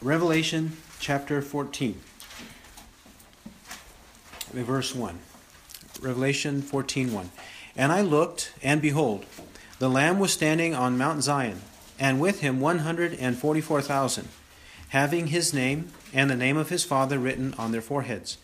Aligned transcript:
Revelation 0.00 0.76
chapter 1.00 1.42
14, 1.42 2.00
verse 4.52 4.94
1. 4.94 5.18
Revelation 6.00 6.62
14 6.62 7.12
1. 7.12 7.30
And 7.74 7.90
I 7.90 8.02
looked, 8.02 8.52
and 8.62 8.80
behold, 8.80 9.26
the 9.80 9.90
Lamb 9.90 10.20
was 10.20 10.32
standing 10.32 10.72
on 10.72 10.96
Mount 10.96 11.24
Zion, 11.24 11.62
and 11.98 12.20
with 12.20 12.42
him 12.42 12.60
144,000, 12.60 14.28
having 14.90 15.26
his 15.26 15.52
name 15.52 15.88
and 16.14 16.30
the 16.30 16.36
name 16.36 16.56
of 16.56 16.68
his 16.68 16.84
Father 16.84 17.18
written 17.18 17.52
on 17.58 17.72
their 17.72 17.80
foreheads. 17.80 18.38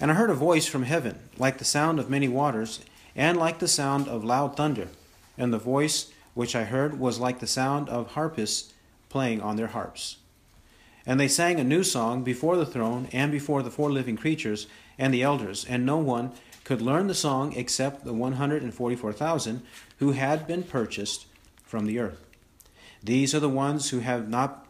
And 0.00 0.10
I 0.10 0.14
heard 0.14 0.30
a 0.30 0.34
voice 0.34 0.66
from 0.66 0.84
heaven, 0.84 1.18
like 1.36 1.58
the 1.58 1.66
sound 1.66 1.98
of 1.98 2.08
many 2.08 2.28
waters, 2.28 2.80
and 3.14 3.36
like 3.36 3.58
the 3.58 3.68
sound 3.68 4.08
of 4.08 4.24
loud 4.24 4.56
thunder. 4.56 4.88
And 5.36 5.52
the 5.52 5.58
voice 5.58 6.10
which 6.32 6.56
I 6.56 6.64
heard 6.64 6.98
was 6.98 7.18
like 7.18 7.40
the 7.40 7.46
sound 7.46 7.90
of 7.90 8.12
harpists 8.12 8.72
playing 9.10 9.42
on 9.42 9.56
their 9.56 9.66
harps. 9.66 10.16
And 11.06 11.20
they 11.20 11.28
sang 11.28 11.60
a 11.60 11.64
new 11.64 11.82
song 11.82 12.24
before 12.24 12.56
the 12.56 12.66
throne 12.66 13.08
and 13.12 13.30
before 13.30 13.62
the 13.62 13.70
four 13.70 13.90
living 13.90 14.16
creatures 14.16 14.66
and 14.98 15.12
the 15.12 15.22
elders, 15.22 15.64
and 15.64 15.84
no 15.84 15.98
one 15.98 16.32
could 16.64 16.80
learn 16.80 17.08
the 17.08 17.14
song 17.14 17.52
except 17.54 18.04
the 18.04 18.14
144,000 18.14 19.62
who 19.98 20.12
had 20.12 20.46
been 20.46 20.62
purchased 20.62 21.26
from 21.62 21.84
the 21.84 21.98
earth. 21.98 22.24
These 23.02 23.34
are 23.34 23.40
the 23.40 23.50
ones 23.50 23.90
who 23.90 24.00
have 24.00 24.28
not 24.28 24.66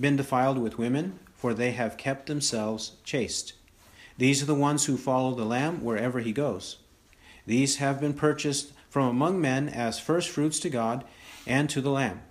been 0.00 0.16
defiled 0.16 0.58
with 0.58 0.78
women, 0.78 1.18
for 1.34 1.52
they 1.52 1.72
have 1.72 1.98
kept 1.98 2.26
themselves 2.26 2.92
chaste. 3.04 3.52
These 4.16 4.42
are 4.42 4.46
the 4.46 4.54
ones 4.54 4.86
who 4.86 4.96
follow 4.96 5.34
the 5.34 5.44
Lamb 5.44 5.84
wherever 5.84 6.20
he 6.20 6.32
goes. 6.32 6.78
These 7.46 7.76
have 7.76 8.00
been 8.00 8.14
purchased 8.14 8.72
from 8.88 9.06
among 9.06 9.40
men 9.40 9.68
as 9.68 9.98
firstfruits 9.98 10.58
to 10.60 10.70
God 10.70 11.04
and 11.46 11.68
to 11.68 11.82
the 11.82 11.90
Lamb. 11.90 12.22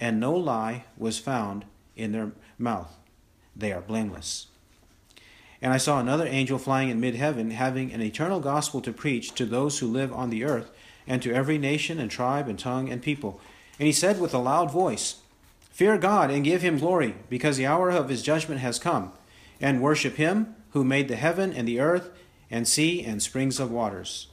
And 0.00 0.18
no 0.18 0.34
lie 0.34 0.84
was 0.96 1.20
found 1.20 1.64
in 1.94 2.10
their 2.10 2.32
mouth. 2.58 2.96
They 3.54 3.72
are 3.72 3.80
blameless. 3.80 4.46
And 5.60 5.72
I 5.72 5.76
saw 5.76 6.00
another 6.00 6.26
angel 6.26 6.58
flying 6.58 6.88
in 6.88 7.00
mid 7.00 7.14
heaven, 7.14 7.52
having 7.52 7.92
an 7.92 8.02
eternal 8.02 8.40
gospel 8.40 8.80
to 8.80 8.92
preach 8.92 9.34
to 9.34 9.46
those 9.46 9.78
who 9.78 9.86
live 9.86 10.12
on 10.12 10.30
the 10.30 10.44
earth, 10.44 10.70
and 11.06 11.22
to 11.22 11.32
every 11.32 11.58
nation 11.58 11.98
and 11.98 12.10
tribe 12.10 12.48
and 12.48 12.58
tongue 12.58 12.88
and 12.88 13.02
people. 13.02 13.40
And 13.78 13.86
he 13.86 13.92
said 13.92 14.20
with 14.20 14.34
a 14.34 14.38
loud 14.38 14.70
voice, 14.70 15.16
Fear 15.70 15.98
God 15.98 16.30
and 16.30 16.44
give 16.44 16.62
him 16.62 16.78
glory, 16.78 17.14
because 17.30 17.56
the 17.56 17.66
hour 17.66 17.90
of 17.90 18.08
his 18.08 18.22
judgment 18.22 18.60
has 18.60 18.78
come, 18.78 19.12
and 19.60 19.80
worship 19.80 20.16
him 20.16 20.54
who 20.70 20.84
made 20.84 21.08
the 21.08 21.16
heaven 21.16 21.52
and 21.52 21.66
the 21.66 21.80
earth 21.80 22.10
and 22.50 22.68
sea 22.68 23.02
and 23.02 23.22
springs 23.22 23.58
of 23.58 23.70
waters. 23.70 24.28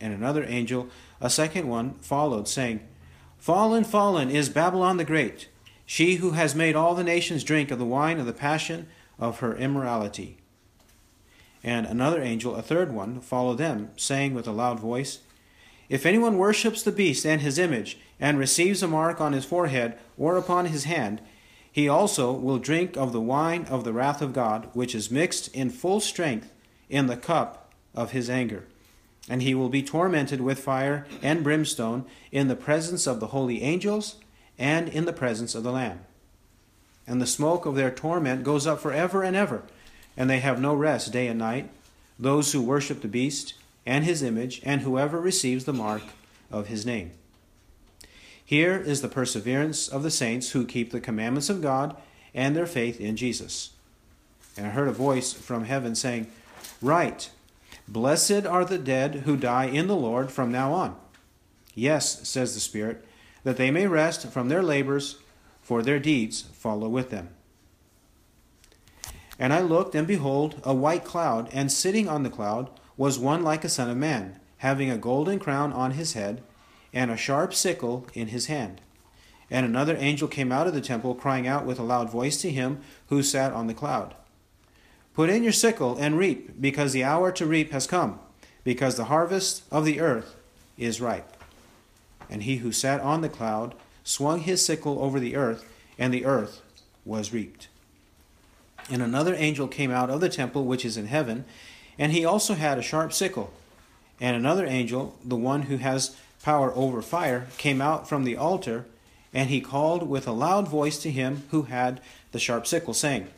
And 0.00 0.14
another 0.14 0.44
angel, 0.44 0.88
a 1.20 1.28
second 1.28 1.68
one, 1.68 1.94
followed, 1.96 2.48
saying, 2.48 2.80
Fallen, 3.38 3.84
fallen 3.84 4.30
is 4.30 4.48
Babylon 4.48 4.96
the 4.96 5.04
Great, 5.04 5.48
she 5.90 6.14
who 6.14 6.30
has 6.30 6.54
made 6.54 6.76
all 6.76 6.94
the 6.94 7.02
nations 7.02 7.42
drink 7.42 7.72
of 7.72 7.78
the 7.80 7.84
wine 7.84 8.20
of 8.20 8.24
the 8.26 8.32
passion 8.32 8.86
of 9.18 9.40
her 9.40 9.56
immorality. 9.56 10.36
And 11.64 11.84
another 11.84 12.22
angel, 12.22 12.54
a 12.54 12.62
third 12.62 12.92
one, 12.92 13.20
followed 13.20 13.58
them, 13.58 13.90
saying 13.96 14.32
with 14.32 14.46
a 14.46 14.52
loud 14.52 14.78
voice, 14.78 15.18
If 15.88 16.06
anyone 16.06 16.38
worships 16.38 16.84
the 16.84 16.92
beast 16.92 17.26
and 17.26 17.40
his 17.40 17.58
image, 17.58 17.98
and 18.20 18.38
receives 18.38 18.84
a 18.84 18.86
mark 18.86 19.20
on 19.20 19.32
his 19.32 19.44
forehead 19.44 19.98
or 20.16 20.36
upon 20.36 20.66
his 20.66 20.84
hand, 20.84 21.20
he 21.72 21.88
also 21.88 22.30
will 22.30 22.58
drink 22.60 22.96
of 22.96 23.12
the 23.12 23.20
wine 23.20 23.64
of 23.64 23.82
the 23.82 23.92
wrath 23.92 24.22
of 24.22 24.32
God, 24.32 24.68
which 24.72 24.94
is 24.94 25.10
mixed 25.10 25.52
in 25.52 25.70
full 25.70 25.98
strength 25.98 26.52
in 26.88 27.08
the 27.08 27.16
cup 27.16 27.74
of 27.96 28.12
his 28.12 28.30
anger. 28.30 28.64
And 29.28 29.42
he 29.42 29.56
will 29.56 29.68
be 29.68 29.82
tormented 29.82 30.40
with 30.40 30.60
fire 30.60 31.04
and 31.20 31.42
brimstone 31.42 32.04
in 32.30 32.46
the 32.46 32.54
presence 32.54 33.08
of 33.08 33.18
the 33.18 33.28
holy 33.34 33.64
angels 33.64 34.14
and 34.60 34.88
in 34.90 35.06
the 35.06 35.12
presence 35.12 35.56
of 35.56 35.64
the 35.64 35.72
Lamb. 35.72 36.00
And 37.06 37.20
the 37.20 37.26
smoke 37.26 37.66
of 37.66 37.74
their 37.74 37.90
torment 37.90 38.44
goes 38.44 38.66
up 38.66 38.78
forever 38.78 39.24
and 39.24 39.34
ever, 39.34 39.62
and 40.16 40.28
they 40.28 40.38
have 40.40 40.60
no 40.60 40.74
rest 40.74 41.12
day 41.12 41.26
and 41.26 41.38
night, 41.38 41.70
those 42.18 42.52
who 42.52 42.62
worship 42.62 43.00
the 43.00 43.08
beast 43.08 43.54
and 43.86 44.04
his 44.04 44.22
image, 44.22 44.60
and 44.62 44.82
whoever 44.82 45.18
receives 45.18 45.64
the 45.64 45.72
mark 45.72 46.02
of 46.52 46.68
his 46.68 46.84
name. 46.84 47.10
Here 48.44 48.76
is 48.76 49.00
the 49.00 49.08
perseverance 49.08 49.88
of 49.88 50.02
the 50.02 50.10
saints 50.10 50.50
who 50.50 50.66
keep 50.66 50.90
the 50.90 51.00
commandments 51.00 51.48
of 51.48 51.62
God 51.62 51.96
and 52.34 52.54
their 52.54 52.66
faith 52.66 53.00
in 53.00 53.16
Jesus. 53.16 53.70
And 54.56 54.66
I 54.66 54.70
heard 54.70 54.88
a 54.88 54.92
voice 54.92 55.32
from 55.32 55.64
heaven 55.64 55.94
saying, 55.94 56.30
Write, 56.82 57.30
blessed 57.88 58.44
are 58.44 58.64
the 58.64 58.78
dead 58.78 59.22
who 59.24 59.36
die 59.36 59.66
in 59.66 59.86
the 59.86 59.96
Lord 59.96 60.30
from 60.30 60.52
now 60.52 60.72
on. 60.72 60.96
Yes, 61.74 62.28
says 62.28 62.54
the 62.54 62.60
Spirit, 62.60 63.04
that 63.44 63.56
they 63.56 63.70
may 63.70 63.86
rest 63.86 64.28
from 64.28 64.48
their 64.48 64.62
labors, 64.62 65.18
for 65.62 65.82
their 65.82 65.98
deeds 65.98 66.42
follow 66.52 66.88
with 66.88 67.10
them. 67.10 67.30
And 69.38 69.52
I 69.52 69.60
looked, 69.60 69.94
and 69.94 70.06
behold, 70.06 70.60
a 70.64 70.74
white 70.74 71.04
cloud, 71.04 71.48
and 71.52 71.72
sitting 71.72 72.08
on 72.08 72.22
the 72.22 72.30
cloud 72.30 72.68
was 72.96 73.18
one 73.18 73.42
like 73.42 73.64
a 73.64 73.68
son 73.68 73.88
of 73.88 73.96
man, 73.96 74.38
having 74.58 74.90
a 74.90 74.98
golden 74.98 75.38
crown 75.38 75.72
on 75.72 75.92
his 75.92 76.12
head 76.12 76.42
and 76.92 77.10
a 77.10 77.16
sharp 77.16 77.54
sickle 77.54 78.06
in 78.14 78.28
his 78.28 78.46
hand. 78.46 78.80
And 79.50 79.64
another 79.64 79.96
angel 79.98 80.28
came 80.28 80.52
out 80.52 80.66
of 80.66 80.74
the 80.74 80.80
temple, 80.80 81.14
crying 81.14 81.46
out 81.46 81.64
with 81.64 81.78
a 81.78 81.82
loud 81.82 82.10
voice 82.10 82.40
to 82.42 82.50
him 82.50 82.80
who 83.08 83.22
sat 83.22 83.52
on 83.52 83.66
the 83.66 83.74
cloud 83.74 84.14
Put 85.12 85.28
in 85.28 85.42
your 85.42 85.52
sickle 85.52 85.96
and 85.98 86.16
reap, 86.16 86.60
because 86.60 86.92
the 86.92 87.04
hour 87.04 87.32
to 87.32 87.44
reap 87.44 87.72
has 87.72 87.86
come, 87.86 88.20
because 88.62 88.96
the 88.96 89.06
harvest 89.06 89.64
of 89.70 89.84
the 89.84 90.00
earth 90.00 90.36
is 90.78 91.00
ripe. 91.00 91.36
And 92.30 92.44
he 92.44 92.58
who 92.58 92.72
sat 92.72 93.00
on 93.00 93.20
the 93.20 93.28
cloud 93.28 93.74
swung 94.04 94.40
his 94.40 94.64
sickle 94.64 95.02
over 95.02 95.20
the 95.20 95.36
earth, 95.36 95.64
and 95.98 96.14
the 96.14 96.24
earth 96.24 96.62
was 97.04 97.32
reaped. 97.32 97.68
And 98.88 99.02
another 99.02 99.34
angel 99.34 99.68
came 99.68 99.90
out 99.90 100.10
of 100.10 100.20
the 100.20 100.28
temple 100.28 100.64
which 100.64 100.84
is 100.84 100.96
in 100.96 101.06
heaven, 101.06 101.44
and 101.98 102.12
he 102.12 102.24
also 102.24 102.54
had 102.54 102.78
a 102.78 102.82
sharp 102.82 103.12
sickle. 103.12 103.52
And 104.20 104.36
another 104.36 104.66
angel, 104.66 105.18
the 105.24 105.36
one 105.36 105.62
who 105.62 105.76
has 105.78 106.16
power 106.42 106.72
over 106.74 107.02
fire, 107.02 107.48
came 107.58 107.80
out 107.80 108.08
from 108.08 108.24
the 108.24 108.36
altar, 108.36 108.86
and 109.32 109.50
he 109.50 109.60
called 109.60 110.08
with 110.08 110.26
a 110.26 110.32
loud 110.32 110.68
voice 110.68 110.98
to 111.02 111.10
him 111.10 111.44
who 111.50 111.62
had 111.62 112.00
the 112.32 112.38
sharp 112.38 112.66
sickle, 112.66 112.94
saying, 112.94 113.28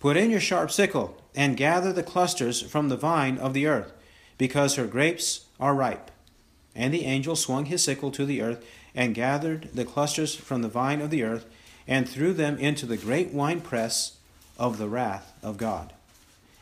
Put 0.00 0.16
in 0.16 0.30
your 0.30 0.40
sharp 0.40 0.70
sickle, 0.70 1.16
and 1.34 1.56
gather 1.56 1.92
the 1.92 2.02
clusters 2.02 2.60
from 2.60 2.88
the 2.88 2.96
vine 2.96 3.38
of 3.38 3.54
the 3.54 3.66
earth, 3.66 3.92
because 4.36 4.74
her 4.74 4.86
grapes 4.86 5.46
are 5.58 5.74
ripe. 5.74 6.10
And 6.78 6.94
the 6.94 7.04
angel 7.04 7.36
swung 7.36 7.66
his 7.66 7.82
sickle 7.82 8.10
to 8.12 8.24
the 8.24 8.40
earth, 8.40 8.64
and 8.94 9.14
gathered 9.14 9.68
the 9.74 9.84
clusters 9.84 10.34
from 10.34 10.62
the 10.62 10.68
vine 10.68 11.02
of 11.02 11.10
the 11.10 11.24
earth, 11.24 11.44
and 11.86 12.08
threw 12.08 12.32
them 12.32 12.56
into 12.56 12.86
the 12.86 12.96
great 12.96 13.32
winepress 13.32 14.16
of 14.56 14.78
the 14.78 14.88
wrath 14.88 15.32
of 15.42 15.58
God. 15.58 15.92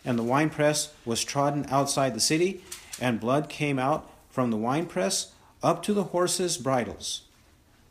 And 0.05 0.19
the 0.19 0.25
winepress 0.25 0.93
was 1.05 1.23
trodden 1.23 1.67
outside 1.69 2.15
the 2.15 2.21
city, 2.21 2.63
and 2.99 3.21
blood 3.21 3.49
came 3.49 3.79
out 3.79 4.11
from 4.31 4.51
the 4.51 4.57
winepress 4.57 5.33
up 5.63 5.83
to 5.83 5.93
the 5.93 6.05
horses' 6.05 6.57
bridles 6.57 7.23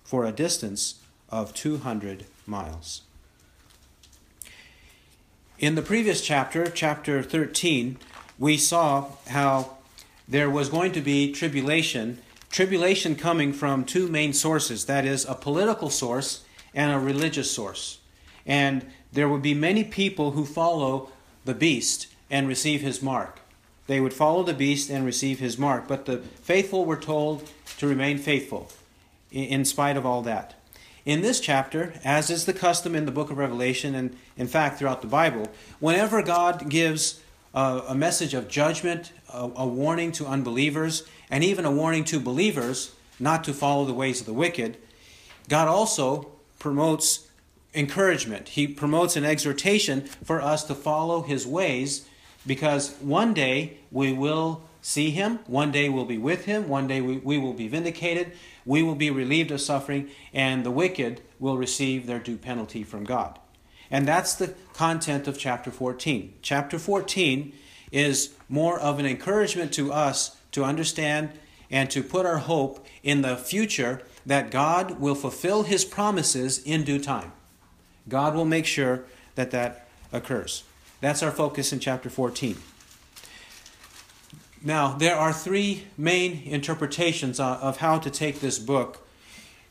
for 0.04 0.26
a 0.26 0.32
distance 0.32 0.96
of 1.30 1.54
200 1.54 2.26
miles. 2.48 3.02
In 5.60 5.76
the 5.76 5.82
previous 5.82 6.22
chapter, 6.22 6.68
chapter 6.68 7.22
13, 7.22 7.98
we 8.38 8.58
saw 8.58 9.10
how 9.28 9.75
there 10.28 10.50
was 10.50 10.70
going 10.70 10.92
to 10.94 11.02
be 11.02 11.32
tribulation, 11.32 12.20
tribulation 12.50 13.16
coming 13.16 13.54
from 13.54 13.86
two 13.86 14.08
main 14.08 14.34
sources 14.34 14.86
that 14.86 15.06
is, 15.06 15.26
a 15.26 15.36
political 15.36 15.90
source 15.90 16.44
and 16.74 16.92
a 16.92 17.00
religious 17.00 17.52
source. 17.52 18.00
And 18.46 18.86
there 19.12 19.30
would 19.30 19.42
be 19.42 19.54
many 19.54 19.84
people 19.84 20.32
who 20.32 20.46
follow 20.46 21.10
the 21.46 21.54
beast 21.54 22.08
and 22.30 22.48
receive 22.48 22.82
his 22.82 23.02
mark. 23.02 23.40
They 23.88 24.00
would 24.00 24.14
follow 24.14 24.44
the 24.44 24.54
beast 24.54 24.90
and 24.90 25.06
receive 25.06 25.40
his 25.40 25.58
mark. 25.58 25.88
But 25.88 26.06
the 26.06 26.18
faithful 26.18 26.86
were 26.86 26.98
told 26.98 27.50
to 27.78 27.88
remain 27.88 28.18
faithful 28.18 28.70
in 29.32 29.66
spite 29.66 29.98
of 29.98 30.06
all 30.06 30.22
that. 30.24 30.56
In 31.06 31.22
this 31.22 31.40
chapter, 31.40 31.94
as 32.04 32.32
is 32.32 32.46
the 32.46 32.54
custom 32.54 32.96
in 32.96 33.06
the 33.06 33.12
book 33.12 33.30
of 33.30 33.38
Revelation 33.38 33.94
and 33.94 34.18
in 34.38 34.48
fact 34.48 34.80
throughout 34.80 35.02
the 35.02 35.08
Bible, 35.08 35.48
whenever 35.80 36.24
God 36.24 36.68
gives 36.68 37.22
a, 37.56 37.84
a 37.88 37.96
message 37.96 38.34
of 38.34 38.48
judgment, 38.48 39.14
a, 39.34 39.50
a 39.56 39.66
warning 39.66 40.12
to 40.12 40.28
unbelievers, 40.28 41.04
and 41.30 41.44
even 41.44 41.66
a 41.66 41.72
warning 41.72 42.04
to 42.04 42.20
believers 42.20 42.94
not 43.20 43.44
to 43.46 43.54
follow 43.54 43.86
the 43.86 43.94
ways 43.94 44.20
of 44.20 44.26
the 44.26 44.34
wicked, 44.34 44.78
God 45.48 45.68
also 45.68 46.32
promotes 46.60 47.28
encouragement. 47.74 48.50
He 48.50 48.68
promotes 48.68 49.16
an 49.16 49.26
exhortation 49.26 50.02
for 50.02 50.42
us 50.42 50.64
to 50.66 50.76
follow 50.76 51.22
his 51.22 51.48
ways 51.48 52.08
because 52.46 52.94
one 52.96 53.34
day 53.34 53.78
we 53.92 54.14
will 54.14 54.62
see 54.82 55.10
him, 55.12 55.40
one 55.48 55.72
day 55.72 55.90
we'll 55.90 56.06
be 56.06 56.18
with 56.18 56.46
him, 56.46 56.68
one 56.68 56.88
day 56.88 57.02
we, 57.02 57.18
we 57.18 57.38
will 57.38 57.54
be 57.54 57.68
vindicated, 57.68 58.32
we 58.66 58.84
will 58.84 58.96
be 58.96 59.10
relieved 59.10 59.50
of 59.52 59.60
suffering, 59.60 60.10
and 60.32 60.64
the 60.64 60.72
wicked 60.72 61.22
will 61.40 61.58
receive 61.58 62.06
their 62.06 62.20
due 62.20 62.38
penalty 62.38 62.84
from 62.84 63.04
God. 63.04 63.40
And 63.96 64.06
that's 64.06 64.34
the 64.34 64.54
content 64.74 65.26
of 65.26 65.38
chapter 65.38 65.72
14. 65.72 66.34
Chapter 66.42 66.78
14 66.78 67.54
is 67.94 68.34
more 68.50 68.78
of 68.78 69.00
an 69.00 69.06
encouragement 69.06 69.72
to 69.76 69.94
us 69.94 70.36
to 70.52 70.66
understand 70.66 71.30
and 71.72 71.90
to 71.92 72.04
put 72.04 72.26
our 72.26 72.40
hope 72.40 72.86
in 73.04 73.22
the 73.22 73.38
future 73.38 74.02
that 74.26 74.52
God 74.52 75.00
will 75.00 75.16
fulfill 75.16 75.64
his 75.64 75.86
promises 75.86 76.62
in 76.62 76.84
due 76.84 77.00
time. 77.00 77.32
God 78.10 78.36
will 78.36 78.44
make 78.44 78.66
sure 78.66 79.06
that 79.36 79.52
that 79.52 79.88
occurs. 80.12 80.66
That's 81.00 81.24
our 81.24 81.32
focus 81.32 81.72
in 81.72 81.80
chapter 81.80 82.10
14. 82.10 82.58
Now, 84.62 84.98
there 84.98 85.16
are 85.16 85.32
three 85.32 85.86
main 85.98 86.42
interpretations 86.44 87.40
of 87.40 87.78
how 87.78 88.00
to 88.00 88.10
take 88.10 88.42
this 88.42 88.60
book 88.60 89.08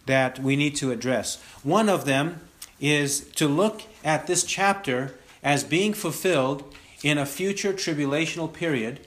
that 0.07 0.39
we 0.39 0.57
need 0.57 0.77
to 0.77 0.93
address. 0.93 1.43
One 1.63 1.91
of 1.91 2.07
them 2.07 2.41
is 2.81 3.29
to 3.33 3.49
look 3.49 3.83
at 4.05 4.27
this 4.27 4.45
chapter 4.45 5.15
as 5.43 5.65
being 5.65 5.95
fulfilled 5.95 6.73
in 7.03 7.19
a 7.19 7.27
future 7.27 7.73
tribulational 7.73 8.53
period. 8.53 9.01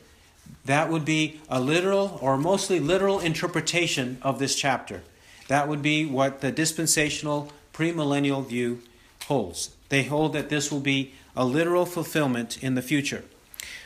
That 0.66 0.90
would 0.90 1.06
be 1.06 1.40
a 1.48 1.62
literal 1.62 2.20
or 2.22 2.38
mostly 2.38 2.80
literal 2.80 3.20
interpretation 3.20 4.18
of 4.22 4.40
this 4.40 4.56
chapter. 4.56 5.04
That 5.48 5.68
would 5.68 5.82
be 5.82 6.06
what 6.06 6.42
the 6.42 6.52
dispensational 6.52 7.52
premillennial 7.74 8.46
view 8.46 8.82
holds. 9.28 9.76
They 9.90 10.04
hold 10.04 10.34
that 10.34 10.50
this 10.50 10.72
will 10.72 10.82
be 10.82 11.14
a 11.36 11.46
literal 11.46 11.86
fulfillment 11.86 12.62
in 12.62 12.76
the 12.76 12.82
future. 12.82 13.24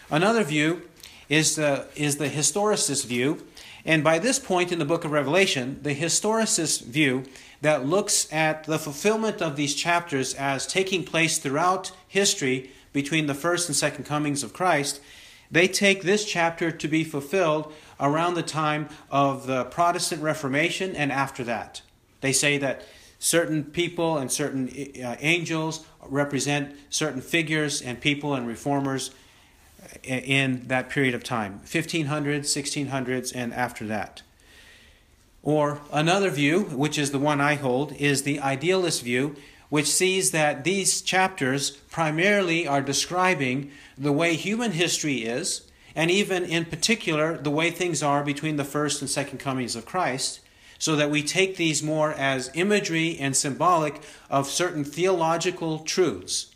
Another 0.10 0.44
view 0.44 0.84
is 1.30 1.56
the, 1.56 1.86
is 1.96 2.18
the 2.18 2.30
historicist 2.30 3.06
view. 3.06 3.46
And 3.86 4.04
by 4.04 4.20
this 4.20 4.40
point 4.40 4.72
in 4.72 4.80
the 4.80 4.86
book 4.86 5.06
of 5.06 5.12
Revelation, 5.12 5.80
the 5.82 5.96
historicist 5.96 6.84
view 6.84 7.24
that 7.62 7.86
looks 7.86 8.32
at 8.32 8.64
the 8.66 8.80
fulfillment 8.80 9.42
of 9.42 9.56
these 9.56 9.76
chapters 9.76 10.34
as 10.36 10.68
taking 10.68 11.04
place 11.04 11.38
throughout 11.38 11.92
history 12.08 12.72
between 12.94 13.28
the 13.28 13.34
first 13.34 13.70
and 13.70 13.76
second 13.76 14.06
comings 14.06 14.44
of 14.44 14.54
Christ, 14.54 15.02
they 15.50 15.68
take 15.68 16.04
this 16.04 16.26
chapter 16.26 16.72
to 16.72 16.88
be 16.88 17.04
fulfilled 17.04 17.74
around 18.00 18.36
the 18.36 18.44
time 18.44 18.90
of 19.10 19.48
the 19.48 19.66
Protestant 19.66 20.22
Reformation 20.22 20.96
and 20.96 21.12
after 21.12 21.44
that. 21.44 21.82
They 22.22 22.34
say 22.34 22.58
that 22.60 22.84
certain 23.20 23.64
people 23.64 24.18
and 24.18 24.32
certain 24.32 24.70
uh, 25.04 25.16
angels 25.20 25.86
represent 26.08 26.76
certain 26.90 27.22
figures 27.22 27.82
and 27.82 28.00
people 28.00 28.34
and 28.34 28.48
reformers 28.48 29.12
in 30.04 30.68
that 30.68 30.90
period 30.90 31.14
of 31.14 31.24
time 31.24 31.62
1500s 31.66 32.42
1600s 32.42 33.32
and 33.36 33.54
after 33.54 33.86
that. 33.88 34.22
Or 35.44 35.82
another 35.92 36.30
view 36.30 36.62
which 36.64 36.98
is 36.98 37.12
the 37.12 37.20
one 37.20 37.42
i 37.42 37.56
hold 37.56 37.94
is 37.94 38.24
the 38.24 38.40
idealist 38.40 39.04
view 39.04 39.36
which 39.70 39.88
sees 39.88 40.32
that 40.32 40.64
these 40.64 41.02
chapters 41.02 41.72
primarily 41.72 42.68
are 42.68 42.82
describing 42.82 43.72
the 43.98 44.12
way 44.12 44.36
human 44.36 44.72
history 44.72 45.24
is 45.24 45.68
and 45.96 46.12
even 46.12 46.44
in 46.44 46.66
particular 46.66 47.38
the 47.38 47.50
way 47.50 47.72
things 47.72 48.04
are 48.04 48.24
between 48.24 48.58
the 48.58 48.64
first 48.64 49.02
and 49.02 49.10
second 49.10 49.40
comings 49.40 49.76
of 49.76 49.86
christ 49.86 50.42
so 50.82 50.96
that 50.96 51.12
we 51.12 51.22
take 51.22 51.58
these 51.58 51.84
more 51.84 52.12
as 52.14 52.50
imagery 52.56 53.16
and 53.20 53.38
symbolic 53.38 54.02
of 54.32 54.48
certain 54.48 54.84
theological 54.84 55.78
truths. 55.78 56.56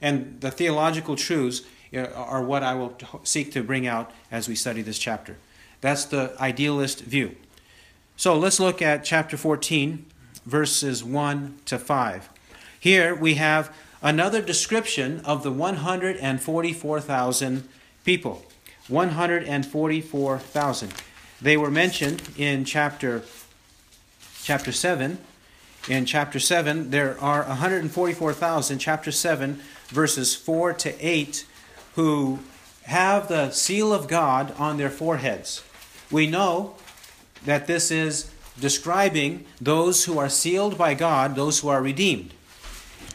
And 0.00 0.40
the 0.40 0.50
theological 0.50 1.14
truths 1.14 1.62
are 1.94 2.42
what 2.42 2.62
I 2.62 2.74
will 2.74 2.96
seek 3.24 3.52
to 3.52 3.62
bring 3.62 3.86
out 3.86 4.10
as 4.30 4.48
we 4.48 4.54
study 4.54 4.82
this 4.82 4.98
chapter. 4.98 5.36
That's 5.80 6.04
the 6.04 6.34
idealist 6.40 7.00
view. 7.00 7.36
So 8.16 8.38
let's 8.38 8.60
look 8.60 8.80
at 8.80 9.04
chapter 9.04 9.36
14, 9.36 10.06
verses 10.46 11.02
1 11.02 11.58
to 11.66 11.78
5. 11.78 12.28
Here 12.78 13.14
we 13.14 13.34
have 13.34 13.74
another 14.00 14.42
description 14.42 15.20
of 15.24 15.42
the 15.42 15.52
144,000 15.52 17.68
people. 18.04 18.44
144,000. 18.88 20.92
They 21.40 21.56
were 21.56 21.70
mentioned 21.70 22.22
in 22.36 22.64
chapter 22.64 23.22
chapter 24.42 24.72
7. 24.72 25.18
In 25.88 26.04
chapter 26.04 26.38
7, 26.38 26.90
there 26.90 27.18
are 27.20 27.44
144,000. 27.44 28.78
Chapter 28.78 29.10
7, 29.10 29.60
verses 29.88 30.34
4 30.34 30.72
to 30.74 31.06
8 31.06 31.46
who 31.94 32.38
have 32.84 33.28
the 33.28 33.50
seal 33.50 33.92
of 33.92 34.08
God 34.08 34.54
on 34.58 34.76
their 34.76 34.90
foreheads. 34.90 35.62
We 36.10 36.26
know 36.26 36.74
that 37.44 37.66
this 37.66 37.90
is 37.90 38.30
describing 38.58 39.44
those 39.60 40.04
who 40.04 40.18
are 40.18 40.28
sealed 40.28 40.76
by 40.76 40.94
God, 40.94 41.34
those 41.34 41.60
who 41.60 41.68
are 41.68 41.82
redeemed. 41.82 42.34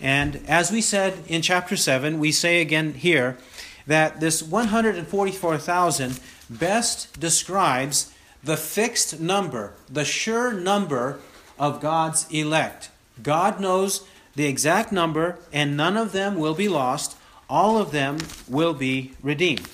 And 0.01 0.41
as 0.47 0.71
we 0.71 0.81
said 0.81 1.23
in 1.27 1.41
chapter 1.41 1.75
7, 1.75 2.19
we 2.19 2.31
say 2.31 2.61
again 2.61 2.93
here 2.93 3.37
that 3.85 4.19
this 4.19 4.43
144,000 4.43 6.19
best 6.49 7.19
describes 7.19 8.13
the 8.43 8.57
fixed 8.57 9.19
number, 9.19 9.73
the 9.89 10.05
sure 10.05 10.53
number 10.53 11.19
of 11.57 11.81
God's 11.81 12.29
elect. 12.31 12.89
God 13.23 13.59
knows 13.59 14.05
the 14.35 14.45
exact 14.45 14.91
number, 14.91 15.39
and 15.51 15.75
none 15.75 15.97
of 15.97 16.11
them 16.11 16.35
will 16.35 16.53
be 16.53 16.69
lost 16.69 17.17
all 17.49 17.77
of 17.77 17.91
them 17.91 18.17
will 18.47 18.73
be 18.73 19.13
redeemed. 19.21 19.67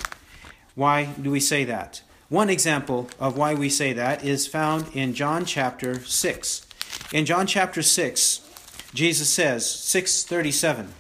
Why 0.76 1.06
do 1.06 1.32
we 1.32 1.40
say 1.40 1.64
that? 1.66 2.02
One 2.30 2.50
example 2.50 3.10
of 3.20 3.38
why 3.38 3.54
we 3.54 3.70
say 3.70 3.94
that 3.94 4.24
is 4.24 4.48
found 4.48 4.88
in 4.94 5.14
John 5.14 5.46
chapter 5.46 6.04
6. 6.04 6.68
In 7.12 7.26
John 7.26 7.46
chapter 7.46 7.82
6, 7.82 8.90
Jesus 8.94 9.30
says, 9.30 9.70
637, 9.70 10.94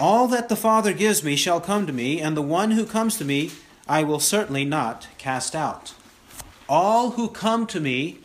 All 0.00 0.26
that 0.28 0.48
the 0.48 0.56
Father 0.56 0.92
gives 0.92 1.22
me 1.22 1.36
shall 1.36 1.60
come 1.60 1.86
to 1.86 1.92
me, 1.92 2.20
and 2.20 2.36
the 2.36 2.42
one 2.42 2.72
who 2.72 2.86
comes 2.86 3.16
to 3.18 3.24
me 3.24 3.52
I 3.88 4.02
will 4.02 4.20
certainly 4.20 4.64
not 4.64 5.08
cast 5.18 5.54
out. 5.54 5.94
All 6.68 7.12
who 7.12 7.28
come 7.28 7.66
to 7.68 7.80
me 7.80 8.18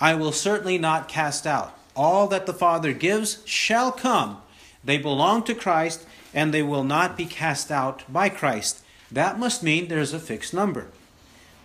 I 0.00 0.14
will 0.14 0.32
certainly 0.32 0.78
not 0.78 1.08
cast 1.08 1.46
out. 1.46 1.78
All 1.94 2.26
that 2.28 2.46
the 2.46 2.54
Father 2.54 2.92
gives 2.92 3.42
shall 3.46 3.92
come. 3.92 4.38
They 4.82 4.98
belong 4.98 5.44
to 5.44 5.54
Christ, 5.54 6.06
and 6.34 6.52
they 6.52 6.62
will 6.62 6.84
not 6.84 7.16
be 7.16 7.26
cast 7.26 7.70
out 7.70 8.02
by 8.10 8.28
Christ. 8.28 8.82
That 9.10 9.38
must 9.38 9.62
mean 9.62 9.88
there's 9.88 10.12
a 10.12 10.18
fixed 10.18 10.54
number. 10.54 10.88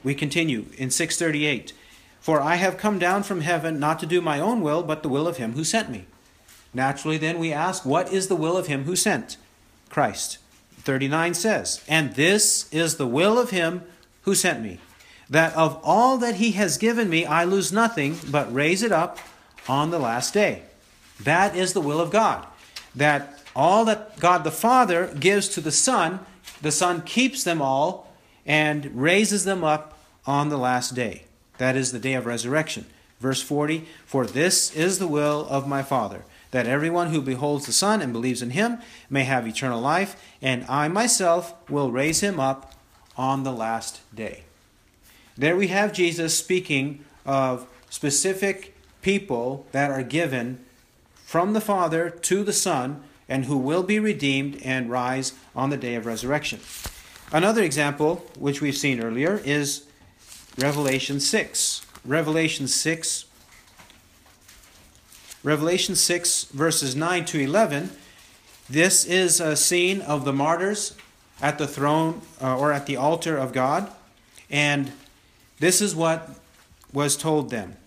We 0.04 0.14
continue 0.14 0.66
in 0.78 0.92
638 0.92 1.74
For 2.20 2.42
I 2.42 2.56
have 2.56 2.78
come 2.78 3.00
down 3.00 3.24
from 3.24 3.42
heaven 3.42 3.80
not 3.80 4.00
to 4.00 4.06
do 4.06 4.22
my 4.22 4.40
own 4.40 4.62
will, 4.62 4.84
but 4.84 5.04
the 5.04 5.10
will 5.10 5.28
of 5.28 5.38
him 5.38 5.54
who 5.54 5.64
sent 5.64 5.90
me. 5.90 6.06
Naturally, 6.74 7.18
then 7.18 7.40
we 7.40 7.54
ask, 7.54 7.86
What 7.86 8.12
is 8.12 8.28
the 8.28 8.36
will 8.36 8.58
of 8.58 8.68
him 8.68 8.84
who 8.84 8.96
sent? 8.96 9.38
Christ. 9.90 10.38
39 10.80 11.34
says, 11.34 11.84
And 11.88 12.16
this 12.16 12.72
is 12.72 12.98
the 12.98 13.08
will 13.08 13.40
of 13.40 13.50
him 13.50 13.84
who 14.22 14.36
sent 14.36 14.62
me, 14.62 14.80
that 15.30 15.56
of 15.56 15.80
all 15.84 16.18
that 16.18 16.36
he 16.36 16.52
has 16.52 16.78
given 16.78 17.10
me 17.10 17.26
I 17.26 17.44
lose 17.44 17.72
nothing, 17.72 18.18
but 18.30 18.54
raise 18.54 18.84
it 18.84 18.92
up 18.92 19.20
on 19.68 19.90
the 19.90 20.00
last 20.00 20.34
day. 20.34 20.64
That 21.22 21.56
is 21.56 21.74
the 21.74 21.82
will 21.82 22.00
of 22.00 22.12
God, 22.12 22.46
that 22.96 23.42
all 23.58 23.84
that 23.86 24.20
God 24.20 24.44
the 24.44 24.52
Father 24.52 25.08
gives 25.20 25.50
to 25.50 25.62
the 25.62 25.72
Son, 25.72 26.20
the 26.62 26.72
Son 26.72 27.02
keeps 27.02 27.44
them 27.44 27.60
all 27.60 28.14
and 28.46 28.86
raises 28.96 29.46
them 29.46 29.64
up 29.64 29.98
on 30.28 30.50
the 30.50 30.60
last 30.60 30.94
day. 30.94 31.24
That 31.58 31.76
is 31.76 31.92
the 31.92 32.00
day 32.00 32.14
of 32.14 32.28
resurrection. 32.28 32.86
Verse 33.20 33.42
40 33.42 33.88
For 34.06 34.28
this 34.28 34.74
is 34.76 35.00
the 35.00 35.08
will 35.08 35.48
of 35.50 35.68
my 35.68 35.82
Father, 35.82 36.24
that 36.52 36.68
everyone 36.68 37.10
who 37.10 37.20
beholds 37.20 37.66
the 37.66 37.74
Son 37.74 38.00
and 38.00 38.14
believes 38.14 38.44
in 38.44 38.52
him 38.52 38.78
may 39.10 39.24
have 39.24 39.48
eternal 39.48 39.82
life, 39.82 40.16
and 40.40 40.64
I 40.70 40.88
myself 40.88 41.56
will 41.68 41.92
raise 41.92 42.20
him 42.20 42.40
up 42.40 42.74
on 43.18 43.44
the 43.44 43.52
last 43.52 44.02
day. 44.16 44.44
There 45.36 45.58
we 45.58 45.70
have 45.70 45.94
Jesus 45.94 46.38
speaking 46.38 47.04
of 47.26 47.66
specific 47.90 48.78
people 49.02 49.66
that 49.72 49.90
are 49.90 50.04
given 50.04 50.64
from 51.16 51.54
the 51.54 51.62
Father 51.62 52.12
to 52.12 52.44
the 52.44 52.54
Son 52.54 53.04
and 53.30 53.46
who 53.46 53.58
will 53.58 53.84
be 53.84 54.00
redeemed 54.00 54.62
and 54.64 54.90
rise 54.90 55.34
on 55.56 55.70
the 55.70 55.78
day 55.78 55.96
of 55.96 56.06
resurrection. 56.06 56.60
Another 57.32 57.64
example, 57.64 58.26
which 58.38 58.62
we've 58.62 58.78
seen 58.78 59.02
earlier, 59.02 59.42
is 59.44 59.86
Revelation 60.58 61.20
6. 61.20 61.86
Revelation 62.06 62.68
6. 62.68 63.26
Revelation 65.44 65.96
6, 65.96 66.44
verses 66.46 66.96
9 66.96 67.26
to 67.26 67.40
11. 67.40 67.92
This 68.70 69.06
is 69.06 69.40
a 69.40 69.56
scene 69.56 70.02
of 70.02 70.26
the 70.26 70.34
martyrs 70.34 70.96
at 71.42 71.58
the 71.58 71.68
throne 71.68 72.22
uh, 72.42 72.58
or 72.58 72.74
at 72.74 72.86
the 72.86 72.98
altar 72.98 73.38
of 73.38 73.54
God. 73.54 73.92
And 74.50 74.92
this 75.60 75.82
is 75.82 75.96
what 75.96 76.30
was 76.94 77.16
told 77.16 77.50
them. 77.50 77.78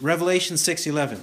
Revelation 0.00 0.56
6:11. 0.56 1.20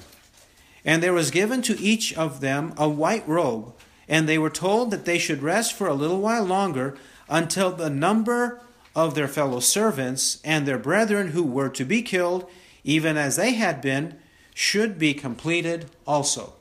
And 0.86 1.02
there 1.02 1.14
was 1.14 1.32
given 1.32 1.62
to 1.64 1.80
each 1.80 2.14
of 2.14 2.42
them 2.42 2.74
a 2.78 2.90
white 2.90 3.28
robe, 3.28 3.74
and 4.08 4.28
they 4.28 4.38
were 4.38 4.50
told 4.50 4.92
that 4.92 5.06
they 5.06 5.18
should 5.18 5.42
rest 5.42 5.74
for 5.74 5.88
a 5.88 5.94
little 5.94 6.20
while 6.20 6.44
longer 6.44 6.98
until 7.30 7.72
the 7.72 7.90
number 7.90 8.60
of 8.96 9.16
their 9.16 9.28
fellow 9.28 9.60
servants 9.60 10.40
and 10.44 10.66
their 10.66 10.78
brethren 10.78 11.30
who 11.30 11.44
were 11.44 11.70
to 11.70 11.86
be 11.86 12.02
killed, 12.02 12.50
even 12.84 13.18
as 13.18 13.38
they 13.38 13.54
had 13.54 13.82
been, 13.82 14.20
should 14.54 15.00
be 15.00 15.14
completed 15.14 15.90
also. 16.06 16.54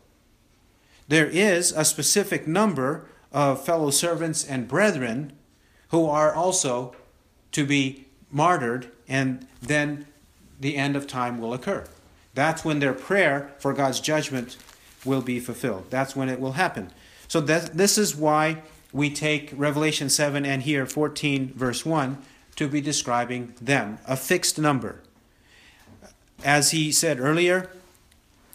There 1.08 1.26
is 1.26 1.72
a 1.72 1.84
specific 1.84 2.46
number 2.46 3.06
of 3.32 3.64
fellow 3.64 3.90
servants 3.90 4.44
and 4.44 4.68
brethren 4.68 5.32
who 5.88 6.06
are 6.06 6.32
also 6.32 6.94
to 7.52 7.66
be 7.66 8.06
martyred, 8.30 8.90
and 9.08 9.46
then 9.60 10.06
the 10.58 10.76
end 10.76 10.96
of 10.96 11.06
time 11.06 11.38
will 11.38 11.52
occur. 11.52 11.86
That's 12.34 12.64
when 12.64 12.78
their 12.78 12.94
prayer 12.94 13.52
for 13.58 13.72
God's 13.72 14.00
judgment 14.00 14.56
will 15.04 15.22
be 15.22 15.40
fulfilled. 15.40 15.86
That's 15.90 16.16
when 16.16 16.28
it 16.28 16.40
will 16.40 16.52
happen. 16.52 16.90
So 17.28 17.40
this 17.40 17.98
is 17.98 18.16
why 18.16 18.62
we 18.92 19.10
take 19.10 19.52
Revelation 19.54 20.08
7 20.08 20.44
and 20.44 20.62
here 20.62 20.86
14, 20.86 21.52
verse 21.54 21.84
1, 21.84 22.18
to 22.56 22.68
be 22.68 22.80
describing 22.80 23.54
them, 23.60 23.98
a 24.06 24.16
fixed 24.16 24.58
number. 24.58 25.00
As 26.44 26.72
he 26.72 26.92
said 26.92 27.18
earlier, 27.18 27.70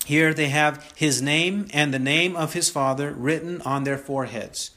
here 0.06 0.34
they 0.34 0.50
have 0.50 0.94
his 0.96 1.22
name 1.22 1.68
and 1.74 1.94
the 1.94 2.00
name 2.00 2.36
of 2.36 2.54
his 2.54 2.70
father 2.70 3.12
written 3.12 3.62
on 3.62 3.84
their 3.84 3.98
foreheads. 3.98 4.72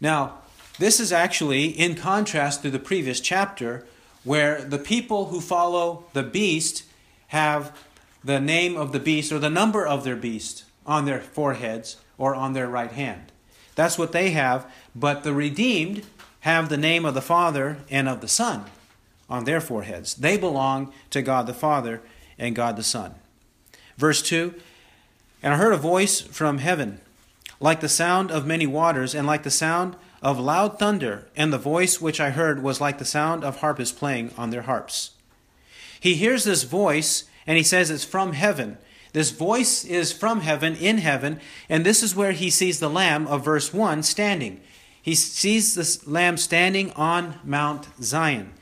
Now, 0.00 0.38
this 0.78 0.98
is 0.98 1.12
actually 1.12 1.66
in 1.66 1.94
contrast 1.94 2.62
to 2.62 2.70
the 2.70 2.78
previous 2.78 3.20
chapter, 3.20 3.86
where 4.24 4.62
the 4.62 4.78
people 4.78 5.26
who 5.26 5.40
follow 5.40 6.06
the 6.14 6.22
beast 6.22 6.84
have 7.28 7.78
the 8.24 8.40
name 8.40 8.76
of 8.76 8.92
the 8.92 9.00
beast 9.00 9.30
or 9.30 9.38
the 9.38 9.50
number 9.50 9.86
of 9.86 10.04
their 10.04 10.16
beast 10.16 10.64
on 10.86 11.04
their 11.04 11.20
foreheads 11.20 11.96
or 12.18 12.34
on 12.34 12.52
their 12.52 12.68
right 12.68 12.92
hand. 12.92 13.32
That's 13.74 13.98
what 13.98 14.12
they 14.12 14.30
have, 14.30 14.70
but 14.94 15.22
the 15.24 15.34
redeemed 15.34 16.04
have 16.40 16.68
the 16.68 16.76
name 16.76 17.04
of 17.04 17.14
the 17.14 17.22
Father 17.22 17.78
and 17.90 18.08
of 18.08 18.20
the 18.20 18.28
Son 18.28 18.64
on 19.28 19.44
their 19.44 19.60
foreheads. 19.60 20.14
They 20.14 20.36
belong 20.36 20.92
to 21.10 21.22
God 21.22 21.46
the 21.46 21.54
Father 21.54 22.02
and 22.38 22.54
God 22.54 22.76
the 22.76 22.82
Son. 22.82 23.14
Verse 23.96 24.22
2 24.22 24.54
And 25.42 25.54
I 25.54 25.56
heard 25.56 25.72
a 25.72 25.78
voice 25.78 26.20
from 26.20 26.58
heaven, 26.58 27.00
like 27.60 27.80
the 27.80 27.88
sound 27.88 28.30
of 28.30 28.46
many 28.46 28.66
waters, 28.66 29.14
and 29.14 29.26
like 29.26 29.42
the 29.42 29.50
sound 29.50 29.96
of 30.22 30.38
loud 30.38 30.78
thunder, 30.78 31.26
and 31.36 31.52
the 31.52 31.58
voice 31.58 32.00
which 32.00 32.20
I 32.20 32.30
heard 32.30 32.62
was 32.62 32.80
like 32.80 32.98
the 32.98 33.04
sound 33.04 33.44
of 33.44 33.58
harpists 33.58 33.96
playing 33.96 34.32
on 34.36 34.50
their 34.50 34.62
harps. 34.62 35.10
He 36.00 36.14
hears 36.14 36.44
this 36.44 36.64
voice, 36.64 37.24
and 37.46 37.56
he 37.56 37.62
says 37.62 37.90
it's 37.90 38.04
from 38.04 38.32
heaven. 38.32 38.78
This 39.12 39.30
voice 39.30 39.84
is 39.84 40.12
from 40.12 40.40
heaven, 40.40 40.74
in 40.74 40.98
heaven, 40.98 41.40
and 41.68 41.86
this 41.86 42.02
is 42.02 42.16
where 42.16 42.32
he 42.32 42.50
sees 42.50 42.80
the 42.80 42.90
Lamb 42.90 43.26
of 43.28 43.44
verse 43.44 43.72
1 43.72 44.02
standing. 44.02 44.60
He 45.00 45.14
sees 45.14 45.74
this 45.74 46.06
Lamb 46.06 46.36
standing 46.36 46.90
on 46.92 47.38
Mount 47.44 47.88
Zion. 48.02 48.54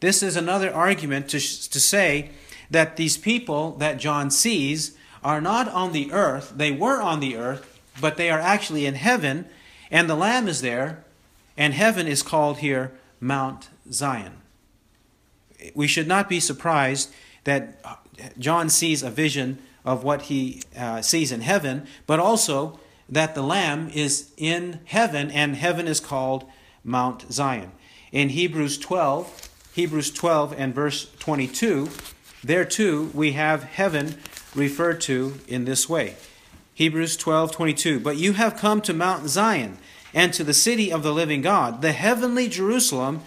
This 0.00 0.22
is 0.22 0.36
another 0.36 0.72
argument 0.72 1.28
to, 1.30 1.38
to 1.38 1.80
say 1.80 2.30
that 2.70 2.96
these 2.96 3.16
people 3.16 3.72
that 3.78 3.98
John 3.98 4.30
sees 4.30 4.96
are 5.24 5.40
not 5.40 5.68
on 5.68 5.92
the 5.92 6.12
earth. 6.12 6.52
They 6.54 6.70
were 6.70 7.00
on 7.00 7.20
the 7.20 7.36
earth, 7.36 7.80
but 8.00 8.16
they 8.16 8.30
are 8.30 8.38
actually 8.38 8.86
in 8.86 8.94
heaven, 8.94 9.46
and 9.90 10.08
the 10.08 10.14
Lamb 10.14 10.46
is 10.46 10.60
there, 10.60 11.04
and 11.56 11.74
heaven 11.74 12.06
is 12.06 12.22
called 12.22 12.58
here 12.58 12.92
Mount 13.18 13.68
Zion. 13.90 14.34
We 15.74 15.88
should 15.88 16.06
not 16.06 16.28
be 16.28 16.38
surprised 16.38 17.10
that 17.44 17.80
John 18.38 18.68
sees 18.68 19.02
a 19.02 19.10
vision 19.10 19.58
of 19.84 20.04
what 20.04 20.22
he 20.22 20.62
uh, 20.76 21.02
sees 21.02 21.32
in 21.32 21.40
heaven, 21.40 21.86
but 22.06 22.20
also 22.20 22.78
that 23.08 23.34
the 23.34 23.42
Lamb 23.42 23.90
is 23.94 24.30
in 24.36 24.80
heaven, 24.84 25.30
and 25.30 25.56
heaven 25.56 25.86
is 25.86 26.00
called 26.00 26.44
Mount 26.84 27.32
Zion. 27.32 27.72
In 28.12 28.30
Hebrews 28.30 28.78
12, 28.78 29.48
Hebrews 29.74 30.10
12 30.10 30.54
and 30.58 30.74
verse 30.74 31.10
22, 31.18 31.88
there 32.42 32.64
too 32.64 33.10
we 33.14 33.32
have 33.32 33.62
heaven 33.64 34.16
referred 34.54 35.00
to 35.02 35.38
in 35.46 35.64
this 35.64 35.88
way. 35.88 36.16
Hebrews 36.74 37.16
12, 37.16 37.52
22. 37.52 38.00
But 38.00 38.16
you 38.18 38.34
have 38.34 38.56
come 38.56 38.80
to 38.82 38.94
Mount 38.94 39.28
Zion 39.28 39.78
and 40.14 40.32
to 40.32 40.44
the 40.44 40.54
city 40.54 40.92
of 40.92 41.02
the 41.02 41.12
living 41.12 41.42
God, 41.42 41.82
the 41.82 41.92
heavenly 41.92 42.48
Jerusalem, 42.48 43.22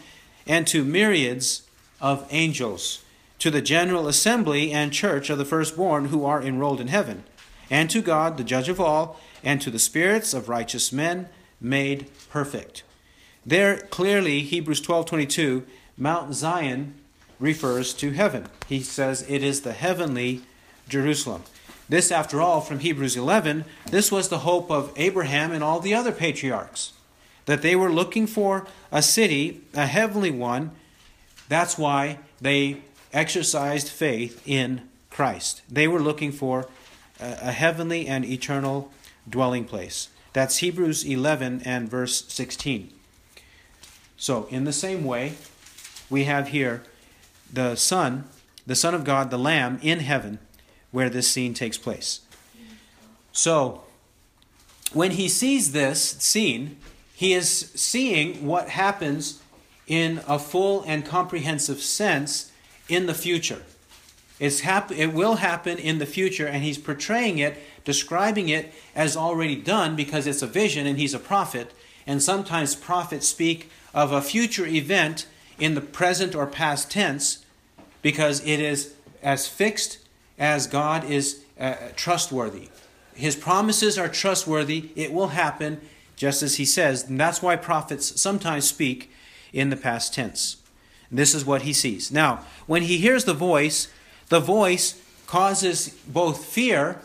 and 0.47 0.65
to 0.67 0.83
myriads 0.83 1.63
of 1.99 2.25
angels, 2.31 3.03
to 3.41 3.49
the 3.49 3.61
general 3.61 4.07
assembly 4.07 4.71
and 4.71 4.93
church 4.93 5.31
of 5.31 5.39
the 5.39 5.43
firstborn 5.43 6.05
who 6.05 6.23
are 6.23 6.43
enrolled 6.43 6.79
in 6.79 6.89
heaven, 6.89 7.23
and 7.71 7.89
to 7.89 7.99
God, 7.99 8.37
the 8.37 8.43
judge 8.43 8.69
of 8.69 8.79
all, 8.79 9.19
and 9.43 9.59
to 9.59 9.71
the 9.71 9.79
spirits 9.79 10.35
of 10.35 10.47
righteous 10.47 10.93
men 10.93 11.27
made 11.59 12.05
perfect. 12.29 12.83
There 13.43 13.77
clearly, 13.77 14.41
Hebrews 14.41 14.79
12:22, 14.81 15.63
Mount 15.97 16.35
Zion 16.35 16.93
refers 17.39 17.95
to 17.95 18.11
heaven. 18.11 18.45
He 18.69 18.81
says 18.81 19.25
it 19.27 19.41
is 19.41 19.61
the 19.61 19.73
heavenly 19.73 20.41
Jerusalem. 20.87 21.41
This, 21.89 22.11
after 22.11 22.39
all, 22.39 22.61
from 22.61 22.77
Hebrews 22.77 23.17
11, 23.17 23.65
this 23.89 24.11
was 24.11 24.29
the 24.29 24.39
hope 24.39 24.69
of 24.69 24.93
Abraham 24.97 25.51
and 25.51 25.63
all 25.63 25.79
the 25.79 25.95
other 25.95 26.11
patriarchs, 26.11 26.93
that 27.47 27.63
they 27.63 27.75
were 27.75 27.91
looking 27.91 28.27
for 28.27 28.67
a 28.91 29.01
city, 29.01 29.61
a 29.73 29.87
heavenly 29.87 30.29
one. 30.29 30.69
That's 31.49 31.75
why 31.79 32.19
they 32.39 32.83
exercised 33.13 33.89
faith 33.89 34.41
in 34.45 34.81
Christ. 35.09 35.61
They 35.69 35.87
were 35.87 35.99
looking 35.99 36.31
for 36.31 36.67
a 37.19 37.51
heavenly 37.51 38.07
and 38.07 38.25
eternal 38.25 38.91
dwelling 39.29 39.65
place. 39.65 40.09
That's 40.33 40.57
Hebrews 40.57 41.03
11 41.03 41.61
and 41.65 41.89
verse 41.89 42.25
16. 42.27 42.91
So, 44.17 44.47
in 44.49 44.63
the 44.63 44.73
same 44.73 45.03
way, 45.03 45.33
we 46.09 46.25
have 46.25 46.49
here 46.49 46.83
the 47.51 47.75
Son, 47.75 48.25
the 48.65 48.75
Son 48.75 48.93
of 48.93 49.03
God, 49.03 49.29
the 49.29 49.37
Lamb 49.37 49.79
in 49.81 49.99
heaven, 49.99 50.39
where 50.91 51.09
this 51.09 51.27
scene 51.27 51.53
takes 51.53 51.77
place. 51.77 52.21
So, 53.31 53.83
when 54.93 55.11
he 55.11 55.27
sees 55.27 55.71
this 55.71 56.01
scene, 56.01 56.77
he 57.13 57.33
is 57.33 57.71
seeing 57.75 58.45
what 58.45 58.69
happens 58.69 59.41
in 59.87 60.21
a 60.27 60.39
full 60.39 60.83
and 60.87 61.05
comprehensive 61.05 61.81
sense 61.81 62.50
in 62.91 63.05
the 63.05 63.13
future. 63.13 63.63
It's 64.39 64.61
hap- 64.61 64.91
it 64.91 65.13
will 65.13 65.35
happen 65.35 65.77
in 65.77 65.99
the 65.99 66.05
future, 66.05 66.47
and 66.47 66.63
he's 66.63 66.77
portraying 66.77 67.37
it, 67.37 67.57
describing 67.85 68.49
it 68.49 68.73
as 68.95 69.15
already 69.15 69.55
done 69.55 69.95
because 69.95 70.27
it's 70.27 70.41
a 70.41 70.47
vision 70.47 70.85
and 70.87 70.97
he's 70.97 71.13
a 71.13 71.19
prophet. 71.19 71.73
And 72.05 72.21
sometimes 72.21 72.75
prophets 72.75 73.27
speak 73.27 73.69
of 73.93 74.11
a 74.11 74.21
future 74.21 74.65
event 74.65 75.27
in 75.59 75.75
the 75.75 75.81
present 75.81 76.33
or 76.33 76.47
past 76.47 76.89
tense 76.89 77.45
because 78.01 78.43
it 78.45 78.59
is 78.59 78.95
as 79.21 79.47
fixed 79.47 79.99
as 80.39 80.65
God 80.65 81.03
is 81.03 81.43
uh, 81.59 81.75
trustworthy. 81.95 82.69
His 83.13 83.35
promises 83.35 83.97
are 83.99 84.09
trustworthy, 84.09 84.89
it 84.95 85.13
will 85.13 85.29
happen 85.29 85.79
just 86.15 86.41
as 86.41 86.55
he 86.55 86.65
says. 86.65 87.07
And 87.07 87.19
that's 87.19 87.43
why 87.43 87.55
prophets 87.55 88.19
sometimes 88.19 88.67
speak 88.67 89.11
in 89.53 89.69
the 89.69 89.77
past 89.77 90.15
tense. 90.15 90.60
This 91.11 91.35
is 91.35 91.45
what 91.45 91.63
he 91.63 91.73
sees. 91.73 92.11
Now, 92.11 92.45
when 92.67 92.83
he 92.83 92.97
hears 92.97 93.25
the 93.25 93.33
voice, 93.33 93.89
the 94.29 94.39
voice 94.39 95.01
causes 95.27 95.89
both 96.07 96.45
fear 96.45 97.01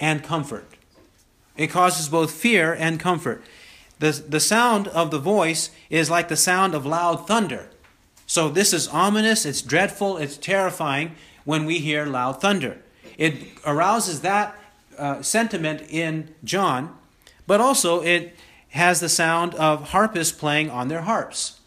and 0.00 0.22
comfort. 0.22 0.66
It 1.56 1.68
causes 1.68 2.08
both 2.08 2.30
fear 2.30 2.72
and 2.72 2.98
comfort. 2.98 3.42
The, 3.98 4.12
the 4.12 4.40
sound 4.40 4.88
of 4.88 5.10
the 5.10 5.18
voice 5.18 5.70
is 5.88 6.10
like 6.10 6.28
the 6.28 6.36
sound 6.36 6.74
of 6.74 6.84
loud 6.84 7.26
thunder. 7.26 7.68
So 8.26 8.48
this 8.48 8.72
is 8.72 8.88
ominous, 8.88 9.44
it's 9.44 9.62
dreadful, 9.62 10.16
it's 10.16 10.36
terrifying 10.36 11.14
when 11.44 11.64
we 11.66 11.78
hear 11.78 12.06
loud 12.06 12.40
thunder. 12.40 12.78
It 13.18 13.34
arouses 13.64 14.22
that 14.22 14.56
uh, 14.98 15.22
sentiment 15.22 15.82
in 15.88 16.34
John, 16.42 16.96
but 17.46 17.60
also 17.60 18.00
it 18.00 18.34
has 18.70 19.00
the 19.00 19.08
sound 19.08 19.54
of 19.54 19.90
harpists 19.90 20.36
playing 20.36 20.70
on 20.70 20.88
their 20.88 21.02
harps. 21.02 21.60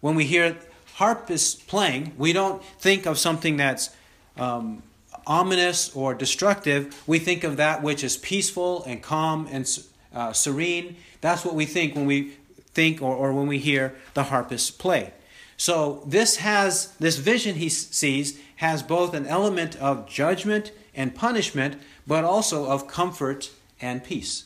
When 0.00 0.14
we 0.14 0.24
hear 0.24 0.56
harpists 0.94 1.54
playing, 1.54 2.12
we 2.16 2.32
don't 2.32 2.62
think 2.78 3.06
of 3.06 3.18
something 3.18 3.56
that's 3.56 3.90
um, 4.36 4.82
ominous 5.26 5.94
or 5.94 6.14
destructive, 6.14 7.02
we 7.06 7.18
think 7.18 7.44
of 7.44 7.56
that 7.56 7.82
which 7.82 8.04
is 8.04 8.16
peaceful 8.16 8.84
and 8.84 9.02
calm 9.02 9.48
and 9.50 9.66
uh, 10.14 10.32
serene. 10.32 10.96
That's 11.20 11.44
what 11.44 11.54
we 11.54 11.66
think 11.66 11.94
when 11.94 12.06
we 12.06 12.34
think 12.72 13.02
or, 13.02 13.14
or 13.14 13.32
when 13.32 13.46
we 13.46 13.58
hear 13.58 13.94
the 14.14 14.24
harpist 14.24 14.78
play. 14.78 15.12
So 15.56 16.02
this 16.06 16.36
has 16.36 16.92
this 16.98 17.16
vision 17.16 17.56
he 17.56 17.68
sees 17.68 18.38
has 18.56 18.82
both 18.82 19.14
an 19.14 19.26
element 19.26 19.76
of 19.76 20.08
judgment 20.08 20.72
and 20.94 21.14
punishment, 21.14 21.80
but 22.06 22.24
also 22.24 22.66
of 22.66 22.86
comfort 22.86 23.50
and 23.80 24.02
peace. 24.02 24.44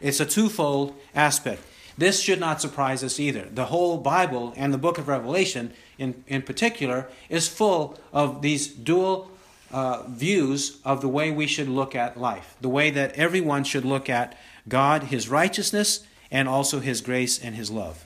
It's 0.00 0.20
a 0.20 0.26
twofold 0.26 0.94
aspect. 1.14 1.62
This 1.98 2.20
should 2.22 2.38
not 2.38 2.60
surprise 2.60 3.02
us 3.02 3.18
either. 3.18 3.48
The 3.52 3.66
whole 3.66 3.98
Bible 3.98 4.54
and 4.56 4.72
the 4.72 4.78
book 4.78 4.98
of 4.98 5.08
Revelation, 5.08 5.72
in, 5.98 6.22
in 6.28 6.42
particular, 6.42 7.10
is 7.28 7.48
full 7.48 7.98
of 8.12 8.40
these 8.40 8.68
dual 8.68 9.32
uh, 9.72 10.04
views 10.04 10.78
of 10.84 11.00
the 11.00 11.08
way 11.08 11.32
we 11.32 11.48
should 11.48 11.68
look 11.68 11.96
at 11.96 12.16
life, 12.16 12.56
the 12.60 12.68
way 12.68 12.90
that 12.90 13.12
everyone 13.14 13.64
should 13.64 13.84
look 13.84 14.08
at 14.08 14.38
God, 14.68 15.04
His 15.04 15.28
righteousness, 15.28 16.06
and 16.30 16.48
also 16.48 16.78
His 16.78 17.00
grace 17.00 17.36
and 17.36 17.56
His 17.56 17.68
love. 17.68 18.04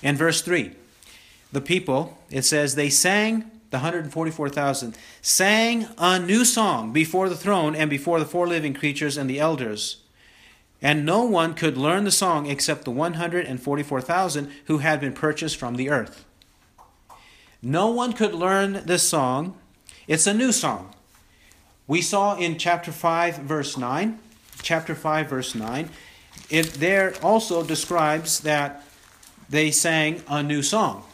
In 0.00 0.16
verse 0.16 0.40
3, 0.40 0.70
the 1.50 1.60
people, 1.60 2.18
it 2.30 2.42
says, 2.42 2.76
they 2.76 2.88
sang, 2.88 3.50
the 3.70 3.78
144,000, 3.78 4.96
sang 5.20 5.88
a 5.98 6.20
new 6.20 6.44
song 6.44 6.92
before 6.92 7.28
the 7.28 7.36
throne 7.36 7.74
and 7.74 7.90
before 7.90 8.20
the 8.20 8.26
four 8.26 8.46
living 8.46 8.74
creatures 8.74 9.16
and 9.16 9.28
the 9.28 9.40
elders. 9.40 10.01
And 10.82 11.06
no 11.06 11.22
one 11.22 11.54
could 11.54 11.76
learn 11.76 12.02
the 12.02 12.10
song 12.10 12.46
except 12.50 12.84
the 12.84 12.90
144,000 12.90 14.50
who 14.64 14.78
had 14.78 15.00
been 15.00 15.12
purchased 15.12 15.56
from 15.56 15.76
the 15.76 15.88
earth. 15.88 16.24
No 17.62 17.88
one 17.88 18.12
could 18.12 18.34
learn 18.34 18.82
this 18.84 19.08
song. 19.08 19.56
It's 20.08 20.26
a 20.26 20.34
new 20.34 20.50
song. 20.50 20.92
We 21.86 22.02
saw 22.02 22.36
in 22.36 22.58
chapter 22.58 22.90
5, 22.90 23.38
verse 23.38 23.76
9, 23.76 24.18
chapter 24.62 24.96
5, 24.96 25.28
verse 25.28 25.54
9, 25.54 25.88
it 26.50 26.74
there 26.74 27.14
also 27.22 27.62
describes 27.62 28.40
that 28.40 28.84
they 29.48 29.70
sang 29.70 30.22
a 30.28 30.42
new 30.42 30.62
song. 30.62 31.04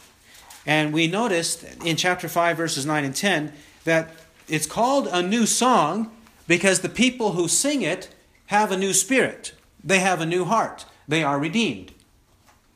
And 0.65 0.93
we 0.93 1.07
noticed 1.07 1.63
in 1.85 1.95
chapter 1.95 2.27
5, 2.27 2.57
verses 2.57 2.85
9 2.85 3.03
and 3.03 3.15
10, 3.15 3.53
that 3.83 4.15
it's 4.47 4.65
called 4.65 5.07
a 5.07 5.21
new 5.21 5.45
song 5.45 6.11
because 6.47 6.79
the 6.79 6.89
people 6.89 7.33
who 7.33 7.47
sing 7.47 7.81
it 7.81 8.09
have 8.47 8.71
a 8.71 8.77
new 8.77 8.93
spirit, 8.93 9.53
they 9.83 9.99
have 9.99 10.21
a 10.21 10.25
new 10.25 10.45
heart, 10.45 10.85
they 11.07 11.23
are 11.23 11.39
redeemed. 11.39 11.93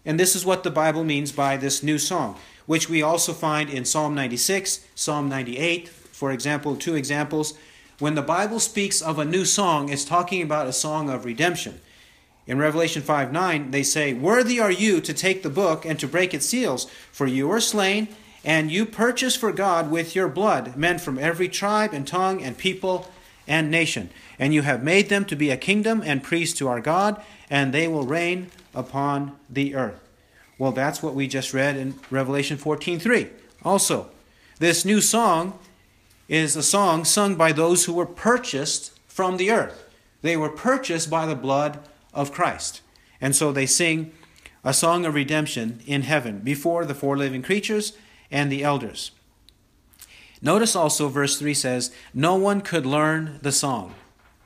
And 0.06 0.20
this 0.20 0.36
is 0.36 0.46
what 0.46 0.64
the 0.64 0.72
Bible 0.72 1.04
means 1.04 1.32
by 1.32 1.58
this 1.58 1.82
new 1.82 1.98
song, 1.98 2.38
which 2.66 2.90
we 2.90 3.02
also 3.02 3.34
find 3.34 3.70
in 3.70 3.86
Psalm 3.86 4.14
96, 4.16 4.86
Psalm 4.96 5.30
98, 5.30 5.88
for 5.88 6.32
example, 6.32 6.76
two 6.76 6.96
examples. 6.96 7.54
When 8.00 8.16
the 8.16 8.22
Bible 8.22 8.60
speaks 8.60 9.02
of 9.02 9.18
a 9.18 9.26
new 9.26 9.46
song, 9.46 9.90
it's 9.90 10.04
talking 10.04 10.42
about 10.42 10.68
a 10.68 10.74
song 10.74 11.10
of 11.10 11.26
redemption. 11.26 11.80
In 12.46 12.58
Revelation 12.58 13.02
5 13.02 13.32
9, 13.32 13.72
they 13.72 13.84
say, 13.84 14.14
Worthy 14.14 14.60
are 14.60 14.72
you 14.72 15.00
to 15.00 15.14
take 15.14 15.44
the 15.44 15.50
book 15.50 15.86
and 15.86 15.98
to 16.00 16.08
break 16.08 16.34
its 16.34 16.46
seals, 16.46 16.86
for 17.12 17.26
you 17.26 17.50
are 17.52 17.62
slain, 17.62 18.10
and 18.44 18.70
you 18.70 18.86
purchased 18.86 19.38
for 19.38 19.54
God 19.54 19.90
with 19.90 20.16
your 20.16 20.28
blood 20.28 20.76
men 20.76 21.00
from 21.00 21.18
every 21.18 21.48
tribe 21.48 21.94
and 21.94 22.06
tongue 22.06 22.44
and 22.44 22.58
people 22.58 23.10
and 23.48 23.70
nation. 23.70 24.10
And 24.40 24.54
you 24.54 24.62
have 24.62 24.84
made 24.84 25.10
them 25.10 25.26
to 25.26 25.36
be 25.36 25.50
a 25.50 25.58
kingdom 25.58 26.02
and 26.04 26.24
priests 26.24 26.58
to 26.60 26.68
our 26.68 26.82
God, 26.82 27.22
and 27.50 27.74
they 27.74 27.88
will 27.88 28.06
reign 28.06 28.50
upon 28.74 29.38
the 29.50 29.76
earth. 29.76 30.00
Well, 30.58 30.72
that's 30.72 31.04
what 31.04 31.16
we 31.16 31.28
just 31.28 31.54
read 31.54 31.76
in 31.76 31.96
Revelation 32.10 32.58
14 32.58 33.00
3. 33.00 33.30
Also, 33.64 34.10
this 34.60 34.86
new 34.86 35.02
song 35.02 35.58
is 36.28 36.56
a 36.56 36.64
song 36.64 37.06
sung 37.06 37.36
by 37.36 37.52
those 37.52 37.86
who 37.86 37.94
were 37.94 38.06
purchased 38.06 38.98
from 39.08 39.38
the 39.38 39.52
earth. 39.52 39.90
They 40.22 40.38
were 40.38 40.50
purchased 40.50 41.10
by 41.10 41.26
the 41.26 41.36
blood 41.36 41.80
of 42.14 42.32
Christ. 42.32 42.82
And 43.20 43.36
so 43.36 43.52
they 43.52 43.66
sing 43.66 44.14
a 44.64 44.74
song 44.74 45.06
of 45.06 45.14
redemption 45.14 45.82
in 45.86 46.04
heaven 46.04 46.40
before 46.40 46.86
the 46.86 46.96
four 46.96 47.18
living 47.18 47.42
creatures 47.42 47.94
and 48.32 48.52
the 48.52 48.64
elders. 48.64 49.12
Notice 50.44 50.76
also 50.76 51.08
verse 51.08 51.40
3 51.40 51.54
says, 51.54 51.92
No 52.14 52.36
one 52.36 52.60
could 52.60 52.86
learn 52.86 53.40
the 53.42 53.54
song. 53.54 53.96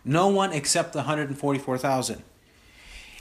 No 0.05 0.27
one 0.27 0.53
except 0.53 0.93
the 0.93 0.99
144,000. 0.99 2.21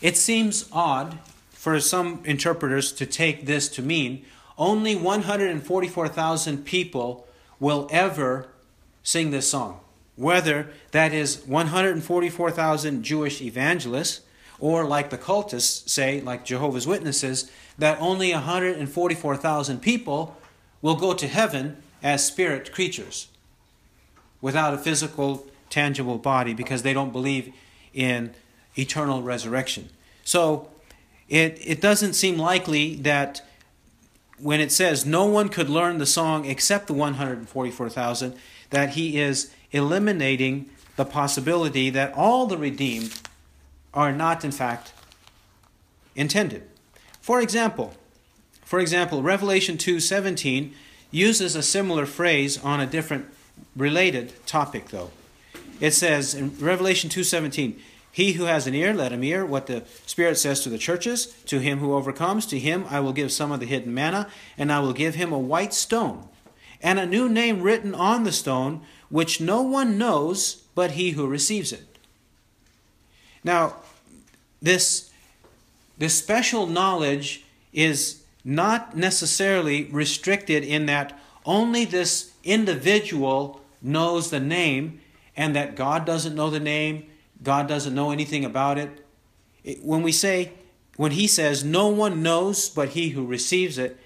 It 0.03 0.17
seems 0.17 0.69
odd 0.71 1.19
for 1.51 1.81
some 1.81 2.21
interpreters 2.25 2.93
to 2.93 3.07
take 3.07 3.47
this 3.47 3.69
to 3.71 3.83
mean 3.83 4.25
only 4.59 4.95
144,000 4.95 6.65
people 6.65 7.27
will 7.59 7.89
ever 7.91 8.49
sing 9.03 9.31
this 9.31 9.51
song. 9.51 9.81
Whether 10.15 10.69
that 10.93 11.15
is 11.15 11.43
144,000 11.47 13.03
Jewish 13.03 13.41
evangelists 13.41 14.21
or 14.59 14.85
like 14.85 15.09
the 15.09 15.19
cultists 15.19 15.89
say, 15.89 16.21
like 16.21 16.45
Jehovah's 16.45 16.87
Witnesses, 16.87 17.51
that 17.79 17.99
only 18.01 18.33
144,000 18.33 19.81
people 19.81 20.37
will 20.83 20.95
go 20.95 21.15
to 21.15 21.27
heaven 21.27 21.83
as 22.03 22.27
spirit 22.27 22.73
creatures 22.73 23.29
without 24.41 24.75
a 24.75 24.79
physical, 24.79 25.47
tangible 25.71 26.19
body 26.19 26.55
because 26.55 26.83
they 26.83 26.93
don't 26.93 27.13
believe 27.13 27.53
in 27.93 28.33
eternal 28.77 29.23
resurrection. 29.23 29.89
So 30.25 30.69
it, 31.29 31.59
it 31.65 31.81
doesn't 31.81 32.13
seem 32.13 32.37
likely 32.39 32.97
that 32.97 33.43
when 34.39 34.61
it 34.61 34.71
says 34.71 35.07
no 35.07 35.25
one 35.25 35.49
could 35.49 35.69
learn 35.69 35.99
the 35.99 36.07
song 36.07 36.45
except 36.45 36.87
the 36.87 36.93
144,000, 36.93 38.35
that 38.71 38.91
he 38.91 39.19
is 39.19 39.53
eliminating 39.73 40.69
the 40.97 41.05
possibility 41.05 41.91
that 41.91 42.13
all 42.15 42.47
the 42.47 42.59
redeemed 42.59 43.21
are 43.95 44.13
not 44.13 44.45
in 44.45 44.53
fact 44.53 44.93
intended. 46.15 46.69
For 47.21 47.41
example, 47.41 47.95
for 48.65 48.81
example, 48.81 49.23
Revelation 49.23 49.77
2:17 49.79 50.73
uses 51.17 51.57
a 51.57 51.63
similar 51.63 52.05
phrase 52.05 52.63
on 52.63 52.79
a 52.79 52.87
different 52.87 53.27
related 53.75 54.35
topic 54.45 54.89
though. 54.91 55.11
It 55.81 55.93
says 55.93 56.35
in 56.35 56.57
Revelation 56.59 57.09
2:17, 57.09 57.81
"He 58.13 58.33
who 58.33 58.45
has 58.45 58.67
an 58.67 58.75
ear, 58.75 58.93
let 58.93 59.13
him 59.13 59.23
hear 59.23 59.45
what 59.45 59.67
the 59.67 59.85
Spirit 60.05 60.37
says 60.37 60.61
to 60.61 60.69
the 60.69 60.79
churches. 60.79 61.35
To 61.47 61.59
him 61.59 61.79
who 61.79 61.95
overcomes, 61.95 62.45
to 62.47 62.59
him 62.59 62.85
I 62.91 63.01
will 63.01 63.15
give 63.15 63.33
some 63.33 63.51
of 63.51 63.61
the 63.61 63.67
hidden 63.67 63.95
manna, 63.95 64.29
and 64.59 64.71
I 64.71 64.81
will 64.81 64.93
give 64.93 65.15
him 65.15 65.33
a 65.33 65.39
white 65.39 65.73
stone, 65.73 66.29
and 66.83 66.99
a 66.99 67.07
new 67.07 67.29
name 67.29 67.63
written 67.63 67.95
on 67.95 68.25
the 68.25 68.33
stone, 68.33 68.83
which 69.09 69.41
no 69.41 69.63
one 69.63 69.97
knows 69.97 70.59
but 70.75 70.93
he 70.93 71.13
who 71.13 71.27
receives 71.27 71.73
it." 71.73 71.99
Now, 73.43 73.77
this, 74.61 75.11
this 75.97 76.15
special 76.15 76.67
knowledge 76.67 77.45
is 77.73 78.17
not 78.47 78.97
necessarily 78.97 79.87
restricted 79.87 80.63
in 80.63 80.87
that 80.87 81.19
only 81.45 81.85
this 81.85 82.31
individual 82.45 83.61
knows 83.83 84.31
the 84.31 84.39
name 84.39 85.01
and 85.37 85.57
that 85.57 85.75
God 85.75 86.07
doesn't 86.07 86.37
know 86.37 86.49
the 86.49 86.61
name, 86.61 87.07
God 87.43 87.67
doesn't 87.67 87.95
know 87.95 88.13
anything 88.13 88.45
about 88.45 88.79
it. 88.79 89.05
it 89.65 89.83
when 89.83 90.03
we 90.03 90.13
say, 90.13 90.53
when 90.97 91.11
he 91.11 91.27
says, 91.27 91.65
no 91.65 91.89
one 91.89 92.23
knows 92.23 92.71
but 92.71 92.91
he 92.91 93.11
who 93.11 93.27
receives 93.27 93.79
it, 93.79 93.99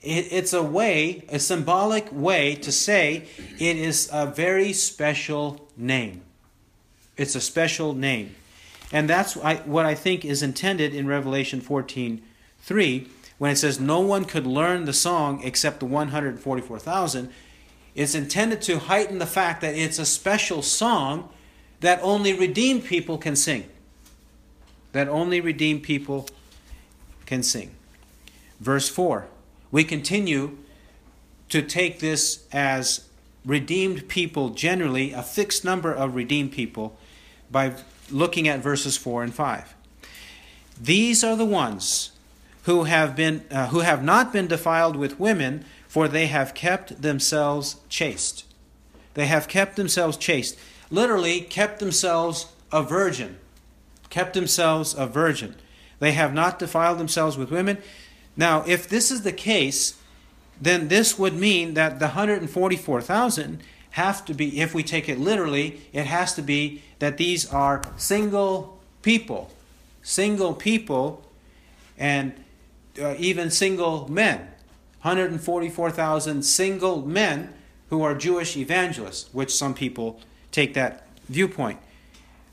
it, 0.00 0.28
it's 0.30 0.52
a 0.52 0.62
way, 0.62 1.24
a 1.28 1.40
symbolic 1.40 2.06
way 2.12 2.54
to 2.54 2.70
say 2.70 3.26
it 3.58 3.76
is 3.76 4.08
a 4.12 4.26
very 4.26 4.72
special 4.72 5.68
name. 5.76 6.22
It's 7.16 7.34
a 7.34 7.40
special 7.40 7.94
name. 7.94 8.36
And 8.92 9.10
that's 9.10 9.34
what 9.34 9.84
I 9.84 9.96
think 9.96 10.24
is 10.24 10.40
intended 10.40 10.94
in 10.94 11.08
Revelation 11.08 11.60
14 11.60 12.22
3 12.60 13.08
when 13.38 13.50
it 13.50 13.56
says 13.56 13.80
no 13.80 14.00
one 14.00 14.24
could 14.24 14.46
learn 14.46 14.84
the 14.84 14.92
song 14.92 15.42
except 15.42 15.80
the 15.80 15.86
144,000. 15.86 17.30
It's 17.94 18.14
intended 18.14 18.60
to 18.62 18.78
heighten 18.78 19.18
the 19.18 19.26
fact 19.26 19.60
that 19.62 19.74
it's 19.74 19.98
a 19.98 20.06
special 20.06 20.62
song 20.62 21.30
that 21.80 22.00
only 22.02 22.32
redeemed 22.32 22.84
people 22.84 23.18
can 23.18 23.36
sing. 23.36 23.68
That 24.92 25.08
only 25.08 25.40
redeemed 25.40 25.82
people 25.82 26.28
can 27.26 27.42
sing. 27.42 27.74
Verse 28.60 28.88
4 28.88 29.28
we 29.70 29.84
continue 29.84 30.56
to 31.48 31.62
take 31.62 31.98
this 31.98 32.44
as 32.52 33.08
redeemed 33.44 34.08
people 34.08 34.50
generally, 34.50 35.12
a 35.12 35.22
fixed 35.22 35.64
number 35.64 35.92
of 35.92 36.14
redeemed 36.14 36.52
people, 36.52 36.96
by 37.50 37.74
looking 38.10 38.48
at 38.48 38.60
verses 38.60 38.96
4 38.96 39.24
and 39.24 39.34
5. 39.34 39.74
These 40.80 41.24
are 41.24 41.36
the 41.36 41.44
ones 41.44 42.12
who 42.68 42.84
have, 42.84 43.16
been, 43.16 43.42
uh, 43.50 43.68
who 43.68 43.80
have 43.80 44.04
not 44.04 44.30
been 44.30 44.46
defiled 44.46 44.94
with 44.94 45.18
women, 45.18 45.64
for 45.86 46.06
they 46.06 46.26
have 46.26 46.52
kept 46.52 47.00
themselves 47.00 47.76
chaste. 47.88 48.44
They 49.14 49.24
have 49.24 49.48
kept 49.48 49.76
themselves 49.76 50.18
chaste. 50.18 50.58
Literally, 50.90 51.40
kept 51.40 51.78
themselves 51.78 52.52
a 52.70 52.82
virgin. 52.82 53.38
Kept 54.10 54.34
themselves 54.34 54.94
a 54.94 55.06
virgin. 55.06 55.54
They 55.98 56.12
have 56.12 56.34
not 56.34 56.58
defiled 56.58 56.98
themselves 56.98 57.38
with 57.38 57.50
women. 57.50 57.78
Now, 58.36 58.64
if 58.66 58.86
this 58.86 59.10
is 59.10 59.22
the 59.22 59.32
case, 59.32 59.98
then 60.60 60.88
this 60.88 61.18
would 61.18 61.34
mean 61.34 61.72
that 61.72 61.98
the 62.00 62.08
144,000 62.08 63.62
have 63.92 64.26
to 64.26 64.34
be, 64.34 64.60
if 64.60 64.74
we 64.74 64.82
take 64.82 65.08
it 65.08 65.18
literally, 65.18 65.80
it 65.94 66.04
has 66.04 66.34
to 66.34 66.42
be 66.42 66.82
that 66.98 67.16
these 67.16 67.50
are 67.50 67.82
single 67.96 68.78
people. 69.00 69.50
Single 70.02 70.52
people 70.52 71.24
and 71.96 72.34
uh, 73.00 73.14
even 73.18 73.50
single 73.50 74.08
men. 74.08 74.48
144,000 75.02 76.42
single 76.42 77.02
men 77.06 77.54
who 77.90 78.02
are 78.02 78.14
Jewish 78.14 78.56
evangelists, 78.56 79.28
which 79.32 79.54
some 79.54 79.74
people 79.74 80.20
take 80.50 80.74
that 80.74 81.06
viewpoint. 81.28 81.78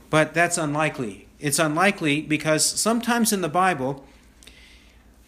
But 0.10 0.34
that's 0.34 0.58
unlikely. 0.58 1.28
It's 1.40 1.60
unlikely 1.60 2.22
because 2.22 2.64
sometimes 2.66 3.34
in 3.34 3.42
the 3.42 3.50
Bible, 3.50 4.06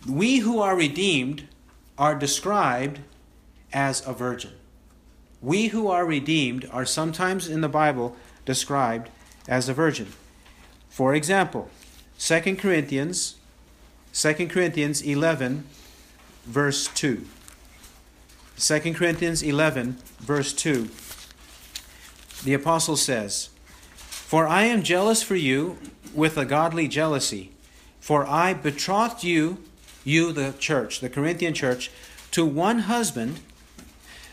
we 0.08 0.38
who 0.38 0.60
are 0.60 0.76
redeemed 0.76 1.48
are 1.98 2.16
described 2.16 3.00
as 3.74 4.06
a 4.08 4.14
virgin. 4.14 4.52
We 5.42 5.68
who 5.68 5.88
are 5.88 6.06
redeemed 6.06 6.68
are 6.72 6.86
sometimes 6.86 7.48
in 7.48 7.62
the 7.62 7.70
Bible 7.70 8.16
described 8.46 9.10
as 9.48 9.68
a 9.68 9.74
virgin. 9.74 10.14
For 10.90 11.14
example, 11.14 11.70
2 12.20 12.56
Corinthians 12.56 13.36
2 14.18 14.48
Corinthians 14.48 15.04
11 15.04 15.64
verse 16.44 16.88
2. 16.88 17.24
2 18.58 18.94
Corinthians 18.96 19.44
11 19.44 20.00
verse 20.20 20.54
2. 20.54 20.90
The 22.44 22.56
apostle 22.56 22.98
says, 22.98 23.50
"For 24.00 24.48
I 24.48 24.64
am 24.64 24.82
jealous 24.82 25.22
for 25.22 25.36
you 25.36 25.78
with 26.16 26.36
a 26.36 26.46
godly 26.46 26.88
jealousy, 26.88 27.52
for 28.00 28.26
I 28.26 28.56
betrothed 28.56 29.24
you, 29.24 29.64
you 30.04 30.32
the 30.32 30.56
church, 30.58 31.00
the 31.00 31.10
Corinthian 31.10 31.54
church, 31.54 31.92
to 32.32 32.44
one 32.44 32.80
husband, 32.90 33.40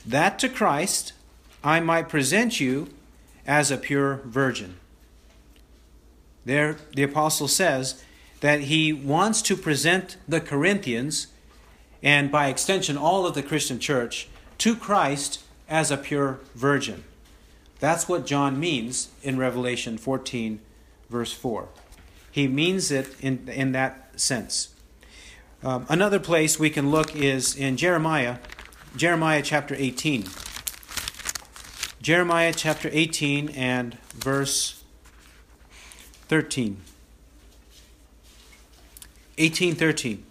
that 0.06 0.38
to 0.38 0.48
Christ 0.48 1.12
I 1.62 1.80
might 1.80 2.08
present 2.08 2.58
you 2.58 2.88
as 3.46 3.70
a 3.70 3.76
pure 3.76 4.22
virgin. 4.24 4.76
There, 6.46 6.78
the 6.94 7.02
apostle 7.02 7.48
says 7.48 8.02
that 8.44 8.64
he 8.64 8.92
wants 8.92 9.40
to 9.40 9.56
present 9.56 10.18
the 10.28 10.38
Corinthians, 10.38 11.28
and 12.02 12.30
by 12.30 12.48
extension, 12.48 12.94
all 12.94 13.26
of 13.26 13.32
the 13.32 13.42
Christian 13.42 13.78
church, 13.78 14.28
to 14.58 14.76
Christ 14.76 15.42
as 15.66 15.90
a 15.90 15.96
pure 15.96 16.40
virgin. 16.54 17.04
That's 17.80 18.06
what 18.06 18.26
John 18.26 18.60
means 18.60 19.08
in 19.22 19.38
Revelation 19.38 19.96
14, 19.96 20.60
verse 21.08 21.32
4. 21.32 21.70
He 22.30 22.46
means 22.46 22.90
it 22.90 23.18
in, 23.18 23.48
in 23.48 23.72
that 23.72 24.20
sense. 24.20 24.74
Um, 25.62 25.86
another 25.88 26.20
place 26.20 26.58
we 26.58 26.68
can 26.68 26.90
look 26.90 27.16
is 27.16 27.56
in 27.56 27.78
Jeremiah, 27.78 28.36
Jeremiah 28.94 29.40
chapter 29.40 29.74
18. 29.74 30.26
Jeremiah 32.02 32.52
chapter 32.54 32.90
18 32.92 33.48
and 33.48 33.96
verse 34.12 34.84
13. 36.28 36.82
18:13. 39.38 40.24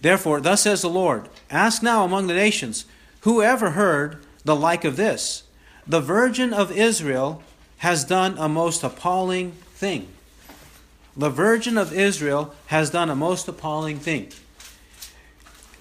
Therefore, 0.00 0.40
thus 0.40 0.62
says 0.62 0.82
the 0.82 0.90
Lord, 0.90 1.28
ask 1.50 1.82
now 1.82 2.04
among 2.04 2.26
the 2.26 2.34
nations, 2.34 2.84
who 3.20 3.42
ever 3.42 3.70
heard 3.70 4.24
the 4.44 4.56
like 4.56 4.84
of 4.84 4.96
this? 4.96 5.44
The 5.86 6.00
virgin 6.00 6.52
of 6.52 6.70
Israel 6.70 7.42
has 7.78 8.04
done 8.04 8.36
a 8.38 8.48
most 8.48 8.82
appalling 8.82 9.52
thing. 9.74 10.08
The 11.16 11.30
virgin 11.30 11.78
of 11.78 11.92
Israel 11.92 12.54
has 12.66 12.90
done 12.90 13.08
a 13.08 13.16
most 13.16 13.48
appalling 13.48 13.98
thing. 13.98 14.32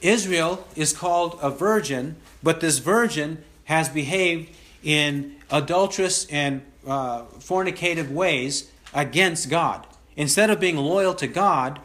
Israel 0.02 0.68
is 0.76 0.94
called 0.94 1.38
a 1.42 1.50
virgin, 1.50 2.16
but 2.42 2.62
this 2.62 2.78
virgin 2.78 3.44
has 3.66 3.90
behaved 3.90 4.56
in 4.84 5.36
adulterous 5.50 6.26
and 6.28 6.62
uh, 6.88 7.24
fornicative 7.40 8.12
ways 8.12 8.70
against 8.94 9.50
God. 9.50 9.86
Instead 10.16 10.50
of 10.50 10.60
being 10.60 10.78
loyal 10.78 11.14
to 11.16 11.28
God, 11.28 11.80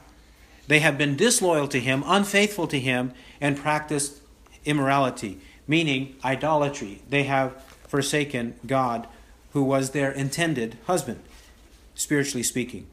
they 0.70 0.78
have 0.78 0.96
been 0.96 1.16
disloyal 1.16 1.66
to 1.66 1.80
Him, 1.80 2.04
unfaithful 2.06 2.68
to 2.68 2.78
Him, 2.78 3.12
and 3.40 3.56
practiced 3.56 4.20
immorality, 4.64 5.40
meaning 5.66 6.14
idolatry. 6.24 7.02
They 7.09 7.24
have 7.24 7.61
forsaken 7.88 8.54
God, 8.64 9.09
who 9.52 9.64
was 9.64 9.90
their 9.90 10.12
intended 10.12 10.78
husband, 10.87 11.24
spiritually 11.96 12.44
speaking. 12.44 12.87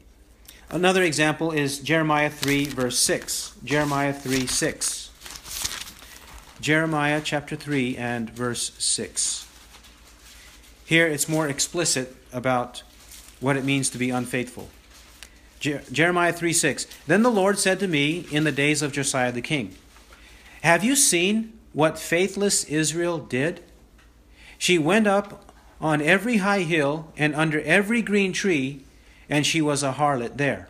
Another 0.68 1.04
example 1.04 1.52
is 1.52 1.78
Jeremiah 1.78 2.30
3, 2.30 2.64
verse 2.64 2.98
6. 2.98 3.52
Jeremiah 3.62 4.12
3, 4.12 4.48
6. 4.48 5.10
Jeremiah 6.60 7.20
chapter 7.22 7.54
3 7.54 7.96
and 7.96 8.28
verse 8.30 8.72
6. 8.80 9.46
Here 10.84 11.06
it's 11.06 11.28
more 11.28 11.46
explicit 11.46 12.16
about 12.32 12.82
what 13.38 13.56
it 13.56 13.64
means 13.64 13.88
to 13.90 13.98
be 13.98 14.10
unfaithful. 14.10 14.68
Je- 15.60 15.80
Jeremiah 15.90 16.32
3 16.32 16.52
6. 16.52 16.86
Then 17.06 17.22
the 17.22 17.30
Lord 17.30 17.58
said 17.58 17.80
to 17.80 17.88
me 17.88 18.26
in 18.30 18.44
the 18.44 18.52
days 18.52 18.82
of 18.82 18.92
Josiah 18.92 19.32
the 19.32 19.40
king, 19.40 19.74
Have 20.62 20.84
you 20.84 20.94
seen 20.96 21.52
what 21.72 21.98
faithless 21.98 22.64
Israel 22.64 23.18
did? 23.18 23.62
She 24.56 24.78
went 24.78 25.06
up 25.06 25.52
on 25.80 26.00
every 26.00 26.38
high 26.38 26.60
hill 26.62 27.12
and 27.16 27.34
under 27.34 27.60
every 27.60 28.02
green 28.02 28.32
tree, 28.32 28.82
and 29.28 29.46
she 29.46 29.62
was 29.62 29.82
a 29.82 29.92
harlot 29.92 30.36
there. 30.36 30.68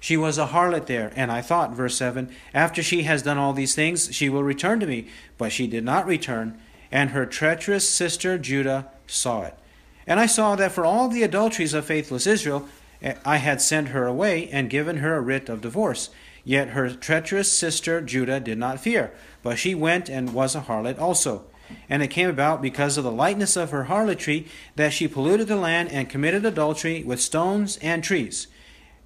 She 0.00 0.16
was 0.16 0.36
a 0.36 0.48
harlot 0.48 0.86
there, 0.86 1.12
and 1.14 1.30
I 1.30 1.42
thought, 1.42 1.72
verse 1.72 1.96
7, 1.96 2.28
after 2.52 2.82
she 2.82 3.04
has 3.04 3.22
done 3.22 3.38
all 3.38 3.52
these 3.52 3.74
things, 3.74 4.12
she 4.12 4.28
will 4.28 4.42
return 4.42 4.80
to 4.80 4.86
me. 4.86 5.06
But 5.38 5.52
she 5.52 5.68
did 5.68 5.84
not 5.84 6.06
return, 6.06 6.58
and 6.90 7.10
her 7.10 7.24
treacherous 7.24 7.88
sister 7.88 8.36
Judah 8.36 8.88
saw 9.06 9.42
it. 9.42 9.54
And 10.04 10.18
I 10.18 10.26
saw 10.26 10.56
that 10.56 10.72
for 10.72 10.84
all 10.84 11.08
the 11.08 11.22
adulteries 11.22 11.72
of 11.72 11.84
faithless 11.84 12.26
Israel, 12.26 12.68
I 13.24 13.36
had 13.38 13.60
sent 13.60 13.88
her 13.88 14.06
away 14.06 14.48
and 14.50 14.70
given 14.70 14.98
her 14.98 15.16
a 15.16 15.20
writ 15.20 15.48
of 15.48 15.60
divorce. 15.60 16.10
Yet 16.44 16.70
her 16.70 16.90
treacherous 16.90 17.50
sister 17.52 18.00
Judah 18.00 18.40
did 18.40 18.58
not 18.58 18.80
fear, 18.80 19.12
but 19.42 19.58
she 19.58 19.74
went 19.74 20.08
and 20.08 20.34
was 20.34 20.54
a 20.54 20.62
harlot 20.62 20.98
also. 20.98 21.44
And 21.88 22.02
it 22.02 22.08
came 22.08 22.28
about 22.28 22.60
because 22.60 22.98
of 22.98 23.04
the 23.04 23.12
lightness 23.12 23.56
of 23.56 23.70
her 23.70 23.84
harlotry 23.84 24.46
that 24.76 24.92
she 24.92 25.08
polluted 25.08 25.48
the 25.48 25.56
land 25.56 25.90
and 25.90 26.10
committed 26.10 26.44
adultery 26.44 27.02
with 27.04 27.20
stones 27.20 27.78
and 27.78 28.02
trees. 28.02 28.48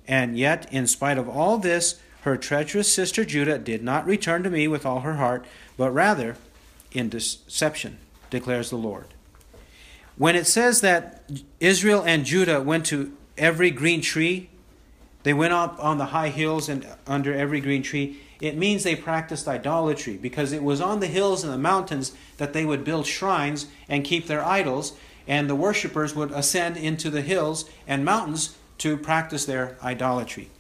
And 0.09 0.39
yet, 0.39 0.73
in 0.73 0.87
spite 0.87 1.19
of 1.19 1.29
all 1.29 1.59
this, 1.59 2.01
her 2.23 2.37
treacherous 2.37 2.93
sister 2.93 3.25
Judah 3.25 3.59
did 3.59 3.83
not 3.83 4.07
return 4.07 4.43
to 4.43 4.51
me 4.51 4.67
with 4.67 4.85
all 4.85 5.01
her 5.01 5.15
heart, 5.15 5.45
but 5.77 5.91
rather 5.93 6.37
in 6.93 7.09
deception, 7.09 7.99
declares 8.31 8.71
the 8.71 8.77
Lord. 8.77 9.07
When 10.17 10.35
it 10.35 10.47
says 10.47 10.81
that 10.81 11.31
Israel 11.61 12.03
and 12.03 12.25
Judah 12.25 12.61
went 12.63 12.87
to 12.87 13.16
every 13.39 13.71
green 13.71 14.01
tree, 14.01 14.49
they 15.23 15.35
went 15.35 15.53
up 15.53 15.83
on 15.83 15.99
the 15.99 16.07
high 16.07 16.29
hills 16.29 16.69
and 16.69 16.87
under 17.07 17.35
every 17.35 17.61
green 17.61 17.83
tree, 17.83 18.21
it 18.41 18.57
means 18.57 18.85
they 18.85 18.95
practiced 18.95 19.49
idolatry 19.49 20.17
because 20.17 20.53
it 20.53 20.63
was 20.63 20.81
on 20.81 21.01
the 21.01 21.07
hills 21.07 21.43
and 21.43 21.53
the 21.53 21.59
mountains 21.59 22.13
that 22.37 22.53
they 22.53 22.65
would 22.65 22.85
build 22.85 23.07
shrines 23.07 23.67
and 23.89 24.05
keep 24.05 24.27
their 24.27 24.45
idols, 24.45 24.93
and 25.27 25.49
the 25.49 25.55
worshippers 25.55 26.15
would 26.15 26.31
ascend 26.31 26.77
into 26.77 27.11
the 27.11 27.23
hills 27.23 27.69
and 27.87 28.05
mountains 28.05 28.57
to 28.79 28.97
practice 28.97 29.47
their 29.47 29.77
idolatry. 29.83 30.51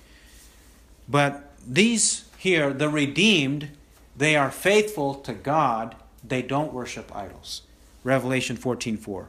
But 1.09 1.53
these 1.67 2.25
here, 2.39 2.73
the 2.73 2.89
redeemed, 2.89 3.69
they 4.17 4.37
are 4.37 4.51
faithful 4.51 5.15
to 5.17 5.33
God, 5.35 5.95
they 6.25 6.43
don't 6.43 6.73
worship 6.73 7.15
idols. 7.15 7.62
Revelation 8.03 8.57
14:4. 8.57 9.27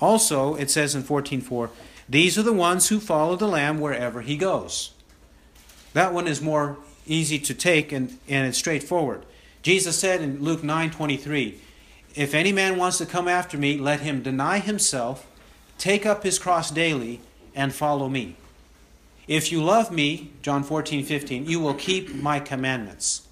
Also, 0.00 0.54
it 0.56 0.70
says 0.70 0.94
in 0.94 1.02
14:4, 1.02 1.70
these 2.12 2.38
are 2.38 2.42
the 2.42 2.52
ones 2.52 2.88
who 2.88 3.00
follow 3.00 3.36
the 3.36 3.48
Lamb 3.48 3.80
wherever 3.80 4.20
he 4.20 4.36
goes. 4.36 4.92
That 5.94 6.12
one 6.12 6.28
is 6.28 6.40
more 6.40 6.78
easy 7.06 7.38
to 7.38 7.54
take 7.54 7.90
and, 7.90 8.18
and 8.28 8.46
it's 8.46 8.58
straightforward. 8.58 9.24
Jesus 9.62 9.98
said 9.98 10.20
in 10.20 10.42
Luke 10.42 10.62
9:23, 10.62 11.58
"If 12.14 12.34
any 12.34 12.52
man 12.52 12.76
wants 12.76 12.98
to 12.98 13.06
come 13.06 13.28
after 13.28 13.56
me, 13.56 13.78
let 13.78 14.00
him 14.00 14.22
deny 14.22 14.58
himself, 14.58 15.26
take 15.78 16.04
up 16.04 16.22
his 16.22 16.38
cross 16.38 16.70
daily, 16.70 17.20
and 17.54 17.74
follow 17.74 18.08
me. 18.08 18.36
If 19.26 19.50
you 19.50 19.62
love 19.62 19.90
me, 19.90 20.30
John 20.42 20.64
14:15, 20.64 21.46
you 21.46 21.60
will 21.60 21.74
keep 21.74 22.14
my 22.14 22.40
commandments." 22.40 23.22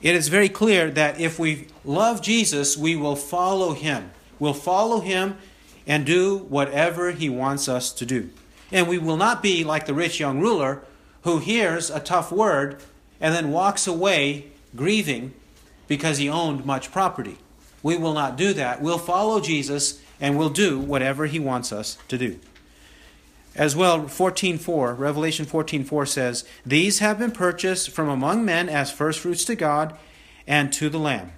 It 0.00 0.14
is 0.14 0.28
very 0.28 0.48
clear 0.48 0.90
that 0.90 1.20
if 1.20 1.38
we 1.38 1.66
love 1.84 2.22
Jesus, 2.22 2.76
we 2.76 2.94
will 2.94 3.16
follow 3.16 3.72
him. 3.72 4.10
We'll 4.38 4.54
follow 4.54 5.00
him 5.00 5.38
and 5.88 6.04
do 6.04 6.36
whatever 6.36 7.10
he 7.12 7.30
wants 7.30 7.68
us 7.68 7.90
to 7.92 8.06
do. 8.06 8.30
And 8.70 8.86
we 8.86 8.98
will 8.98 9.16
not 9.16 9.42
be 9.42 9.64
like 9.64 9.86
the 9.86 9.94
rich 9.94 10.20
young 10.20 10.38
ruler 10.38 10.82
who 11.22 11.38
hears 11.38 11.90
a 11.90 11.98
tough 11.98 12.30
word 12.30 12.80
and 13.20 13.34
then 13.34 13.50
walks 13.50 13.86
away 13.86 14.44
grieving 14.76 15.32
because 15.88 16.18
he 16.18 16.28
owned 16.28 16.66
much 16.66 16.92
property. 16.92 17.38
We 17.82 17.96
will 17.96 18.12
not 18.12 18.36
do 18.36 18.52
that. 18.52 18.82
We'll 18.82 18.98
follow 18.98 19.40
Jesus 19.40 20.00
and 20.20 20.36
we'll 20.36 20.50
do 20.50 20.78
whatever 20.78 21.26
he 21.26 21.38
wants 21.38 21.72
us 21.72 21.96
to 22.08 22.18
do. 22.18 22.38
As 23.56 23.74
well, 23.74 24.06
14:4, 24.06 24.94
Revelation 24.94 25.46
14:4 25.46 26.06
says, 26.06 26.44
"These 26.66 26.98
have 26.98 27.18
been 27.18 27.32
purchased 27.32 27.90
from 27.90 28.08
among 28.08 28.44
men 28.44 28.68
as 28.68 28.92
firstfruits 28.92 29.44
to 29.46 29.56
God 29.56 29.94
and 30.46 30.72
to 30.74 30.88
the 30.90 30.98
Lamb." 30.98 31.32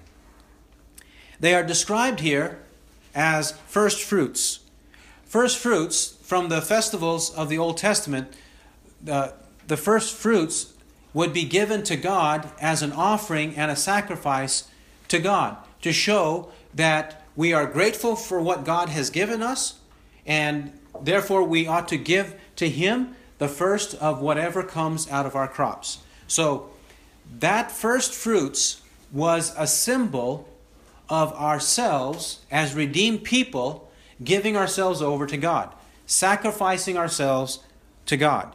They 1.38 1.54
are 1.54 1.62
described 1.62 2.20
here 2.20 2.58
as 3.14 3.52
first 3.66 4.02
fruits. 4.02 4.60
First 5.24 5.58
fruits 5.58 6.16
from 6.22 6.48
the 6.48 6.60
festivals 6.60 7.32
of 7.34 7.48
the 7.48 7.58
Old 7.58 7.76
Testament, 7.76 8.32
uh, 9.08 9.30
the 9.66 9.76
first 9.76 10.14
fruits 10.14 10.74
would 11.12 11.32
be 11.32 11.44
given 11.44 11.82
to 11.84 11.96
God 11.96 12.50
as 12.60 12.82
an 12.82 12.92
offering 12.92 13.56
and 13.56 13.70
a 13.70 13.76
sacrifice 13.76 14.68
to 15.08 15.18
God 15.18 15.56
to 15.82 15.92
show 15.92 16.50
that 16.74 17.24
we 17.36 17.52
are 17.52 17.66
grateful 17.66 18.16
for 18.16 18.40
what 18.40 18.64
God 18.64 18.88
has 18.90 19.10
given 19.10 19.42
us 19.42 19.78
and 20.26 20.72
therefore 21.00 21.42
we 21.42 21.66
ought 21.66 21.88
to 21.88 21.96
give 21.96 22.34
to 22.56 22.68
Him 22.68 23.14
the 23.38 23.48
first 23.48 23.94
of 23.94 24.20
whatever 24.20 24.62
comes 24.62 25.10
out 25.10 25.26
of 25.26 25.34
our 25.34 25.48
crops. 25.48 25.98
So 26.26 26.70
that 27.38 27.70
first 27.70 28.14
fruits 28.14 28.82
was 29.12 29.54
a 29.56 29.66
symbol 29.66 30.48
of 31.10 31.32
ourselves 31.34 32.40
as 32.50 32.74
redeemed 32.74 33.24
people, 33.24 33.90
giving 34.22 34.56
ourselves 34.56 35.02
over 35.02 35.26
to 35.26 35.36
God, 35.36 35.74
sacrificing 36.06 36.96
ourselves 36.96 37.58
to 38.06 38.16
God. 38.16 38.54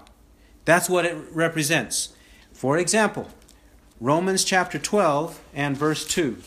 That's 0.63 0.89
what 0.89 1.05
it 1.05 1.17
represents. 1.31 2.15
For 2.53 2.77
example, 2.77 3.27
Romans 3.99 4.43
chapter 4.43 4.79
12 4.79 5.41
and 5.53 5.77
verse 5.77 6.07
2. 6.07 6.37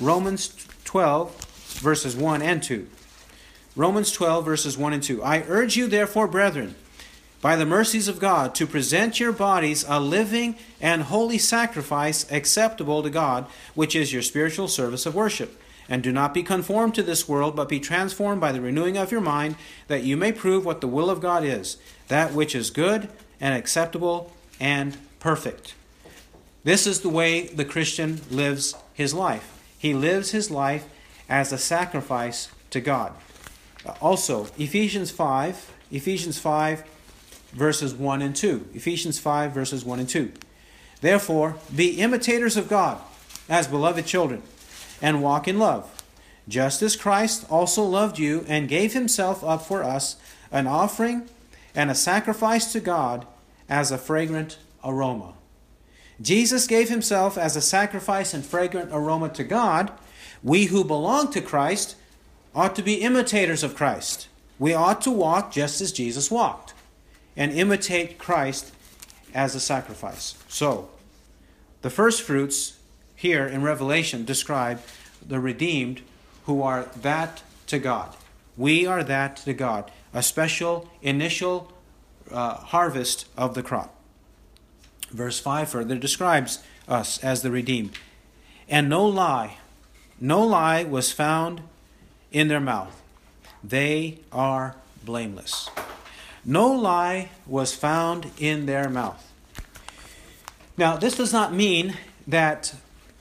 Romans 0.00 0.66
12, 0.84 1.44
verses 1.80 2.14
1 2.16 2.42
and 2.42 2.62
2. 2.62 2.88
Romans 3.74 4.12
12, 4.12 4.44
verses 4.44 4.76
1 4.76 4.92
and 4.92 5.02
2. 5.02 5.22
I 5.22 5.44
urge 5.48 5.76
you, 5.76 5.86
therefore, 5.86 6.26
brethren, 6.26 6.74
by 7.40 7.54
the 7.54 7.66
mercies 7.66 8.08
of 8.08 8.18
God, 8.18 8.54
to 8.56 8.66
present 8.66 9.20
your 9.20 9.32
bodies 9.32 9.84
a 9.88 10.00
living 10.00 10.56
and 10.80 11.02
holy 11.02 11.38
sacrifice 11.38 12.30
acceptable 12.32 13.02
to 13.02 13.10
God, 13.10 13.46
which 13.74 13.94
is 13.94 14.12
your 14.12 14.22
spiritual 14.22 14.68
service 14.68 15.06
of 15.06 15.14
worship. 15.14 15.60
And 15.88 16.02
do 16.02 16.12
not 16.12 16.34
be 16.34 16.42
conformed 16.42 16.94
to 16.96 17.02
this 17.02 17.28
world, 17.28 17.56
but 17.56 17.68
be 17.68 17.80
transformed 17.80 18.40
by 18.40 18.52
the 18.52 18.60
renewing 18.60 18.98
of 18.98 19.10
your 19.10 19.20
mind, 19.20 19.56
that 19.86 20.02
you 20.02 20.16
may 20.16 20.32
prove 20.32 20.64
what 20.64 20.80
the 20.80 20.88
will 20.88 21.08
of 21.08 21.20
God 21.20 21.44
is, 21.44 21.78
that 22.08 22.34
which 22.34 22.54
is 22.54 22.70
good 22.70 23.08
and 23.40 23.54
acceptable 23.54 24.32
and 24.60 24.98
perfect. 25.20 25.74
This 26.64 26.86
is 26.86 27.00
the 27.00 27.08
way 27.08 27.46
the 27.46 27.64
Christian 27.64 28.20
lives 28.30 28.74
his 28.92 29.14
life. 29.14 29.58
He 29.78 29.94
lives 29.94 30.32
his 30.32 30.50
life 30.50 30.86
as 31.28 31.52
a 31.52 31.58
sacrifice 31.58 32.48
to 32.70 32.80
God. 32.80 33.14
Also, 34.00 34.48
Ephesians 34.58 35.10
5, 35.10 35.72
Ephesians 35.90 36.38
5 36.38 36.84
verses 37.52 37.94
1 37.94 38.22
and 38.22 38.34
2. 38.34 38.68
Ephesians 38.74 39.18
5 39.18 39.52
verses 39.52 39.84
1 39.84 40.00
and 40.00 40.08
2. 40.08 40.32
Therefore, 41.00 41.56
be 41.74 42.00
imitators 42.00 42.56
of 42.56 42.68
God 42.68 43.00
as 43.48 43.66
beloved 43.66 44.04
children, 44.04 44.42
and 45.00 45.22
walk 45.22 45.48
in 45.48 45.58
love, 45.58 46.02
just 46.48 46.82
as 46.82 46.96
Christ 46.96 47.46
also 47.48 47.82
loved 47.82 48.18
you 48.18 48.44
and 48.48 48.68
gave 48.68 48.92
himself 48.92 49.42
up 49.42 49.62
for 49.62 49.82
us, 49.82 50.16
an 50.50 50.66
offering 50.66 51.28
and 51.74 51.90
a 51.90 51.94
sacrifice 51.94 52.72
to 52.72 52.80
God 52.80 53.26
as 53.68 53.90
a 53.90 53.98
fragrant 53.98 54.58
aroma. 54.84 55.34
Jesus 56.20 56.66
gave 56.66 56.88
himself 56.88 57.38
as 57.38 57.56
a 57.56 57.60
sacrifice 57.60 58.34
and 58.34 58.44
fragrant 58.44 58.90
aroma 58.92 59.28
to 59.30 59.44
God. 59.44 59.92
We 60.42 60.64
who 60.64 60.84
belong 60.84 61.30
to 61.32 61.40
Christ 61.40 61.94
ought 62.54 62.74
to 62.76 62.82
be 62.82 62.94
imitators 62.94 63.62
of 63.62 63.76
Christ. 63.76 64.28
We 64.58 64.74
ought 64.74 65.00
to 65.02 65.12
walk 65.12 65.52
just 65.52 65.80
as 65.80 65.92
Jesus 65.92 66.30
walked 66.30 66.67
and 67.38 67.52
imitate 67.52 68.18
Christ 68.18 68.72
as 69.32 69.54
a 69.54 69.60
sacrifice. 69.60 70.34
So, 70.48 70.90
the 71.80 71.88
first 71.88 72.22
fruits 72.22 72.78
here 73.14 73.46
in 73.46 73.62
Revelation 73.62 74.24
describe 74.24 74.80
the 75.26 75.38
redeemed 75.38 76.02
who 76.46 76.62
are 76.62 76.88
that 77.00 77.42
to 77.68 77.78
God. 77.78 78.16
We 78.56 78.86
are 78.86 79.04
that 79.04 79.36
to 79.38 79.54
God, 79.54 79.90
a 80.12 80.22
special 80.22 80.90
initial 81.00 81.72
uh, 82.30 82.54
harvest 82.54 83.26
of 83.36 83.54
the 83.54 83.62
crop. 83.62 83.94
Verse 85.10 85.38
5 85.38 85.68
further 85.68 85.96
describes 85.96 86.58
us 86.88 87.22
as 87.22 87.42
the 87.42 87.52
redeemed. 87.52 87.92
And 88.68 88.88
no 88.88 89.06
lie, 89.06 89.58
no 90.20 90.42
lie 90.42 90.82
was 90.82 91.12
found 91.12 91.62
in 92.32 92.48
their 92.48 92.60
mouth. 92.60 93.00
They 93.62 94.18
are 94.32 94.74
blameless. 95.04 95.70
No 96.44 96.68
lie 96.68 97.30
was 97.46 97.74
found 97.74 98.30
in 98.38 98.66
their 98.66 98.88
mouth. 98.88 99.24
Now, 100.76 100.96
this 100.96 101.16
does 101.16 101.32
not 101.32 101.52
mean 101.52 101.96
that 102.26 102.74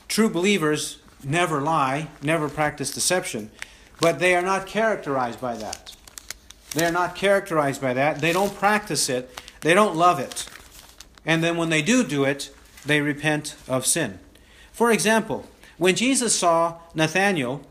true 0.07 0.29
believers 0.29 0.99
never 1.23 1.61
lie, 1.61 2.09
never 2.21 2.49
practice 2.49 2.93
deception, 2.93 3.51
but 3.99 4.19
they 4.19 4.35
are 4.35 4.41
not 4.41 4.67
characterized 4.67 5.41
by 5.41 5.55
that. 5.57 5.95
They 6.73 6.85
are 6.85 6.91
not 6.91 7.15
characterized 7.15 7.81
by 7.81 7.93
that. 7.93 8.19
They 8.19 8.33
don't 8.33 8.55
practice 8.55 9.09
it, 9.09 9.41
they 9.61 9.73
don't 9.73 9.95
love 9.95 10.19
it. 10.19 10.47
And 11.25 11.43
then 11.43 11.57
when 11.57 11.69
they 11.69 11.81
do 11.81 12.03
do 12.03 12.23
it, 12.23 12.53
they 12.85 13.01
repent 13.01 13.55
of 13.67 13.85
sin. 13.85 14.19
For 14.71 14.91
example, 14.91 15.45
when 15.77 15.95
Jesus 15.95 16.37
saw 16.37 16.75
Nathanael 16.93 17.61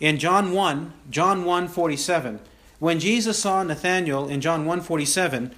in 0.00 0.18
John 0.18 0.52
1, 0.52 0.92
John 1.10 1.44
1 1.44 1.68
47, 1.68 2.40
when 2.82 2.98
Jesus 2.98 3.38
saw 3.38 3.62
Nathanael 3.62 4.28
in 4.28 4.40
John 4.40 4.66
1 4.66 4.80
47, 4.80 5.54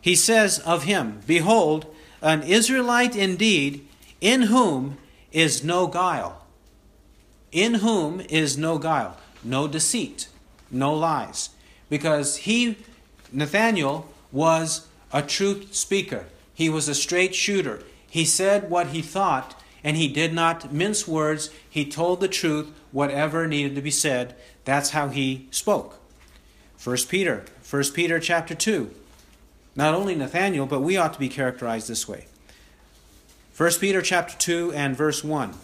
he 0.00 0.14
says 0.14 0.60
of 0.60 0.84
him, 0.84 1.18
Behold, 1.26 1.92
an 2.22 2.44
Israelite 2.44 3.16
indeed, 3.16 3.88
in 4.20 4.42
whom 4.42 4.96
is 5.32 5.64
no 5.64 5.88
guile. 5.88 6.46
In 7.50 7.74
whom 7.74 8.20
is 8.20 8.56
no 8.56 8.78
guile, 8.78 9.16
no 9.42 9.66
deceit, 9.66 10.28
no 10.70 10.94
lies. 10.94 11.50
Because 11.88 12.36
he, 12.36 12.76
Nathanael, 13.32 14.06
was 14.30 14.86
a 15.12 15.22
truth 15.22 15.74
speaker. 15.74 16.26
He 16.54 16.70
was 16.70 16.88
a 16.88 16.94
straight 16.94 17.34
shooter. 17.34 17.82
He 18.08 18.24
said 18.24 18.70
what 18.70 18.90
he 18.90 19.02
thought, 19.02 19.60
and 19.82 19.96
he 19.96 20.06
did 20.06 20.32
not 20.32 20.72
mince 20.72 21.08
words. 21.08 21.50
He 21.68 21.84
told 21.84 22.20
the 22.20 22.28
truth, 22.28 22.70
whatever 22.92 23.48
needed 23.48 23.74
to 23.74 23.82
be 23.82 23.90
said. 23.90 24.36
That's 24.64 24.90
how 24.90 25.08
he 25.08 25.48
spoke. 25.50 25.99
1 26.82 26.96
Peter, 27.08 27.44
1 27.68 27.84
Peter 27.94 28.18
chapter 28.18 28.54
2. 28.54 28.90
Not 29.76 29.94
only 29.94 30.14
Nathanael, 30.14 30.66
but 30.66 30.80
we 30.80 30.96
ought 30.96 31.12
to 31.12 31.18
be 31.18 31.28
characterized 31.28 31.88
this 31.88 32.08
way. 32.08 32.26
1 33.56 33.72
Peter 33.80 34.00
chapter 34.02 34.36
2 34.36 34.72
and 34.72 34.96
verse 34.96 35.22
1. 35.22 35.54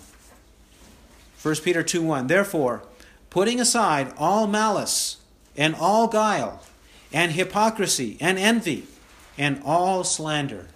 1 1.43 1.55
Peter 1.57 1.83
2 1.83 2.03
1. 2.03 2.27
Therefore, 2.27 2.83
putting 3.31 3.61
aside 3.61 4.13
all 4.19 4.47
malice 4.47 5.19
and 5.57 5.75
all 5.75 6.07
guile 6.07 6.63
and 7.13 7.33
hypocrisy 7.33 8.17
and 8.21 8.39
envy 8.39 8.87
and 9.39 9.61
all 9.65 10.05
slander 10.05 10.67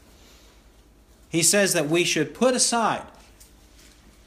he 1.30 1.42
says 1.42 1.72
that 1.72 1.88
we 1.88 2.04
should 2.04 2.34
put 2.34 2.54
aside, 2.54 3.04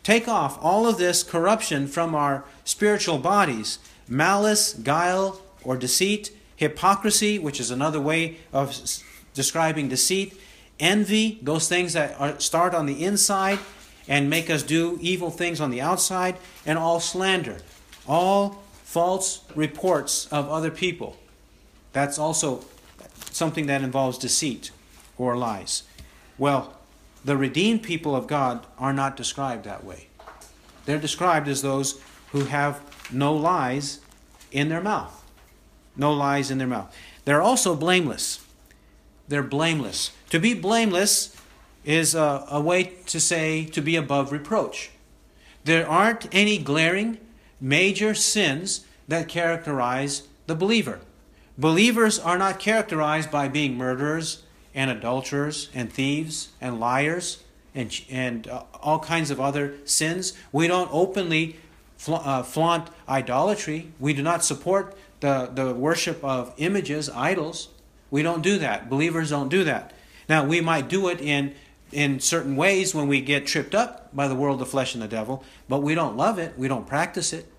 take 0.04 0.28
off 0.28 0.58
all 0.62 0.88
of 0.88 0.98
this 0.98 1.22
corruption 1.22 1.86
from 1.86 2.16
our 2.16 2.46
spiritual 2.64 3.20
bodies 3.20 3.78
malice, 4.08 4.74
guile, 4.74 5.42
or 5.64 5.78
deceit, 5.78 6.32
hypocrisy, 6.56 7.40
which 7.40 7.60
is 7.60 7.72
another 7.72 8.00
way 8.00 8.38
of 8.52 8.78
describing 9.34 9.90
deceit, 9.90 10.40
envy, 10.80 11.40
those 11.42 11.68
things 11.68 11.94
that 11.94 12.20
are, 12.20 12.40
start 12.40 12.74
on 12.74 12.86
the 12.86 13.04
inside 13.04 13.60
and 14.08 14.30
make 14.30 14.50
us 14.50 14.64
do 14.64 14.98
evil 15.02 15.32
things 15.32 15.62
on 15.62 15.72
the 15.72 15.82
outside, 15.82 16.36
and 16.66 16.78
all 16.78 17.00
slander, 17.00 17.58
all 18.08 18.62
false 18.84 19.44
reports 19.56 20.28
of 20.28 20.50
other 20.50 20.70
people. 20.70 21.18
That's 21.94 22.20
also 22.20 22.66
something 23.32 23.68
that 23.68 23.82
involves 23.82 24.18
deceit 24.18 24.72
or 25.18 25.38
lies. 25.38 25.84
Well, 26.38 26.78
the 27.24 27.38
redeemed 27.38 27.84
people 27.84 28.16
of 28.16 28.28
God 28.28 28.66
are 28.78 28.92
not 28.92 29.16
described 29.16 29.64
that 29.64 29.86
way. 29.86 30.08
They're 30.86 31.00
described 31.00 31.48
as 31.48 31.62
those 31.62 32.02
who 32.32 32.46
have 32.46 32.82
no 33.12 33.34
lies 33.34 34.00
in 34.52 34.68
their 34.68 34.82
mouth. 34.82 35.23
No 35.96 36.14
lies 36.14 36.52
in 36.52 36.58
their 36.58 36.68
mouth. 36.68 36.96
They're 37.26 37.42
also 37.42 37.76
blameless. 37.76 38.46
They're 39.28 39.44
blameless. 39.44 40.12
To 40.30 40.40
be 40.40 40.54
blameless 40.54 41.36
is 41.84 42.16
a, 42.16 42.46
a 42.50 42.62
way 42.62 42.84
to 43.06 43.20
say 43.20 43.66
to 43.66 43.82
be 43.82 43.96
above 43.96 44.32
reproach. 44.32 44.92
There 45.64 45.88
aren't 45.88 46.28
any 46.34 46.58
glaring, 46.58 47.20
major 47.62 48.14
sins 48.14 48.86
that 49.08 49.28
characterize 49.28 50.28
the 50.48 50.56
believer. 50.56 51.00
Believers 51.58 52.20
are 52.20 52.38
not 52.38 52.60
characterized 52.60 53.32
by 53.32 53.48
being 53.48 53.78
murderers, 53.78 54.44
and 54.74 54.90
adulterers 54.90 55.70
and 55.74 55.92
thieves 55.92 56.50
and 56.60 56.80
liars 56.80 57.44
and, 57.76 58.02
and 58.10 58.48
uh, 58.48 58.64
all 58.82 59.00
kinds 59.00 59.32
of 59.32 59.40
other 59.40 59.76
sins. 59.86 60.34
We 60.52 60.68
don't 60.68 60.90
openly 60.92 61.58
fla- 61.98 62.18
uh, 62.18 62.44
flaunt 62.44 62.90
idolatry. 63.08 63.92
We 64.00 64.14
do 64.14 64.22
not 64.22 64.44
support 64.44 64.98
the, 65.24 65.50
the 65.54 65.74
worship 65.74 66.24
of 66.24 66.54
images, 66.58 67.10
idols. 67.10 67.70
We 68.12 68.22
don't 68.22 68.44
do 68.44 68.60
that. 68.60 68.90
Believers 68.90 69.32
don't 69.32 69.50
do 69.50 69.64
that. 69.64 69.94
Now, 70.30 70.46
we 70.46 70.62
might 70.62 70.88
do 70.88 71.08
it 71.08 71.20
in, 71.20 71.56
in 71.92 72.20
certain 72.20 72.56
ways 72.56 72.94
when 72.94 73.08
we 73.08 73.22
get 73.22 73.48
tripped 73.48 73.74
up 73.74 74.16
by 74.16 74.28
the 74.28 74.36
world, 74.36 74.60
the 74.60 74.66
flesh, 74.66 74.94
and 74.94 75.02
the 75.02 75.08
devil, 75.08 75.44
but 75.68 75.82
we 75.82 75.96
don't 75.96 76.16
love 76.16 76.38
it. 76.38 76.58
We 76.60 76.68
don't 76.68 76.86
practice 76.86 77.34
it. 77.34 77.52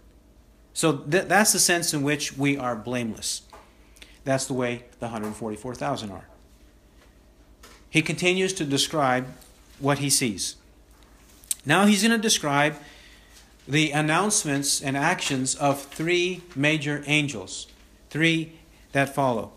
So 0.75 0.99
th- 0.99 1.25
that's 1.25 1.53
the 1.53 1.59
sense 1.59 1.93
in 1.93 2.03
which 2.03 2.37
we 2.37 2.57
are 2.57 2.77
blameless. 2.77 3.43
That's 4.25 4.47
the 4.47 4.55
way 4.55 4.85
the 5.01 5.07
144,000 5.07 6.11
are 6.11 6.29
he 7.95 8.03
continues 8.03 8.53
to 8.53 8.65
describe 8.65 9.25
what 9.79 10.01
he 10.01 10.11
sees. 10.11 10.57
Now 11.65 11.87
he's 11.87 12.03
going 12.03 12.11
to 12.11 12.19
describe 12.19 12.75
the 13.67 13.91
announcements 13.93 14.81
and 14.81 14.97
actions 14.97 15.55
of 15.55 15.83
three 15.83 16.43
major 16.55 17.03
angels, 17.07 17.67
three 18.11 18.53
that 18.93 19.15
follow. 19.15 19.53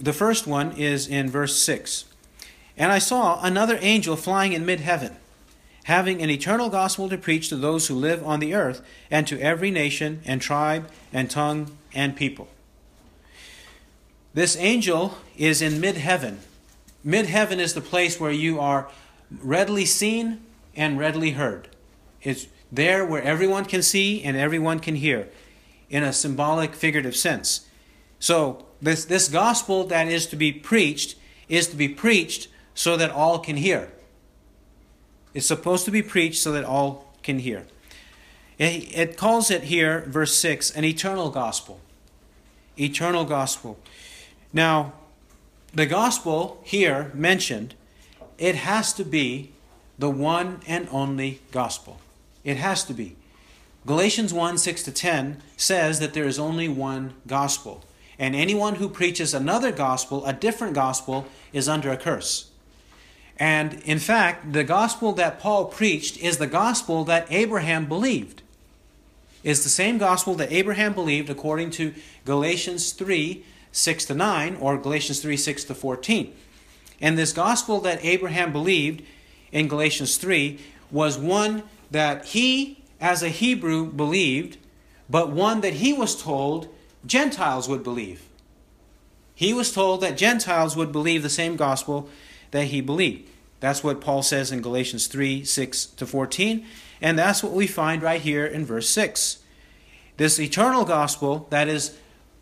The 0.00 0.12
first 0.12 0.46
one 0.46 0.72
is 0.72 1.08
in 1.08 1.30
verse 1.30 1.60
6. 1.62 2.04
And 2.76 2.90
I 2.90 2.98
saw 2.98 3.42
another 3.42 3.78
angel 3.80 4.16
flying 4.16 4.52
in 4.52 4.66
mid 4.66 4.80
heaven, 4.80 5.16
having 5.84 6.22
an 6.22 6.30
eternal 6.30 6.68
gospel 6.68 7.08
to 7.08 7.18
preach 7.18 7.48
to 7.48 7.56
those 7.56 7.86
who 7.86 7.94
live 7.94 8.24
on 8.26 8.40
the 8.40 8.54
earth, 8.54 8.82
and 9.10 9.26
to 9.28 9.40
every 9.40 9.70
nation, 9.70 10.20
and 10.24 10.40
tribe, 10.40 10.90
and 11.12 11.30
tongue, 11.30 11.76
and 11.94 12.16
people. 12.16 12.48
This 14.32 14.56
angel 14.56 15.18
is 15.36 15.62
in 15.62 15.80
mid 15.80 15.96
heaven. 15.96 16.40
Mid 17.04 17.26
heaven 17.26 17.60
is 17.60 17.74
the 17.74 17.80
place 17.80 18.18
where 18.18 18.32
you 18.32 18.58
are 18.58 18.88
readily 19.42 19.84
seen 19.84 20.40
and 20.74 20.98
readily 20.98 21.32
heard. 21.32 21.68
It's 22.22 22.46
there 22.76 23.04
where 23.04 23.22
everyone 23.22 23.64
can 23.64 23.82
see 23.82 24.22
and 24.22 24.36
everyone 24.36 24.80
can 24.80 24.96
hear 24.96 25.28
in 25.90 26.02
a 26.02 26.12
symbolic, 26.12 26.74
figurative 26.74 27.16
sense. 27.16 27.68
So, 28.18 28.66
this, 28.80 29.04
this 29.04 29.28
gospel 29.28 29.84
that 29.84 30.08
is 30.08 30.26
to 30.26 30.36
be 30.36 30.52
preached 30.52 31.16
is 31.48 31.68
to 31.68 31.76
be 31.76 31.88
preached 31.88 32.48
so 32.74 32.96
that 32.96 33.10
all 33.10 33.38
can 33.38 33.56
hear. 33.56 33.92
It's 35.32 35.46
supposed 35.46 35.84
to 35.86 35.90
be 35.90 36.02
preached 36.02 36.40
so 36.40 36.52
that 36.52 36.64
all 36.64 37.12
can 37.22 37.38
hear. 37.38 37.66
It 38.58 39.16
calls 39.16 39.50
it 39.50 39.64
here, 39.64 40.04
verse 40.06 40.36
6, 40.36 40.70
an 40.72 40.84
eternal 40.84 41.30
gospel. 41.30 41.80
Eternal 42.78 43.24
gospel. 43.24 43.78
Now, 44.52 44.92
the 45.72 45.86
gospel 45.86 46.60
here 46.62 47.10
mentioned, 47.14 47.74
it 48.38 48.54
has 48.54 48.92
to 48.94 49.04
be 49.04 49.52
the 49.98 50.10
one 50.10 50.60
and 50.66 50.88
only 50.90 51.40
gospel. 51.50 52.00
It 52.44 52.58
has 52.58 52.84
to 52.84 52.94
be. 52.94 53.16
Galatians 53.86 54.32
1 54.32 54.58
6 54.58 54.82
to 54.84 54.92
10 54.92 55.42
says 55.56 56.00
that 56.00 56.14
there 56.14 56.26
is 56.26 56.38
only 56.38 56.68
one 56.68 57.14
gospel. 57.26 57.84
And 58.18 58.34
anyone 58.34 58.76
who 58.76 58.88
preaches 58.88 59.34
another 59.34 59.72
gospel, 59.72 60.24
a 60.24 60.32
different 60.32 60.74
gospel, 60.74 61.26
is 61.52 61.68
under 61.68 61.90
a 61.90 61.96
curse. 61.96 62.50
And 63.36 63.82
in 63.84 63.98
fact, 63.98 64.52
the 64.52 64.64
gospel 64.64 65.12
that 65.14 65.40
Paul 65.40 65.66
preached 65.66 66.16
is 66.18 66.38
the 66.38 66.46
gospel 66.46 67.04
that 67.04 67.26
Abraham 67.30 67.86
believed. 67.86 68.42
Is 69.42 69.64
the 69.64 69.68
same 69.68 69.98
gospel 69.98 70.34
that 70.36 70.52
Abraham 70.52 70.94
believed 70.94 71.28
according 71.28 71.70
to 71.72 71.94
Galatians 72.24 72.92
3 72.92 73.44
6 73.72 74.04
to 74.04 74.14
9 74.14 74.56
or 74.60 74.78
Galatians 74.78 75.20
3 75.20 75.36
6 75.36 75.64
to 75.64 75.74
14. 75.74 76.32
And 77.00 77.18
this 77.18 77.32
gospel 77.32 77.80
that 77.80 78.04
Abraham 78.04 78.52
believed 78.52 79.02
in 79.50 79.66
Galatians 79.66 80.16
3 80.16 80.60
was 80.92 81.18
one 81.18 81.64
that 81.94 82.24
he, 82.26 82.82
as 83.00 83.22
a 83.22 83.28
Hebrew, 83.28 83.86
believed, 83.86 84.58
but 85.08 85.30
one 85.30 85.60
that 85.60 85.74
he 85.74 85.92
was 85.92 86.20
told 86.20 86.68
Gentiles 87.06 87.68
would 87.68 87.84
believe. 87.84 88.28
He 89.32 89.54
was 89.54 89.72
told 89.72 90.00
that 90.00 90.16
Gentiles 90.16 90.76
would 90.76 90.90
believe 90.90 91.22
the 91.22 91.30
same 91.30 91.54
gospel 91.54 92.08
that 92.50 92.64
he 92.66 92.80
believed. 92.80 93.30
That's 93.60 93.84
what 93.84 94.00
Paul 94.00 94.24
says 94.24 94.50
in 94.50 94.60
Galatians 94.60 95.06
3 95.06 95.44
6 95.44 95.86
to 95.86 96.04
14. 96.04 96.66
And 97.00 97.16
that's 97.16 97.44
what 97.44 97.52
we 97.52 97.68
find 97.68 98.02
right 98.02 98.20
here 98.20 98.44
in 98.44 98.66
verse 98.66 98.88
6. 98.88 99.38
This 100.16 100.40
eternal 100.40 100.84
gospel, 100.84 101.46
that 101.50 101.68
is 101.68 101.96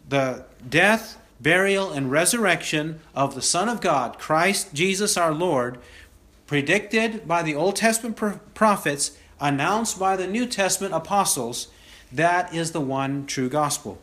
the 0.09 0.47
death, 0.67 1.19
burial, 1.41 1.93
and 1.93 2.11
resurrection 2.11 3.01
of 3.15 3.35
the 3.35 3.43
Son 3.43 3.69
of 3.69 3.83
God, 3.83 4.19
Christ 4.19 4.73
Jesus 4.73 5.19
our 5.19 5.35
Lord, 5.35 5.79
predicted 6.47 7.29
by 7.29 7.43
the 7.43 7.55
Old 7.55 7.77
Testament 7.77 8.17
prophets, 8.55 9.19
announced 9.43 9.99
by 9.99 10.17
the 10.17 10.27
New 10.27 10.47
Testament 10.47 10.95
apostles, 10.95 11.69
that 12.11 12.55
is 12.55 12.73
the 12.73 12.81
one 12.81 13.27
true 13.27 13.51
gospel. 13.51 14.01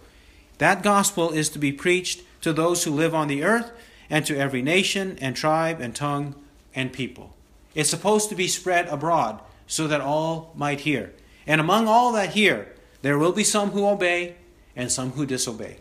That 0.60 0.84
gospel 0.84 1.32
is 1.32 1.50
to 1.50 1.60
be 1.60 1.72
preached 1.72 2.22
to 2.42 2.52
those 2.52 2.84
who 2.84 2.92
live 2.92 3.16
on 3.16 3.30
the 3.30 3.44
earth 3.44 3.72
and 4.10 4.26
to 4.26 4.38
every 4.38 4.62
nation 4.62 5.18
and 5.22 5.36
tribe 5.36 5.80
and 5.80 5.96
tongue 5.96 6.36
and 6.76 6.92
people. 6.92 7.34
It's 7.74 7.90
supposed 7.90 8.30
to 8.30 8.36
be 8.36 8.48
spread 8.48 8.88
abroad 8.88 9.40
so 9.66 9.88
that 9.88 10.02
all 10.02 10.52
might 10.56 10.82
hear. 10.82 11.14
And 11.48 11.62
among 11.62 11.88
all 11.88 12.12
that 12.14 12.32
hear, 12.32 12.76
there 13.02 13.18
will 13.18 13.32
be 13.32 13.44
some 13.44 13.72
who 13.72 13.88
obey 13.88 14.36
and 14.76 14.92
some 14.92 15.12
who 15.12 15.26
disobey. 15.26 15.78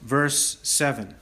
Verse 0.00 0.58
7. 0.62 1.14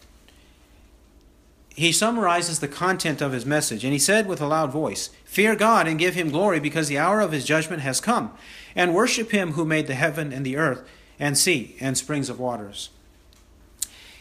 He 1.80 1.92
summarizes 1.92 2.58
the 2.58 2.68
content 2.68 3.22
of 3.22 3.32
his 3.32 3.46
message, 3.46 3.84
and 3.84 3.92
he 3.94 3.98
said 3.98 4.26
with 4.26 4.42
a 4.42 4.46
loud 4.46 4.70
voice, 4.70 5.08
Fear 5.24 5.56
God 5.56 5.88
and 5.88 5.98
give 5.98 6.14
him 6.14 6.28
glory, 6.28 6.60
because 6.60 6.88
the 6.88 6.98
hour 6.98 7.22
of 7.22 7.32
his 7.32 7.46
judgment 7.46 7.80
has 7.80 8.02
come, 8.02 8.32
and 8.76 8.92
worship 8.94 9.30
him 9.30 9.52
who 9.52 9.64
made 9.64 9.86
the 9.86 9.94
heaven 9.94 10.30
and 10.30 10.44
the 10.44 10.58
earth 10.58 10.86
and 11.18 11.38
sea 11.38 11.78
and 11.80 11.96
springs 11.96 12.28
of 12.28 12.38
waters. 12.38 12.90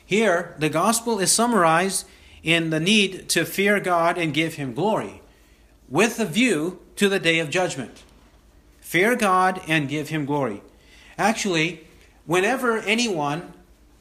Here, 0.05 0.55
the 0.57 0.69
gospel 0.69 1.19
is 1.19 1.33
summarized 1.33 2.07
in 2.43 2.69
the 2.69 2.79
need 2.79 3.27
to 3.27 3.43
fear 3.43 3.81
God 3.81 4.17
and 4.17 4.33
give 4.33 4.53
Him 4.53 4.73
glory, 4.73 5.21
with 5.89 6.17
a 6.17 6.25
view 6.25 6.79
to 6.95 7.09
the 7.09 7.19
day 7.19 7.39
of 7.39 7.49
judgment. 7.49 8.03
Fear 8.79 9.17
God 9.17 9.61
and 9.67 9.89
give 9.89 10.07
Him 10.07 10.25
glory. 10.25 10.61
Actually, 11.17 11.85
whenever 12.25 12.77
anyone 12.77 13.51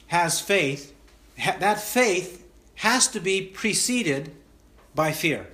has 0.06 0.40
faith, 0.40 0.94
that 1.36 1.80
faith 1.80 2.44
has 2.78 3.08
to 3.08 3.20
be 3.20 3.42
preceded 3.42 4.32
by 4.94 5.12
fear. 5.12 5.46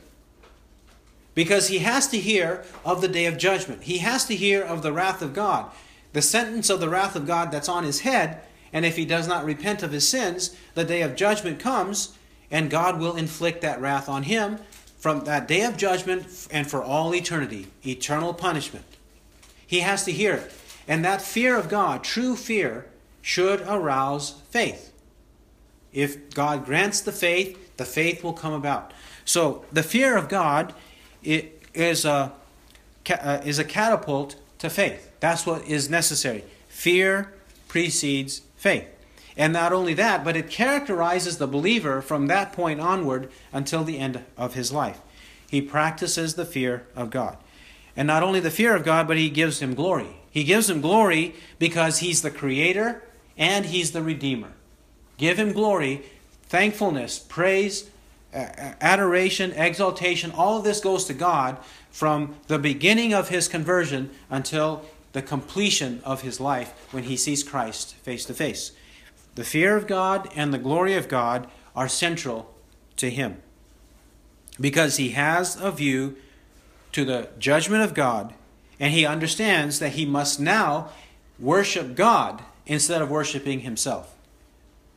Because 1.34 1.68
he 1.68 1.78
has 1.80 2.06
to 2.08 2.18
hear 2.18 2.64
of 2.84 3.00
the 3.00 3.08
day 3.08 3.26
of 3.26 3.36
judgment. 3.38 3.84
He 3.84 3.98
has 3.98 4.24
to 4.26 4.36
hear 4.36 4.62
of 4.62 4.82
the 4.82 4.92
wrath 4.92 5.20
of 5.20 5.34
God, 5.34 5.70
the 6.12 6.22
sentence 6.22 6.70
of 6.70 6.80
the 6.80 6.88
wrath 6.88 7.16
of 7.16 7.26
God 7.26 7.50
that's 7.50 7.68
on 7.68 7.84
his 7.84 8.00
head 8.00 8.40
and 8.74 8.84
if 8.84 8.96
he 8.96 9.04
does 9.04 9.28
not 9.28 9.44
repent 9.44 9.84
of 9.84 9.92
his 9.92 10.06
sins, 10.06 10.54
the 10.74 10.84
day 10.84 11.02
of 11.02 11.14
judgment 11.14 11.60
comes, 11.60 12.18
and 12.50 12.68
God 12.68 12.98
will 12.98 13.14
inflict 13.14 13.62
that 13.62 13.80
wrath 13.80 14.08
on 14.08 14.24
him 14.24 14.58
from 14.98 15.24
that 15.24 15.46
day 15.46 15.62
of 15.62 15.76
judgment 15.76 16.48
and 16.50 16.68
for 16.68 16.82
all 16.82 17.14
eternity, 17.14 17.68
eternal 17.86 18.34
punishment. 18.34 18.84
He 19.64 19.80
has 19.80 20.04
to 20.04 20.12
hear 20.12 20.34
it. 20.34 20.52
And 20.88 21.04
that 21.04 21.22
fear 21.22 21.56
of 21.56 21.68
God, 21.68 22.02
true 22.02 22.34
fear, 22.34 22.86
should 23.22 23.62
arouse 23.62 24.32
faith. 24.50 24.92
If 25.94 26.34
God 26.34 26.66
grants 26.66 27.00
the 27.00 27.12
faith, 27.12 27.76
the 27.78 27.84
faith 27.84 28.22
will 28.22 28.32
come 28.34 28.52
about. 28.52 28.92
So 29.24 29.64
the 29.72 29.82
fear 29.82 30.16
of 30.16 30.28
God 30.28 30.74
is 31.22 32.04
a, 32.04 32.32
uh, 33.08 33.40
is 33.44 33.58
a 33.58 33.64
catapult 33.64 34.36
to 34.58 34.68
faith. 34.68 35.10
That's 35.20 35.46
what 35.46 35.66
is 35.66 35.88
necessary. 35.88 36.44
Fear 36.68 37.32
precedes 37.68 38.42
faith. 38.56 38.86
And 39.36 39.52
not 39.52 39.72
only 39.72 39.94
that, 39.94 40.24
but 40.24 40.36
it 40.36 40.50
characterizes 40.50 41.38
the 41.38 41.46
believer 41.46 42.00
from 42.00 42.26
that 42.26 42.52
point 42.52 42.80
onward 42.80 43.30
until 43.52 43.82
the 43.82 43.98
end 43.98 44.22
of 44.36 44.54
his 44.54 44.72
life. 44.72 45.00
He 45.48 45.60
practices 45.60 46.34
the 46.34 46.44
fear 46.44 46.86
of 46.94 47.10
God. 47.10 47.36
And 47.96 48.06
not 48.06 48.22
only 48.22 48.40
the 48.40 48.50
fear 48.50 48.74
of 48.74 48.84
God, 48.84 49.06
but 49.06 49.16
he 49.16 49.30
gives 49.30 49.60
him 49.60 49.74
glory. 49.74 50.16
He 50.30 50.44
gives 50.44 50.68
him 50.68 50.80
glory 50.80 51.34
because 51.58 51.98
he's 51.98 52.22
the 52.22 52.30
creator 52.30 53.02
and 53.36 53.66
he's 53.66 53.92
the 53.92 54.02
redeemer. 54.02 54.52
Give 55.16 55.38
him 55.38 55.52
glory, 55.52 56.02
thankfulness, 56.44 57.18
praise, 57.18 57.90
adoration, 58.32 59.52
exaltation. 59.52 60.32
All 60.32 60.58
of 60.58 60.64
this 60.64 60.80
goes 60.80 61.04
to 61.04 61.14
God 61.14 61.58
from 61.90 62.34
the 62.48 62.58
beginning 62.58 63.14
of 63.14 63.28
his 63.28 63.46
conversion 63.46 64.10
until 64.28 64.84
the 65.12 65.22
completion 65.22 66.00
of 66.04 66.22
his 66.22 66.40
life 66.40 66.72
when 66.90 67.04
he 67.04 67.16
sees 67.16 67.44
Christ 67.44 67.94
face 67.96 68.24
to 68.24 68.34
face. 68.34 68.72
The 69.36 69.44
fear 69.44 69.76
of 69.76 69.86
God 69.86 70.28
and 70.34 70.52
the 70.52 70.58
glory 70.58 70.94
of 70.94 71.08
God 71.08 71.48
are 71.74 71.88
central 71.88 72.52
to 72.96 73.10
him 73.10 73.40
because 74.60 74.96
he 74.96 75.10
has 75.10 75.60
a 75.60 75.70
view 75.70 76.16
to 76.92 77.04
the 77.04 77.28
judgment 77.38 77.82
of 77.82 77.94
God 77.94 78.34
and 78.78 78.92
he 78.92 79.06
understands 79.06 79.78
that 79.78 79.92
he 79.92 80.04
must 80.04 80.40
now 80.40 80.90
worship 81.38 81.94
God 81.94 82.42
instead 82.66 83.02
of 83.02 83.10
worshiping 83.10 83.60
himself. 83.60 84.13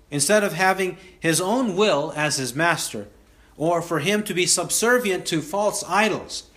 Instead 0.10 0.44
of 0.44 0.54
having 0.54 0.98
his 1.20 1.42
own 1.42 1.76
will 1.76 2.14
as 2.16 2.38
his 2.38 2.56
master, 2.56 3.08
or 3.58 3.82
for 3.82 4.00
him 4.00 4.24
to 4.24 4.34
be 4.34 4.46
subservient 4.46 5.26
to 5.26 5.42
false 5.42 5.84
idols, 5.88 6.50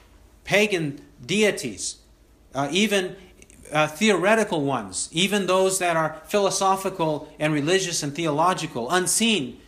pagan 0.44 1.00
deities, 1.24 1.96
uh, 2.54 2.68
even 2.70 3.16
uh, 3.72 3.86
theoretical 3.86 4.62
ones, 4.62 5.08
even 5.12 5.46
those 5.46 5.78
that 5.78 5.96
are 5.96 6.20
philosophical 6.26 7.32
and 7.38 7.52
religious 7.52 8.02
and 8.02 8.14
theological, 8.14 8.90
unseen 8.90 9.60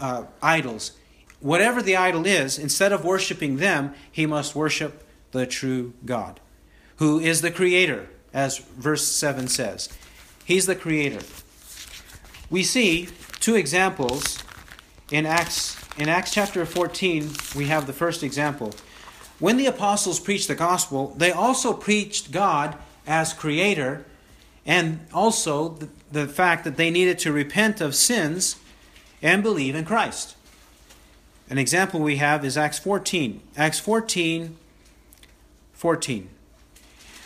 uh, 0.00 0.24
idols. 0.42 0.92
Whatever 1.40 1.82
the 1.82 1.96
idol 1.96 2.26
is, 2.26 2.58
instead 2.58 2.92
of 2.92 3.04
worshiping 3.04 3.56
them, 3.56 3.94
he 4.10 4.26
must 4.26 4.54
worship 4.54 5.04
the 5.32 5.46
true 5.46 5.92
God, 6.04 6.40
who 6.96 7.18
is 7.18 7.40
the 7.40 7.50
creator, 7.50 8.08
as 8.32 8.58
verse 8.58 9.06
7 9.06 9.48
says. 9.48 9.88
He's 10.44 10.66
the 10.66 10.76
creator. 10.76 11.20
We 12.52 12.64
see 12.64 13.08
two 13.40 13.54
examples 13.54 14.38
in 15.10 15.24
Acts 15.24 15.74
in 15.96 16.10
Acts 16.10 16.34
chapter 16.34 16.66
14, 16.66 17.30
we 17.56 17.68
have 17.68 17.86
the 17.86 17.94
first 17.94 18.22
example. 18.22 18.74
When 19.38 19.56
the 19.56 19.64
apostles 19.64 20.20
preached 20.20 20.48
the 20.48 20.54
gospel, 20.54 21.14
they 21.16 21.32
also 21.32 21.72
preached 21.72 22.30
God 22.30 22.76
as 23.06 23.32
creator 23.32 24.04
and 24.66 25.00
also 25.14 25.70
the, 25.70 25.88
the 26.12 26.28
fact 26.28 26.64
that 26.64 26.76
they 26.76 26.90
needed 26.90 27.18
to 27.20 27.32
repent 27.32 27.80
of 27.80 27.94
sins 27.94 28.56
and 29.22 29.42
believe 29.42 29.74
in 29.74 29.86
Christ. 29.86 30.36
An 31.48 31.56
example 31.56 32.00
we 32.00 32.16
have 32.16 32.44
is 32.44 32.58
Acts 32.58 32.78
14. 32.78 33.40
Acts 33.56 33.80
14 33.80 34.58
14. 35.72 36.28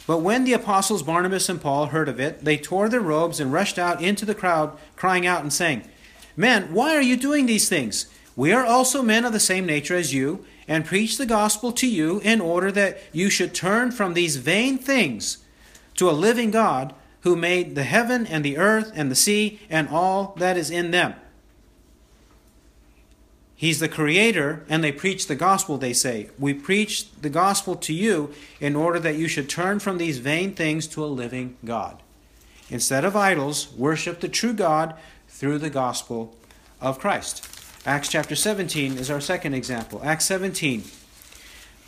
But 0.06 0.18
when 0.18 0.44
the 0.44 0.52
apostles 0.52 1.02
Barnabas 1.02 1.48
and 1.48 1.60
Paul 1.60 1.86
heard 1.86 2.08
of 2.08 2.20
it, 2.20 2.44
they 2.44 2.56
tore 2.56 2.88
their 2.88 3.00
robes 3.00 3.40
and 3.40 3.52
rushed 3.52 3.78
out 3.78 4.00
into 4.00 4.24
the 4.24 4.34
crowd, 4.34 4.76
crying 4.94 5.26
out 5.26 5.42
and 5.42 5.52
saying, 5.52 5.82
Men, 6.36 6.72
why 6.72 6.94
are 6.94 7.02
you 7.02 7.16
doing 7.16 7.46
these 7.46 7.68
things? 7.68 8.06
We 8.36 8.52
are 8.52 8.64
also 8.64 9.02
men 9.02 9.24
of 9.24 9.32
the 9.32 9.40
same 9.40 9.66
nature 9.66 9.96
as 9.96 10.14
you, 10.14 10.44
and 10.68 10.84
preach 10.84 11.16
the 11.16 11.26
gospel 11.26 11.72
to 11.72 11.88
you 11.88 12.20
in 12.20 12.40
order 12.40 12.70
that 12.72 12.98
you 13.12 13.30
should 13.30 13.54
turn 13.54 13.90
from 13.90 14.14
these 14.14 14.36
vain 14.36 14.78
things 14.78 15.38
to 15.94 16.10
a 16.10 16.12
living 16.12 16.50
God 16.50 16.94
who 17.20 17.34
made 17.34 17.74
the 17.74 17.84
heaven 17.84 18.26
and 18.26 18.44
the 18.44 18.58
earth 18.58 18.92
and 18.94 19.10
the 19.10 19.16
sea 19.16 19.60
and 19.70 19.88
all 19.88 20.34
that 20.38 20.56
is 20.56 20.70
in 20.70 20.90
them. 20.90 21.14
He's 23.58 23.80
the 23.80 23.88
creator, 23.88 24.64
and 24.68 24.84
they 24.84 24.92
preach 24.92 25.26
the 25.26 25.34
gospel, 25.34 25.78
they 25.78 25.94
say. 25.94 26.28
We 26.38 26.52
preach 26.52 27.10
the 27.12 27.30
gospel 27.30 27.74
to 27.76 27.94
you 27.94 28.34
in 28.60 28.76
order 28.76 29.00
that 29.00 29.16
you 29.16 29.28
should 29.28 29.48
turn 29.48 29.78
from 29.78 29.96
these 29.96 30.18
vain 30.18 30.54
things 30.54 30.86
to 30.88 31.02
a 31.02 31.06
living 31.06 31.56
God. 31.64 32.02
Instead 32.68 33.04
of 33.04 33.16
idols, 33.16 33.72
worship 33.72 34.20
the 34.20 34.28
true 34.28 34.52
God 34.52 34.94
through 35.26 35.58
the 35.58 35.70
gospel 35.70 36.36
of 36.82 36.98
Christ. 36.98 37.48
Acts 37.86 38.08
chapter 38.08 38.36
17 38.36 38.98
is 38.98 39.10
our 39.10 39.22
second 39.22 39.54
example. 39.54 40.02
Acts 40.04 40.26
17. 40.26 40.84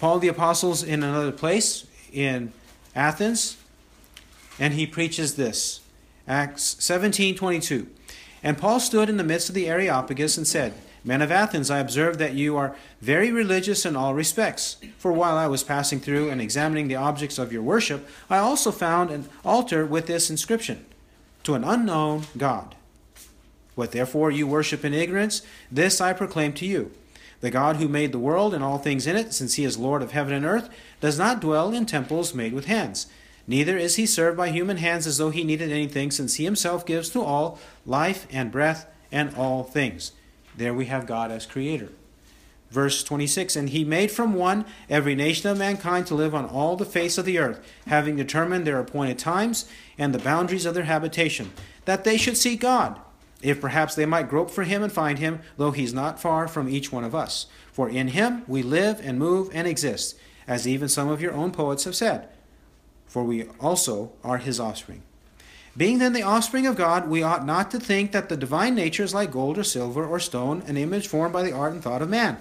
Paul 0.01 0.21
the 0.21 0.29
Apostle's 0.29 0.83
in 0.83 1.03
another 1.03 1.33
place 1.33 1.87
in 2.12 2.53
Athens, 2.95 3.59
and 4.59 4.75
he 4.75 4.87
preaches 4.87 5.35
this. 5.35 5.81
Acts 6.27 6.77
17 6.79 7.35
22. 7.35 7.89
And 8.43 8.57
Paul 8.57 8.81
stood 8.81 9.11
in 9.11 9.16
the 9.16 9.25
midst 9.25 9.49
of 9.49 9.55
the 9.55 9.69
Areopagus 9.69 10.39
and 10.39 10.47
said, 10.47 10.73
Men 11.05 11.22
of 11.22 11.30
Athens, 11.30 11.70
I 11.70 11.78
observe 11.78 12.18
that 12.18 12.34
you 12.34 12.57
are 12.57 12.76
very 13.01 13.30
religious 13.30 13.86
in 13.86 13.96
all 13.96 14.14
respects. 14.14 14.76
For 14.99 15.12
while 15.12 15.36
I 15.36 15.46
was 15.46 15.62
passing 15.62 16.01
through 16.01 16.30
and 16.30 16.40
examining 16.40 16.88
the 16.88 16.96
objects 16.96 17.38
of 17.38 17.53
your 17.53 17.62
worship, 17.62 18.09
I 18.28 18.38
also 18.38 18.70
found 18.72 19.11
an 19.11 19.28
altar 19.44 19.86
with 19.86 20.07
this 20.07 20.30
inscription 20.30 20.84
To 21.44 21.55
an 21.55 21.64
unknown 21.64 22.24
God. 22.36 22.74
What 23.74 23.92
therefore 23.92 24.30
you 24.30 24.46
worship 24.46 24.84
in 24.84 24.92
ignorance, 24.92 25.42
this 25.70 26.01
I 26.01 26.12
proclaim 26.12 26.53
to 26.55 26.66
you. 26.66 26.90
The 27.40 27.51
God 27.51 27.76
who 27.76 27.86
made 27.86 28.11
the 28.11 28.18
world 28.18 28.53
and 28.53 28.64
all 28.64 28.78
things 28.78 29.07
in 29.07 29.14
it, 29.16 29.32
since 29.32 29.55
he 29.55 29.64
is 29.64 29.78
Lord 29.78 30.03
of 30.03 30.11
heaven 30.11 30.34
and 30.34 30.44
earth, 30.44 30.68
does 31.01 31.16
not 31.16 31.40
dwell 31.40 31.72
in 31.72 31.86
temples 31.86 32.34
made 32.34 32.53
with 32.53 32.64
hands. 32.64 33.07
Neither 33.46 33.78
is 33.78 33.94
he 33.94 34.05
served 34.05 34.36
by 34.36 34.51
human 34.51 34.78
hands 34.78 35.07
as 35.07 35.18
though 35.18 35.30
he 35.30 35.44
needed 35.44 35.70
anything, 35.70 36.11
since 36.11 36.34
he 36.34 36.44
himself 36.44 36.84
gives 36.84 37.09
to 37.11 37.22
all 37.22 37.59
life 37.86 38.26
and 38.32 38.51
breath 38.51 38.86
and 39.12 39.34
all 39.36 39.62
things. 39.62 40.12
There 40.59 40.75
we 40.75 40.87
have 40.87 41.07
God 41.07 41.31
as 41.31 41.47
creator. 41.47 41.91
Verse 42.71 43.05
26 43.05 43.55
And 43.55 43.71
he 43.71 43.85
made 43.85 44.11
from 44.11 44.35
one 44.35 44.65
every 44.91 45.15
nation 45.15 45.49
of 45.49 45.57
mankind 45.57 46.09
to 46.09 46.17
live 46.17 46.35
on 46.35 46.47
all 46.47 46.75
the 46.75 46.85
face 46.85 47.17
of 47.17 47.25
the 47.25 47.39
earth, 47.39 47.65
having 47.87 48.17
determined 48.17 48.67
their 48.67 48.81
appointed 48.81 49.21
times 49.21 49.67
and 49.97 50.13
the 50.13 50.19
boundaries 50.19 50.67
of 50.67 50.75
their 50.75 50.85
habitation, 50.85 51.53
that 51.85 52.03
they 52.03 52.17
should 52.17 52.37
seek 52.37 52.61
God, 52.61 52.99
if 53.41 53.61
perhaps 53.61 53.95
they 53.95 54.05
might 54.05 54.29
grope 54.29 54.51
for 54.51 54.65
him 54.65 54.83
and 54.83 54.93
find 54.93 55.21
him, 55.21 55.41
though 55.57 55.71
he's 55.71 55.95
not 55.95 56.21
far 56.21 56.49
from 56.49 56.69
each 56.69 56.91
one 56.91 57.05
of 57.05 57.15
us. 57.15 57.47
For 57.73 57.89
in 57.89 58.09
him 58.09 58.43
we 58.49 58.65
live 58.65 59.01
and 59.01 59.17
move 59.17 59.51
and 59.53 59.69
exist, 59.69 60.19
as 60.49 60.67
even 60.67 60.89
some 60.89 61.09
of 61.09 61.23
your 61.23 61.35
own 61.35 61.53
poets 61.53 61.85
have 61.85 61.95
said, 61.95 62.29
for 63.07 63.23
we 63.23 63.45
also 63.61 64.11
are 64.25 64.39
his 64.39 64.59
offspring. 64.59 65.03
Being 65.79 65.99
then 65.99 66.12
the 66.12 66.24
offspring 66.24 66.66
of 66.66 66.74
God, 66.74 67.09
we 67.09 67.22
ought 67.22 67.47
not 67.47 67.70
to 67.70 67.79
think 67.79 68.11
that 68.11 68.29
the 68.29 68.37
divine 68.37 68.74
nature 68.74 69.05
is 69.05 69.14
like 69.14 69.31
gold 69.31 69.57
or 69.59 69.62
silver 69.62 70.05
or 70.05 70.18
stone, 70.18 70.64
an 70.66 70.76
image 70.76 71.07
formed 71.07 71.33
by 71.33 71.45
the 71.45 71.53
art 71.53 71.72
and 71.72 71.81
thought 71.81 72.03
of 72.03 72.09
man. 72.09 72.37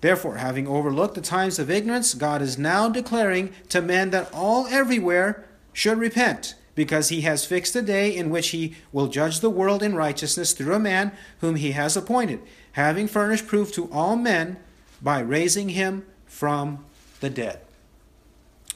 Therefore, 0.00 0.38
having 0.38 0.66
overlooked 0.66 1.14
the 1.14 1.20
times 1.20 1.60
of 1.60 1.70
ignorance, 1.70 2.12
God 2.12 2.42
is 2.42 2.58
now 2.58 2.88
declaring 2.88 3.52
to 3.68 3.80
men 3.80 4.10
that 4.10 4.28
all 4.34 4.66
everywhere 4.66 5.48
should 5.72 5.96
repent, 5.96 6.56
because 6.74 7.08
he 7.08 7.20
has 7.20 7.46
fixed 7.46 7.76
a 7.76 7.82
day 7.82 8.16
in 8.16 8.30
which 8.30 8.48
he 8.48 8.74
will 8.90 9.06
judge 9.06 9.38
the 9.38 9.48
world 9.48 9.80
in 9.80 9.94
righteousness 9.94 10.52
through 10.52 10.74
a 10.74 10.80
man 10.80 11.12
whom 11.40 11.54
he 11.54 11.70
has 11.70 11.96
appointed, 11.96 12.40
having 12.72 13.06
furnished 13.06 13.46
proof 13.46 13.72
to 13.72 13.88
all 13.92 14.16
men 14.16 14.56
by 15.00 15.20
raising 15.20 15.68
him 15.68 16.04
from 16.26 16.84
the 17.20 17.30
dead. 17.30 17.60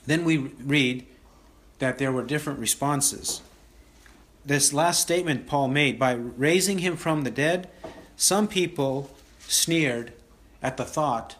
Then 0.06 0.24
we 0.24 0.36
read 0.36 1.04
that 1.80 1.98
there 1.98 2.12
were 2.12 2.22
different 2.22 2.60
responses 2.60 3.42
this 4.46 4.72
last 4.72 5.02
statement 5.02 5.46
Paul 5.46 5.68
made 5.68 5.98
by 5.98 6.12
raising 6.12 6.78
him 6.78 6.96
from 6.96 7.22
the 7.22 7.30
dead, 7.30 7.68
some 8.16 8.46
people 8.48 9.10
sneered 9.40 10.12
at 10.62 10.76
the 10.76 10.84
thought 10.84 11.36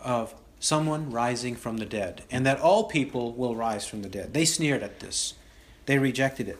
of 0.00 0.34
someone 0.60 1.10
rising 1.10 1.54
from 1.56 1.76
the 1.76 1.84
dead 1.84 2.22
and 2.30 2.46
that 2.46 2.60
all 2.60 2.84
people 2.84 3.32
will 3.32 3.54
rise 3.54 3.86
from 3.86 4.02
the 4.02 4.08
dead. 4.08 4.32
They 4.32 4.44
sneered 4.44 4.82
at 4.82 5.00
this, 5.00 5.34
they 5.86 5.98
rejected 5.98 6.48
it. 6.48 6.58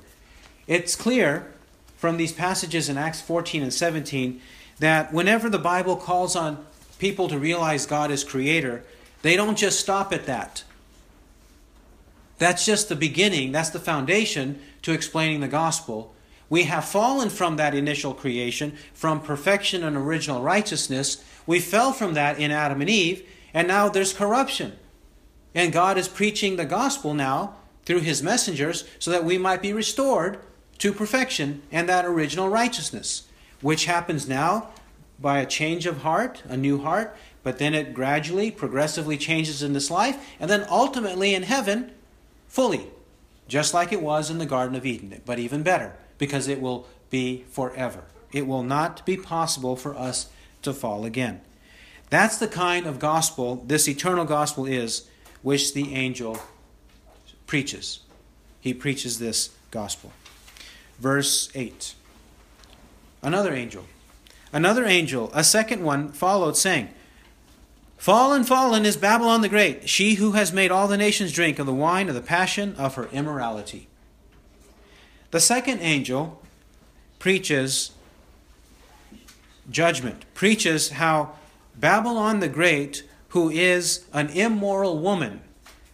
It's 0.66 0.96
clear 0.96 1.52
from 1.96 2.16
these 2.16 2.32
passages 2.32 2.88
in 2.88 2.98
Acts 2.98 3.20
14 3.20 3.62
and 3.62 3.72
17 3.72 4.40
that 4.80 5.12
whenever 5.12 5.48
the 5.48 5.58
Bible 5.58 5.96
calls 5.96 6.36
on 6.36 6.66
people 6.98 7.28
to 7.28 7.38
realize 7.38 7.86
God 7.86 8.10
is 8.10 8.24
creator, 8.24 8.84
they 9.22 9.36
don't 9.36 9.56
just 9.56 9.80
stop 9.80 10.12
at 10.12 10.26
that. 10.26 10.64
That's 12.38 12.66
just 12.66 12.88
the 12.88 12.96
beginning, 12.96 13.52
that's 13.52 13.70
the 13.70 13.78
foundation 13.78 14.60
to 14.84 14.92
explaining 14.92 15.40
the 15.40 15.48
gospel. 15.48 16.14
We 16.50 16.64
have 16.64 16.84
fallen 16.84 17.30
from 17.30 17.56
that 17.56 17.74
initial 17.74 18.12
creation, 18.12 18.76
from 18.92 19.20
perfection 19.20 19.82
and 19.82 19.96
original 19.96 20.42
righteousness. 20.42 21.24
We 21.46 21.58
fell 21.58 21.92
from 21.92 22.14
that 22.14 22.38
in 22.38 22.50
Adam 22.50 22.82
and 22.82 22.90
Eve, 22.90 23.26
and 23.54 23.66
now 23.66 23.88
there's 23.88 24.12
corruption. 24.12 24.78
And 25.54 25.72
God 25.72 25.96
is 25.96 26.06
preaching 26.06 26.56
the 26.56 26.66
gospel 26.66 27.14
now 27.14 27.56
through 27.86 28.00
his 28.00 28.22
messengers 28.22 28.84
so 28.98 29.10
that 29.10 29.24
we 29.24 29.38
might 29.38 29.62
be 29.62 29.72
restored 29.72 30.38
to 30.78 30.92
perfection 30.92 31.62
and 31.72 31.88
that 31.88 32.04
original 32.04 32.50
righteousness, 32.50 33.26
which 33.62 33.86
happens 33.86 34.28
now 34.28 34.70
by 35.18 35.38
a 35.38 35.46
change 35.46 35.86
of 35.86 36.02
heart, 36.02 36.42
a 36.46 36.58
new 36.58 36.82
heart, 36.82 37.16
but 37.42 37.58
then 37.58 37.72
it 37.72 37.94
gradually, 37.94 38.50
progressively 38.50 39.16
changes 39.16 39.62
in 39.62 39.72
this 39.72 39.90
life, 39.90 40.18
and 40.38 40.50
then 40.50 40.66
ultimately 40.68 41.34
in 41.34 41.44
heaven, 41.44 41.90
fully 42.48 42.90
just 43.48 43.74
like 43.74 43.92
it 43.92 44.02
was 44.02 44.30
in 44.30 44.38
the 44.38 44.46
Garden 44.46 44.76
of 44.76 44.86
Eden, 44.86 45.20
but 45.24 45.38
even 45.38 45.62
better, 45.62 45.94
because 46.18 46.48
it 46.48 46.60
will 46.60 46.86
be 47.10 47.44
forever. 47.50 48.04
It 48.32 48.46
will 48.46 48.62
not 48.62 49.04
be 49.06 49.16
possible 49.16 49.76
for 49.76 49.94
us 49.96 50.28
to 50.62 50.72
fall 50.72 51.04
again. 51.04 51.40
That's 52.10 52.38
the 52.38 52.48
kind 52.48 52.86
of 52.86 52.98
gospel 52.98 53.62
this 53.66 53.88
eternal 53.88 54.24
gospel 54.24 54.66
is, 54.66 55.08
which 55.42 55.74
the 55.74 55.94
angel 55.94 56.38
preaches. 57.46 58.00
He 58.60 58.72
preaches 58.72 59.18
this 59.18 59.50
gospel. 59.70 60.12
Verse 60.98 61.50
8 61.54 61.94
Another 63.22 63.54
angel. 63.54 63.84
Another 64.52 64.84
angel, 64.84 65.30
a 65.34 65.42
second 65.42 65.82
one, 65.82 66.12
followed, 66.12 66.56
saying, 66.56 66.88
Fallen, 68.04 68.44
fallen 68.44 68.84
is 68.84 68.98
Babylon 68.98 69.40
the 69.40 69.48
Great, 69.48 69.88
she 69.88 70.16
who 70.16 70.32
has 70.32 70.52
made 70.52 70.70
all 70.70 70.86
the 70.86 70.98
nations 70.98 71.32
drink 71.32 71.58
of 71.58 71.64
the 71.64 71.72
wine 71.72 72.10
of 72.10 72.14
the 72.14 72.20
passion 72.20 72.74
of 72.76 72.96
her 72.96 73.08
immorality. 73.12 73.88
The 75.30 75.40
second 75.40 75.80
angel 75.80 76.42
preaches 77.18 77.92
judgment, 79.70 80.26
preaches 80.34 80.90
how 80.90 81.36
Babylon 81.76 82.40
the 82.40 82.48
Great, 82.50 83.08
who 83.28 83.48
is 83.48 84.04
an 84.12 84.28
immoral 84.28 84.98
woman, 84.98 85.40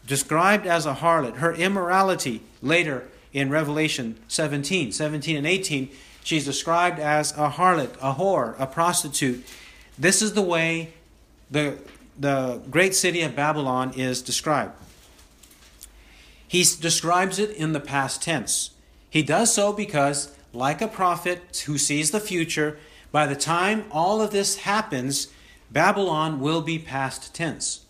described 0.05 0.67
as 0.67 0.87
a 0.87 0.95
harlot, 0.95 1.37
her 1.37 1.55
immorality 1.55 2.43
later 2.61 3.07
in 3.33 3.51
Revelation 3.51 4.19
17, 4.27 4.91
17 4.91 5.37
and 5.37 5.47
18, 5.47 5.89
she's 6.25 6.45
described 6.45 6.99
as 6.99 7.31
a 7.39 7.51
harlot, 7.51 7.95
a 8.03 8.15
whore, 8.15 8.59
a 8.59 8.67
prostitute. 8.67 9.47
This 9.97 10.21
is 10.21 10.33
the 10.33 10.43
way 10.43 10.95
the 11.49 11.79
the 12.21 12.61
great 12.71 12.95
city 12.95 13.23
of 13.23 13.35
Babylon 13.35 13.93
is 13.97 14.21
described. 14.21 14.75
He 16.47 16.63
describes 16.63 17.39
it 17.39 17.51
in 17.51 17.73
the 17.73 17.81
past 17.81 18.23
tense. 18.23 18.71
He 19.09 19.23
does 19.23 19.53
so 19.55 19.73
because, 19.73 20.37
like 20.53 20.83
a 20.83 20.89
prophet 20.89 21.65
who 21.67 21.79
sees 21.79 22.11
the 22.11 22.21
future, 22.21 22.79
by 23.11 23.27
the 23.27 23.37
time 23.37 23.85
all 23.91 24.21
of 24.21 24.33
this 24.33 24.59
happens, 24.59 25.29
Babylon 25.71 26.41
will 26.41 26.61
be 26.61 26.79
past 26.79 27.35
tense. 27.35 27.87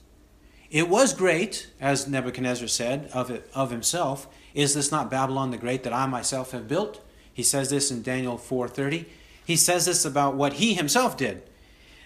It 0.70 0.88
was 0.88 1.12
great, 1.12 1.68
as 1.80 2.06
Nebuchadnezzar 2.06 2.68
said 2.68 3.10
of, 3.12 3.30
it, 3.30 3.50
of 3.54 3.72
himself. 3.72 4.28
Is 4.54 4.74
this 4.74 4.92
not 4.92 5.10
Babylon 5.10 5.50
the 5.50 5.58
Great 5.58 5.82
that 5.82 5.92
I 5.92 6.06
myself 6.06 6.52
have 6.52 6.68
built? 6.68 7.00
He 7.32 7.42
says 7.42 7.70
this 7.70 7.90
in 7.90 8.02
Daniel 8.02 8.38
4:30. 8.38 9.06
He 9.44 9.56
says 9.56 9.86
this 9.86 10.04
about 10.04 10.36
what 10.36 10.54
he 10.54 10.74
himself 10.74 11.16
did. 11.16 11.42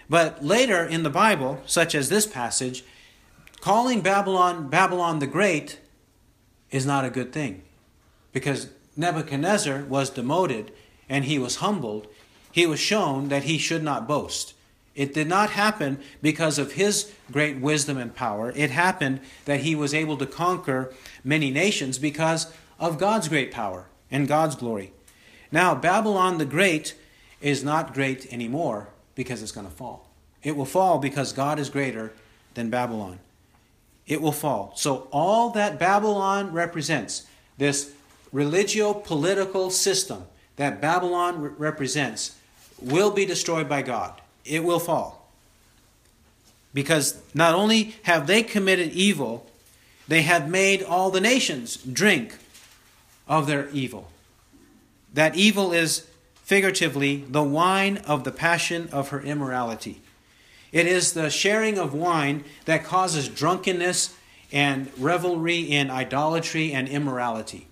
But 0.09 0.43
later 0.43 0.83
in 0.85 1.03
the 1.03 1.09
Bible, 1.09 1.61
such 1.65 1.95
as 1.95 2.09
this 2.09 2.27
passage, 2.27 2.83
calling 3.61 4.01
Babylon 4.01 4.69
Babylon 4.69 5.19
the 5.19 5.27
Great 5.27 5.79
is 6.71 6.85
not 6.85 7.05
a 7.05 7.09
good 7.09 7.31
thing. 7.31 7.63
Because 8.31 8.69
Nebuchadnezzar 8.95 9.85
was 9.85 10.09
demoted 10.09 10.71
and 11.09 11.25
he 11.25 11.39
was 11.39 11.57
humbled. 11.57 12.07
He 12.51 12.65
was 12.65 12.79
shown 12.79 13.29
that 13.29 13.43
he 13.43 13.57
should 13.57 13.83
not 13.83 14.07
boast. 14.07 14.53
It 14.93 15.13
did 15.13 15.27
not 15.27 15.49
happen 15.49 15.99
because 16.21 16.57
of 16.57 16.73
his 16.73 17.11
great 17.31 17.59
wisdom 17.59 17.97
and 17.97 18.15
power. 18.15 18.53
It 18.55 18.71
happened 18.71 19.19
that 19.43 19.61
he 19.61 19.75
was 19.75 19.93
able 19.93 20.17
to 20.17 20.25
conquer 20.25 20.93
many 21.23 21.51
nations 21.51 21.99
because 21.99 22.53
of 22.79 22.97
God's 22.97 23.27
great 23.27 23.51
power 23.51 23.87
and 24.09 24.27
God's 24.27 24.55
glory. 24.55 24.93
Now, 25.51 25.75
Babylon 25.75 26.37
the 26.37 26.45
Great 26.45 26.95
is 27.41 27.63
not 27.63 27.93
great 27.93 28.31
anymore 28.31 28.89
because 29.15 29.41
it's 29.41 29.51
going 29.51 29.67
to 29.67 29.73
fall. 29.73 30.07
It 30.43 30.55
will 30.55 30.65
fall 30.65 30.99
because 30.99 31.33
God 31.33 31.57
is 31.57 31.69
greater 31.69 32.13
than 32.53 32.69
Babylon. 32.69 33.19
It 34.05 34.21
will 34.21 34.31
fall. 34.31 34.73
So, 34.75 35.07
all 35.11 35.49
that 35.51 35.79
Babylon 35.79 36.51
represents, 36.51 37.25
this 37.57 37.91
religio 38.31 38.93
political 38.93 39.71
system 39.71 40.25
that 40.57 40.79
Babylon 40.79 41.41
re- 41.41 41.51
represents, 41.57 42.37
will 42.79 43.09
be 43.09 43.25
destroyed 43.25 43.67
by 43.67 43.81
God. 43.81 44.21
It 44.43 44.63
will 44.63 44.79
fall. 44.79 45.27
Because 46.73 47.19
not 47.33 47.55
only 47.55 47.95
have 48.03 48.27
they 48.27 48.43
committed 48.43 48.91
evil, 48.91 49.49
they 50.07 50.21
have 50.21 50.49
made 50.49 50.83
all 50.83 51.09
the 51.09 51.21
nations 51.21 51.77
drink 51.77 52.35
of 53.27 53.47
their 53.47 53.69
evil. 53.69 54.11
That 55.13 55.35
evil 55.35 55.71
is 55.71 56.05
figuratively 56.45 57.25
the 57.27 57.43
wine 57.43 57.97
of 58.07 58.23
the 58.23 58.31
passion 58.31 58.87
of 58.91 59.09
her 59.09 59.19
immorality. 59.19 60.01
It 60.71 60.85
is 60.85 61.13
the 61.13 61.29
sharing 61.29 61.77
of 61.79 61.93
wine 61.93 62.43
that 62.65 62.83
causes 62.83 63.27
drunkenness 63.27 64.15
and 64.51 64.91
revelry 64.97 65.59
in 65.59 65.89
idolatry 65.89 66.71
and 66.71 66.87
immorality. 66.87 67.67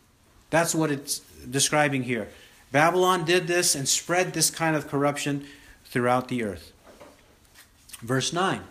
That's 0.49 0.73
what 0.73 0.91
it's 0.91 1.19
describing 1.49 2.03
here. 2.03 2.29
Babylon 2.71 3.25
did 3.25 3.45
this 3.45 3.75
and 3.75 3.87
spread 3.87 4.33
this 4.33 4.49
kind 4.49 4.75
of 4.75 4.87
corruption 4.87 5.45
throughout 5.85 6.27
the 6.27 6.43
earth. 6.43 6.71
Verse 8.01 8.33
9. 8.33 8.61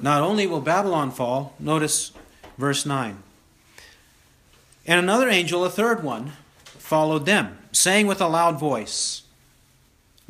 Not 0.00 0.22
only 0.22 0.46
will 0.46 0.62
Babylon 0.62 1.10
fall, 1.10 1.54
notice 1.58 2.12
verse 2.56 2.86
9. 2.86 3.22
And 4.86 4.98
another 4.98 5.28
angel, 5.28 5.64
a 5.64 5.70
third 5.70 6.02
one, 6.02 6.32
followed 6.64 7.26
them, 7.26 7.58
saying 7.72 8.06
with 8.06 8.20
a 8.20 8.28
loud 8.28 8.58
voice. 8.58 9.21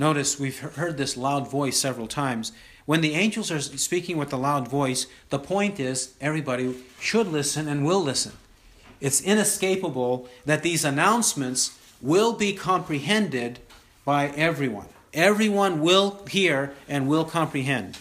Notice 0.03 0.37
we've 0.37 0.59
heard 0.59 0.97
this 0.97 1.17
loud 1.17 1.49
voice 1.49 1.79
several 1.79 2.09
times. 2.09 2.51
When 2.87 3.03
the 3.03 3.15
angels 3.15 3.53
are 3.53 3.61
speaking 3.61 4.17
with 4.17 4.33
a 4.33 4.37
loud 4.37 4.67
voice, 4.67 5.07
the 5.31 5.39
point 5.39 5.79
is 5.79 6.15
everybody 6.21 6.75
should 6.99 7.29
listen 7.29 7.69
and 7.69 7.87
will 7.87 8.03
listen. 8.03 8.33
It's 9.01 9.21
inescapable 9.21 10.27
that 10.45 10.65
these 10.65 10.85
announcements 10.85 11.79
will 12.01 12.33
be 12.33 12.53
comprehended 12.53 13.61
by 14.05 14.31
everyone. 14.31 14.89
Everyone 15.15 15.81
will 15.81 16.27
hear 16.29 16.75
and 16.89 17.07
will 17.07 17.25
comprehend. 17.25 17.97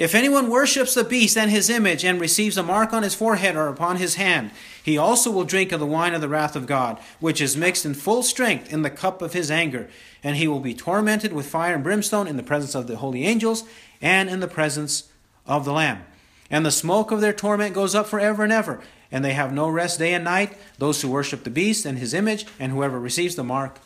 If 0.00 0.14
anyone 0.14 0.48
worships 0.48 0.94
the 0.94 1.04
beast 1.04 1.36
and 1.36 1.50
his 1.50 1.68
image 1.68 2.06
and 2.06 2.18
receives 2.18 2.56
a 2.56 2.62
mark 2.62 2.94
on 2.94 3.02
his 3.02 3.14
forehead 3.14 3.54
or 3.54 3.68
upon 3.68 3.98
his 3.98 4.14
hand, 4.14 4.50
he 4.82 4.96
also 4.96 5.30
will 5.30 5.44
drink 5.44 5.72
of 5.72 5.80
the 5.80 5.84
wine 5.84 6.14
of 6.14 6.22
the 6.22 6.28
wrath 6.28 6.56
of 6.56 6.66
God, 6.66 6.98
which 7.18 7.38
is 7.38 7.54
mixed 7.54 7.84
in 7.84 7.92
full 7.92 8.22
strength 8.22 8.72
in 8.72 8.80
the 8.80 8.88
cup 8.88 9.20
of 9.20 9.34
his 9.34 9.50
anger. 9.50 9.90
And 10.24 10.36
he 10.38 10.48
will 10.48 10.60
be 10.60 10.72
tormented 10.72 11.34
with 11.34 11.50
fire 11.50 11.74
and 11.74 11.84
brimstone 11.84 12.26
in 12.26 12.38
the 12.38 12.42
presence 12.42 12.74
of 12.74 12.86
the 12.86 12.96
holy 12.96 13.26
angels 13.26 13.64
and 14.00 14.30
in 14.30 14.40
the 14.40 14.48
presence 14.48 15.10
of 15.46 15.66
the 15.66 15.72
Lamb. 15.74 16.02
And 16.50 16.64
the 16.64 16.70
smoke 16.70 17.10
of 17.10 17.20
their 17.20 17.34
torment 17.34 17.74
goes 17.74 17.94
up 17.94 18.06
forever 18.06 18.42
and 18.42 18.52
ever. 18.54 18.80
And 19.12 19.22
they 19.22 19.34
have 19.34 19.52
no 19.52 19.68
rest 19.68 19.98
day 19.98 20.14
and 20.14 20.24
night, 20.24 20.56
those 20.78 21.02
who 21.02 21.10
worship 21.10 21.44
the 21.44 21.50
beast 21.50 21.84
and 21.84 21.98
his 21.98 22.14
image, 22.14 22.46
and 22.58 22.72
whoever 22.72 22.98
receives 22.98 23.34
the 23.36 23.44
mark 23.44 23.78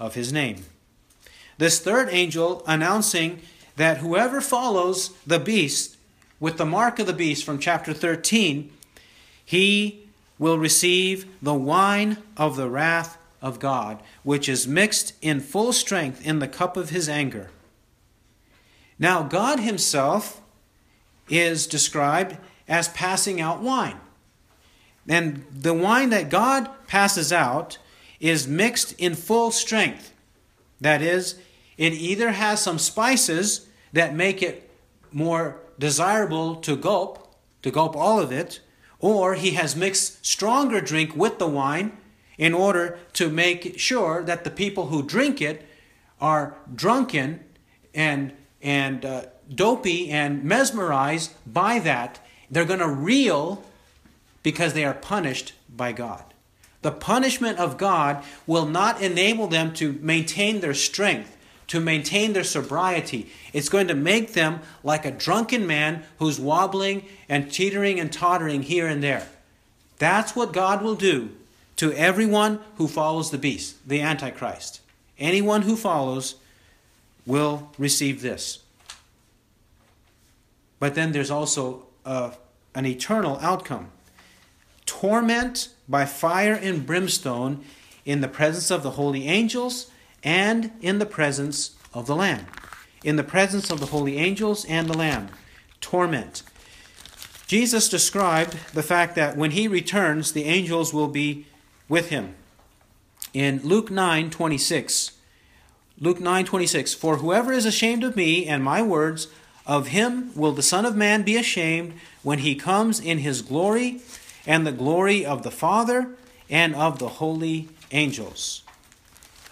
of 0.00 0.16
his 0.16 0.32
name. 0.32 0.64
This 1.58 1.78
third 1.78 2.08
angel 2.10 2.64
announcing 2.66 3.40
that 3.80 3.96
whoever 3.96 4.42
follows 4.42 5.12
the 5.26 5.38
beast 5.38 5.96
with 6.38 6.58
the 6.58 6.66
mark 6.66 6.98
of 6.98 7.06
the 7.06 7.14
beast 7.14 7.46
from 7.46 7.58
chapter 7.58 7.94
13, 7.94 8.70
he 9.42 10.06
will 10.38 10.58
receive 10.58 11.24
the 11.40 11.54
wine 11.54 12.18
of 12.36 12.56
the 12.56 12.68
wrath 12.68 13.16
of 13.40 13.58
God, 13.58 14.02
which 14.22 14.50
is 14.50 14.68
mixed 14.68 15.14
in 15.22 15.40
full 15.40 15.72
strength 15.72 16.26
in 16.26 16.40
the 16.40 16.46
cup 16.46 16.76
of 16.76 16.90
his 16.90 17.08
anger. 17.08 17.48
Now, 18.98 19.22
God 19.22 19.60
himself 19.60 20.42
is 21.30 21.66
described 21.66 22.36
as 22.68 22.88
passing 22.88 23.40
out 23.40 23.62
wine. 23.62 23.98
And 25.08 25.46
the 25.50 25.72
wine 25.72 26.10
that 26.10 26.28
God 26.28 26.68
passes 26.86 27.32
out 27.32 27.78
is 28.20 28.46
mixed 28.46 28.92
in 28.98 29.14
full 29.14 29.50
strength. 29.50 30.12
That 30.82 31.00
is, 31.00 31.36
it 31.78 31.94
either 31.94 32.32
has 32.32 32.60
some 32.60 32.78
spices 32.78 33.68
that 33.92 34.14
make 34.14 34.42
it 34.42 34.70
more 35.12 35.56
desirable 35.78 36.56
to 36.56 36.76
gulp, 36.76 37.34
to 37.62 37.70
gulp 37.70 37.96
all 37.96 38.20
of 38.20 38.30
it, 38.30 38.60
or 38.98 39.34
he 39.34 39.52
has 39.52 39.74
mixed 39.74 40.24
stronger 40.24 40.80
drink 40.80 41.16
with 41.16 41.38
the 41.38 41.48
wine 41.48 41.96
in 42.38 42.54
order 42.54 42.98
to 43.14 43.28
make 43.28 43.78
sure 43.78 44.22
that 44.22 44.44
the 44.44 44.50
people 44.50 44.86
who 44.86 45.02
drink 45.02 45.40
it 45.40 45.66
are 46.20 46.54
drunken 46.74 47.40
and 47.94 48.32
and 48.62 49.04
uh, 49.04 49.22
dopey 49.52 50.10
and 50.10 50.44
mesmerized 50.44 51.32
by 51.46 51.78
that. 51.78 52.20
They're 52.50 52.66
going 52.66 52.80
to 52.80 52.88
reel 52.88 53.64
because 54.42 54.74
they 54.74 54.84
are 54.84 54.94
punished 54.94 55.54
by 55.68 55.92
God. 55.92 56.24
The 56.82 56.92
punishment 56.92 57.58
of 57.58 57.78
God 57.78 58.24
will 58.46 58.66
not 58.66 59.00
enable 59.02 59.46
them 59.46 59.72
to 59.74 59.98
maintain 60.00 60.60
their 60.60 60.74
strength 60.74 61.36
to 61.70 61.78
maintain 61.78 62.32
their 62.32 62.42
sobriety. 62.42 63.30
It's 63.52 63.68
going 63.68 63.86
to 63.86 63.94
make 63.94 64.32
them 64.32 64.58
like 64.82 65.06
a 65.06 65.12
drunken 65.12 65.68
man 65.68 66.02
who's 66.18 66.40
wobbling 66.40 67.04
and 67.28 67.50
teetering 67.50 68.00
and 68.00 68.12
tottering 68.12 68.64
here 68.64 68.88
and 68.88 69.00
there. 69.00 69.28
That's 69.98 70.34
what 70.34 70.52
God 70.52 70.82
will 70.82 70.96
do 70.96 71.30
to 71.76 71.92
everyone 71.92 72.58
who 72.74 72.88
follows 72.88 73.30
the 73.30 73.38
beast, 73.38 73.76
the 73.86 74.00
Antichrist. 74.00 74.80
Anyone 75.16 75.62
who 75.62 75.76
follows 75.76 76.34
will 77.24 77.70
receive 77.78 78.20
this. 78.20 78.64
But 80.80 80.96
then 80.96 81.12
there's 81.12 81.30
also 81.30 81.86
uh, 82.04 82.32
an 82.74 82.84
eternal 82.84 83.38
outcome 83.40 83.92
torment 84.86 85.68
by 85.88 86.04
fire 86.04 86.54
and 86.54 86.84
brimstone 86.84 87.64
in 88.04 88.22
the 88.22 88.28
presence 88.28 88.72
of 88.72 88.82
the 88.82 88.92
holy 88.92 89.28
angels 89.28 89.88
and 90.22 90.70
in 90.80 90.98
the 90.98 91.06
presence 91.06 91.76
of 91.92 92.06
the 92.06 92.16
Lamb. 92.16 92.46
In 93.02 93.16
the 93.16 93.24
presence 93.24 93.70
of 93.70 93.80
the 93.80 93.86
holy 93.86 94.18
angels 94.18 94.64
and 94.66 94.88
the 94.88 94.96
Lamb. 94.96 95.28
Torment. 95.80 96.42
Jesus 97.46 97.88
described 97.88 98.56
the 98.74 98.82
fact 98.82 99.14
that 99.16 99.36
when 99.36 99.52
he 99.52 99.66
returns, 99.66 100.32
the 100.32 100.44
angels 100.44 100.94
will 100.94 101.08
be 101.08 101.46
with 101.88 102.10
him. 102.10 102.34
In 103.32 103.60
Luke 103.62 103.90
9 103.90 104.30
26, 104.30 105.12
Luke 105.98 106.20
9 106.20 106.44
26, 106.44 106.94
For 106.94 107.16
whoever 107.16 107.52
is 107.52 107.66
ashamed 107.66 108.04
of 108.04 108.16
me 108.16 108.46
and 108.46 108.62
my 108.62 108.82
words, 108.82 109.28
of 109.66 109.88
him 109.88 110.34
will 110.34 110.52
the 110.52 110.62
Son 110.62 110.86
of 110.86 110.96
Man 110.96 111.22
be 111.22 111.36
ashamed 111.36 111.94
when 112.22 112.40
he 112.40 112.54
comes 112.54 113.00
in 113.00 113.18
his 113.18 113.42
glory 113.42 114.00
and 114.46 114.66
the 114.66 114.72
glory 114.72 115.24
of 115.24 115.42
the 115.42 115.50
Father 115.50 116.16
and 116.48 116.74
of 116.74 116.98
the 116.98 117.08
holy 117.08 117.68
angels. 117.92 118.62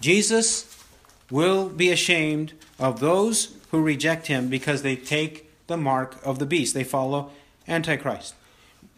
Jesus 0.00 0.84
will 1.30 1.68
be 1.68 1.90
ashamed 1.90 2.52
of 2.78 3.00
those 3.00 3.56
who 3.70 3.82
reject 3.82 4.28
him 4.28 4.48
because 4.48 4.82
they 4.82 4.96
take 4.96 5.50
the 5.66 5.76
mark 5.76 6.16
of 6.24 6.38
the 6.38 6.46
beast. 6.46 6.74
They 6.74 6.84
follow 6.84 7.30
Antichrist. 7.66 8.34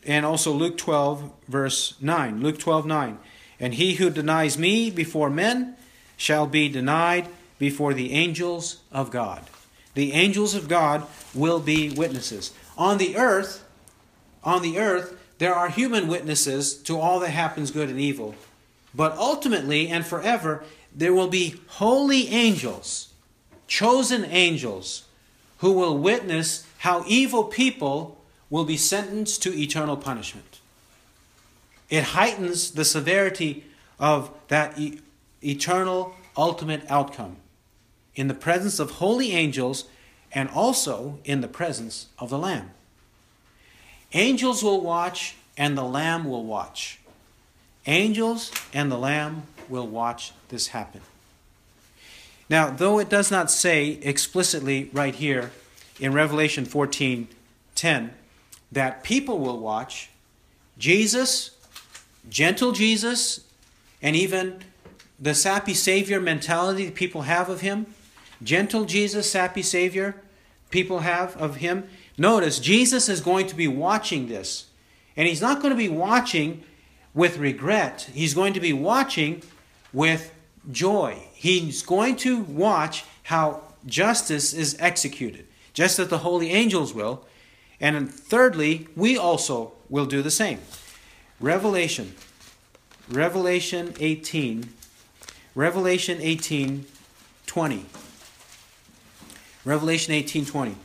And 0.07 0.24
also 0.24 0.53
Luke 0.53 0.78
12, 0.78 1.30
verse 1.48 1.94
9. 2.01 2.40
Luke 2.40 2.59
12, 2.59 2.86
9. 2.86 3.18
And 3.59 3.74
he 3.74 3.94
who 3.94 4.11
denies 4.11 4.57
me 4.57 4.90
before 4.90 5.28
men 5.28 5.76
shall 6.16 6.46
be 6.46 6.68
denied 6.68 7.28
before 7.59 7.92
the 7.92 8.12
angels 8.12 8.80
of 8.90 9.11
God. 9.11 9.42
The 9.94 10.12
angels 10.12 10.55
of 10.55 10.68
God 10.68 11.07
will 11.34 11.61
be 11.61 11.90
witnesses. 11.90 12.53
On 12.78 12.98
the 12.98 13.16
earth, 13.16 13.64
on 14.42 14.62
the 14.62 14.78
earth, 14.78 15.18
there 15.38 15.55
are 15.55 15.68
human 15.68 16.09
witnesses 16.09 16.74
to 16.82 16.98
all 16.98 17.20
that 17.20 17.30
happens 17.30 17.70
good 17.70 17.88
and 17.88 18.01
evil. 18.01 18.34
But 18.94 19.16
ultimately 19.16 19.88
and 19.88 20.05
forever, 20.05 20.64
there 20.95 21.14
will 21.14 21.28
be 21.28 21.61
holy 21.68 22.28
angels, 22.28 23.12
chosen 23.66 24.24
angels, 24.24 25.05
who 25.59 25.72
will 25.72 25.97
witness 25.97 26.66
how 26.78 27.05
evil 27.07 27.45
people 27.45 28.18
will 28.49 28.64
be 28.64 28.76
sentenced 28.76 29.43
to 29.43 29.57
eternal 29.57 29.97
punishment. 29.97 30.61
It 31.88 32.03
heightens 32.03 32.72
the 32.72 32.84
severity 32.84 33.64
of 33.99 34.30
that 34.49 34.78
e- 34.78 35.01
eternal 35.43 36.14
ultimate 36.36 36.82
outcome 36.88 37.36
in 38.14 38.28
the 38.28 38.34
presence 38.34 38.78
of 38.78 38.93
holy 38.93 39.32
angels 39.32 39.84
and 40.32 40.49
also 40.49 41.18
in 41.24 41.41
the 41.41 41.49
presence 41.49 42.07
of 42.18 42.30
the 42.30 42.38
Lamb. 42.38 42.70
Angels 44.12 44.62
will 44.62 44.80
watch 44.80 45.36
and 45.57 45.76
the 45.76 45.84
Lamb 45.84 46.24
will 46.24 46.45
watch. 46.45 46.99
Angels 47.86 48.51
and 48.72 48.91
the 48.91 48.99
Lamb 48.99 49.47
will 49.68 49.86
watch 49.86 50.32
this 50.51 50.68
happen. 50.68 51.01
Now, 52.48 52.70
though 52.70 52.98
it 52.98 53.09
does 53.09 53.30
not 53.30 53.51
say 53.51 53.98
explicitly 54.03 54.90
right 54.92 55.14
here 55.14 55.53
in 55.98 56.12
Revelation 56.12 56.64
14 56.64 57.28
10 57.74 58.12
that 58.72 59.03
people 59.03 59.38
will 59.38 59.59
watch, 59.59 60.11
Jesus, 60.78 61.53
gentle 62.28 62.72
Jesus, 62.72 63.44
and 64.03 64.14
even 64.14 64.62
the 65.18 65.34
sappy 65.34 65.74
Savior 65.74 66.20
mentality 66.20 66.84
that 66.86 66.94
people 66.94 67.22
have 67.22 67.48
of 67.48 67.61
him, 67.61 67.86
gentle 68.42 68.84
Jesus, 68.84 69.30
sappy 69.30 69.62
Savior 69.62 70.16
people 70.70 71.01
have 71.01 71.36
of 71.36 71.57
him. 71.57 71.88
Notice, 72.16 72.59
Jesus 72.59 73.09
is 73.09 73.20
going 73.20 73.46
to 73.48 73.55
be 73.55 73.68
watching 73.68 74.28
this. 74.28 74.66
And 75.16 75.28
he's 75.28 75.42
not 75.42 75.61
going 75.61 75.72
to 75.72 75.76
be 75.76 75.88
watching 75.88 76.64
with 77.12 77.38
regret, 77.38 78.09
he's 78.14 78.34
going 78.34 78.55
to 78.55 78.61
be 78.61 78.72
watching 78.72 79.42
with 79.92 80.32
joy. 80.71 81.23
He's 81.33 81.83
going 81.83 82.17
to 82.17 82.41
watch 82.41 83.05
how 83.25 83.63
justice 83.87 84.53
is 84.53 84.77
executed, 84.79 85.47
just 85.73 85.99
as 85.99 86.09
the 86.09 86.19
holy 86.19 86.51
angels 86.51 86.95
will. 86.95 87.25
And 87.81 88.13
thirdly, 88.13 88.89
we 88.95 89.17
also 89.17 89.73
will 89.89 90.07
do 90.07 90.23
the 90.23 90.31
same. 90.31 90.61
Revelation. 91.41 92.15
Revelation 93.09 93.95
18. 93.99 94.69
Revelation 95.55 96.19
18, 96.21 96.87
20. 97.47 97.87
Revelation 99.65 100.15
18, 100.15 100.47
20. 100.47 100.77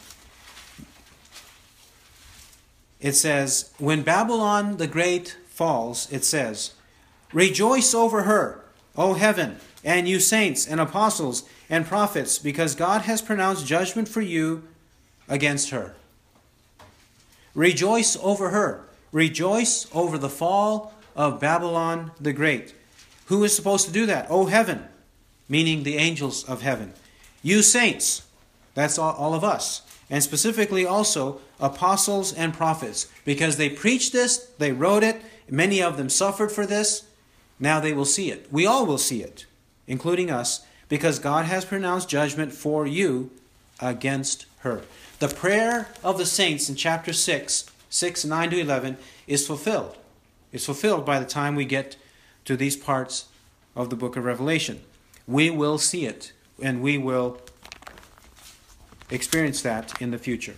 It 2.99 3.13
says, 3.13 3.71
When 3.77 4.01
Babylon 4.01 4.77
the 4.77 4.87
Great 4.87 5.37
falls, 5.47 6.11
it 6.11 6.25
says, 6.25 6.73
Rejoice 7.31 7.93
over 7.93 8.23
her, 8.23 8.64
O 8.97 9.13
heaven, 9.13 9.57
and 9.83 10.07
you 10.07 10.19
saints 10.19 10.67
and 10.67 10.79
apostles 10.79 11.43
and 11.69 11.85
prophets, 11.85 12.39
because 12.39 12.75
God 12.75 13.01
has 13.03 13.21
pronounced 13.21 13.65
judgment 13.65 14.07
for 14.07 14.21
you 14.21 14.63
against 15.27 15.71
her. 15.71 15.95
Rejoice 17.53 18.17
over 18.21 18.49
her. 18.49 18.85
Rejoice 19.11 19.87
over 19.93 20.17
the 20.17 20.29
fall 20.29 20.93
of 21.15 21.39
Babylon 21.39 22.11
the 22.19 22.33
Great. 22.33 22.75
Who 23.27 23.43
is 23.43 23.55
supposed 23.55 23.87
to 23.87 23.93
do 23.93 24.05
that? 24.05 24.27
Oh, 24.29 24.45
heaven, 24.45 24.83
meaning 25.49 25.83
the 25.83 25.97
angels 25.97 26.43
of 26.43 26.61
heaven. 26.61 26.93
You 27.41 27.61
saints, 27.61 28.23
that's 28.73 28.99
all, 28.99 29.13
all 29.13 29.33
of 29.33 29.43
us. 29.43 29.81
And 30.09 30.21
specifically 30.21 30.85
also 30.85 31.39
apostles 31.59 32.33
and 32.33 32.53
prophets, 32.53 33.07
because 33.23 33.57
they 33.57 33.69
preached 33.69 34.13
this, 34.13 34.37
they 34.59 34.71
wrote 34.71 35.03
it, 35.03 35.21
many 35.49 35.81
of 35.81 35.97
them 35.97 36.09
suffered 36.09 36.51
for 36.51 36.65
this. 36.65 37.05
Now 37.59 37.79
they 37.79 37.93
will 37.93 38.05
see 38.05 38.31
it. 38.31 38.47
We 38.51 38.65
all 38.65 38.85
will 38.85 38.97
see 38.97 39.21
it, 39.21 39.45
including 39.87 40.29
us, 40.29 40.65
because 40.89 41.19
God 41.19 41.45
has 41.45 41.65
pronounced 41.65 42.09
judgment 42.09 42.53
for 42.53 42.85
you 42.85 43.31
against 43.79 44.45
her. 44.59 44.81
The 45.19 45.27
prayer 45.29 45.89
of 46.03 46.17
the 46.17 46.25
saints 46.25 46.69
in 46.69 46.75
chapter 46.75 47.13
6, 47.13 47.65
6, 47.89 48.25
9 48.25 48.49
to 48.49 48.59
11, 48.59 48.97
is 49.27 49.47
fulfilled. 49.47 49.97
It's 50.51 50.65
fulfilled 50.65 51.05
by 51.05 51.19
the 51.19 51.25
time 51.25 51.55
we 51.55 51.65
get 51.65 51.97
to 52.45 52.55
these 52.55 52.75
parts 52.75 53.25
of 53.75 53.89
the 53.89 53.95
book 53.95 54.15
of 54.15 54.25
Revelation. 54.25 54.81
We 55.27 55.49
will 55.49 55.77
see 55.77 56.05
it, 56.05 56.33
and 56.61 56.81
we 56.81 56.97
will 56.97 57.39
experience 59.09 59.61
that 59.61 60.01
in 60.01 60.11
the 60.11 60.17
future. 60.17 60.55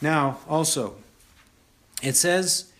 Now, 0.00 0.38
also, 0.48 0.96
it 2.02 2.16
says 2.16 2.72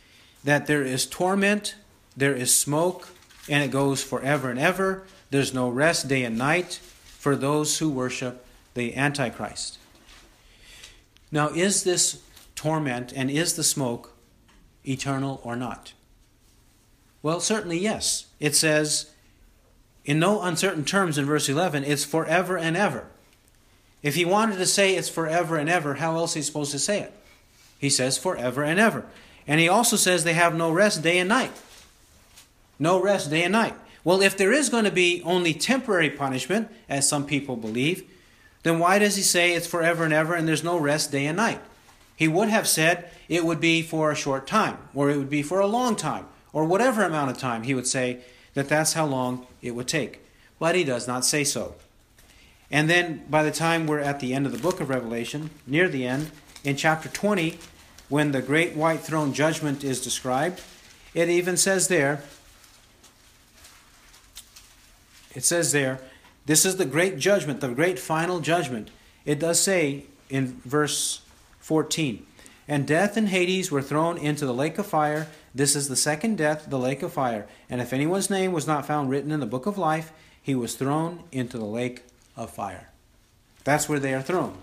that 0.45 0.67
there 0.67 0.83
is 0.83 1.07
torment, 1.07 1.75
there 2.17 2.35
is 2.35 2.57
smoke, 2.57 3.09
and 3.49 3.63
it 3.63 3.71
goes 3.71 4.03
forever 4.03 4.51
and 4.51 4.59
ever. 4.59 5.05
There's 5.31 5.53
no 5.53 5.69
rest 5.69 6.09
day 6.09 6.25
and 6.25 6.39
night 6.39 6.81
for 7.19 7.37
those 7.37 7.79
who 7.79 7.91
worship 7.91 8.47
the 8.75 8.97
Antichrist. 8.97 9.79
Now, 11.31 11.49
is 11.49 11.85
this 11.85 12.23
torment 12.55 13.13
and 13.15 13.31
is 13.31 13.55
the 13.55 13.65
smoke 13.65 14.13
eternal 14.85 15.41
or 15.45 15.57
not? 15.57 15.93
Well, 17.23 17.41
certainly 17.41 17.79
yes. 17.79 18.27
It 18.39 18.55
says, 18.55 19.11
in 20.05 20.19
no 20.21 20.43
uncertain 20.43 20.85
terms 20.85 21.19
in 21.19 21.27
verse 21.27 21.49
11, 21.49 21.83
it's 21.85 22.05
forever 22.05 22.57
and 22.57 22.77
ever. 22.77 23.09
If 24.03 24.15
he 24.15 24.25
wanted 24.25 24.59
to 24.59 24.67
say 24.67 24.95
it's 24.95 25.09
forever 25.09 25.57
and 25.57 25.69
ever, 25.69 25.95
how 25.95 26.17
else 26.17 26.31
is 26.31 26.35
he 26.35 26.43
supposed 26.43 26.71
to 26.71 26.79
say 26.79 27.01
it? 27.01 27.13
He 27.79 27.91
says 27.91 28.17
forever 28.17 28.63
and 28.63 28.79
ever. 28.79 29.05
And 29.49 29.61
he 29.61 29.69
also 29.69 29.97
says 29.97 30.23
they 30.23 30.35
have 30.35 30.55
no 30.55 30.71
rest 30.71 31.03
day 31.03 31.19
and 31.19 31.29
night. 31.29 31.53
No 32.79 33.01
rest 33.01 33.31
day 33.31 33.43
and 33.43 33.53
night. 33.53 33.75
Well, 34.05 34.23
if 34.23 34.37
there 34.37 34.53
is 34.53 34.69
going 34.69 34.85
to 34.85 34.91
be 34.91 35.23
only 35.25 35.53
temporary 35.53 36.11
punishment, 36.11 36.71
as 36.89 37.09
some 37.09 37.27
people 37.27 37.57
believe, 37.57 38.05
then 38.63 38.79
why 38.79 38.99
does 38.99 39.17
he 39.17 39.23
say 39.23 39.53
it's 39.53 39.67
forever 39.67 40.05
and 40.05 40.13
ever 40.13 40.35
and 40.35 40.47
there's 40.47 40.65
no 40.65 40.79
rest 40.79 41.11
day 41.11 41.27
and 41.27 41.37
night? 41.37 41.61
He 42.15 42.29
would 42.29 42.49
have 42.49 42.67
said 42.67 43.11
it 43.29 43.45
would 43.45 43.61
be 43.61 43.83
for 43.83 44.11
a 44.11 44.17
short 44.17 44.47
time, 44.47 44.79
or 44.95 45.11
it 45.11 45.17
would 45.17 45.31
be 45.31 45.43
for 45.43 45.61
a 45.61 45.67
long 45.67 45.97
time, 45.97 46.27
or 46.53 46.65
whatever 46.65 47.03
amount 47.03 47.31
of 47.31 47.39
time. 47.39 47.65
He 47.65 47.75
would 47.75 47.87
say 47.87 48.21
that 48.55 48.69
that's 48.69 48.95
how 48.95 49.07
long 49.07 49.47
it 49.61 49.73
would 49.73 49.89
take. 49.89 50.21
But 50.59 50.75
he 50.75 50.85
does 50.85 51.07
not 51.07 51.25
say 51.25 51.45
so. 51.45 51.75
And 52.71 52.89
then 52.89 53.25
by 53.29 53.43
the 53.43 53.51
time 53.51 53.87
we're 53.87 54.01
at 54.01 54.21
the 54.21 54.35
end 54.35 54.47
of 54.47 54.53
the 54.53 54.59
book 54.59 54.81
of 54.81 54.89
Revelation, 54.89 55.51
near 55.67 55.89
the 55.89 56.07
end, 56.07 56.31
in 56.65 56.77
chapter 56.77 57.09
20, 57.09 57.59
when 58.09 58.33
the 58.33 58.43
great 58.43 58.75
white 58.75 59.01
throne 59.01 59.33
judgment 59.33 59.85
is 59.85 60.01
described, 60.01 60.63
it 61.15 61.29
even 61.29 61.57
says 61.57 61.89
there, 61.89 62.23
it 65.37 65.45
says 65.45 65.71
there, 65.71 66.01
this 66.47 66.65
is 66.65 66.77
the 66.77 66.87
great 66.87 67.19
judgment, 67.19 67.61
the 67.61 67.69
great 67.69 67.99
final 67.99 68.41
judgment. 68.41 68.91
It 69.27 69.39
does 69.39 69.61
say 69.61 70.05
in 70.31 70.61
verse 70.65 71.21
14, 71.61 72.25
and 72.67 72.87
death 72.87 73.19
and 73.19 73.29
Hades 73.29 73.71
were 73.71 73.83
thrown 73.83 74.17
into 74.17 74.47
the 74.47 74.55
lake 74.55 74.79
of 74.79 74.87
fire. 74.87 75.29
This 75.55 75.77
is 75.77 75.89
the 75.89 75.95
second 75.95 76.39
death, 76.39 76.71
the 76.71 76.79
lake 76.79 77.03
of 77.03 77.13
fire. 77.13 77.47
And 77.69 77.83
if 77.83 77.93
anyone's 77.93 78.31
name 78.31 78.53
was 78.53 78.67
not 78.67 78.87
found 78.87 79.11
written 79.11 79.31
in 79.31 79.41
the 79.41 79.47
book 79.47 79.67
of 79.67 79.77
life, 79.77 80.11
he 80.43 80.55
was 80.55 80.75
thrown 80.75 81.23
into 81.31 81.59
the 81.59 81.65
lake 81.67 82.05
of 82.35 82.51
fire. 82.51 82.89
That's 83.65 83.89
where 83.89 84.01
they 84.01 84.15
are 84.15 84.23
thrown. 84.23 84.57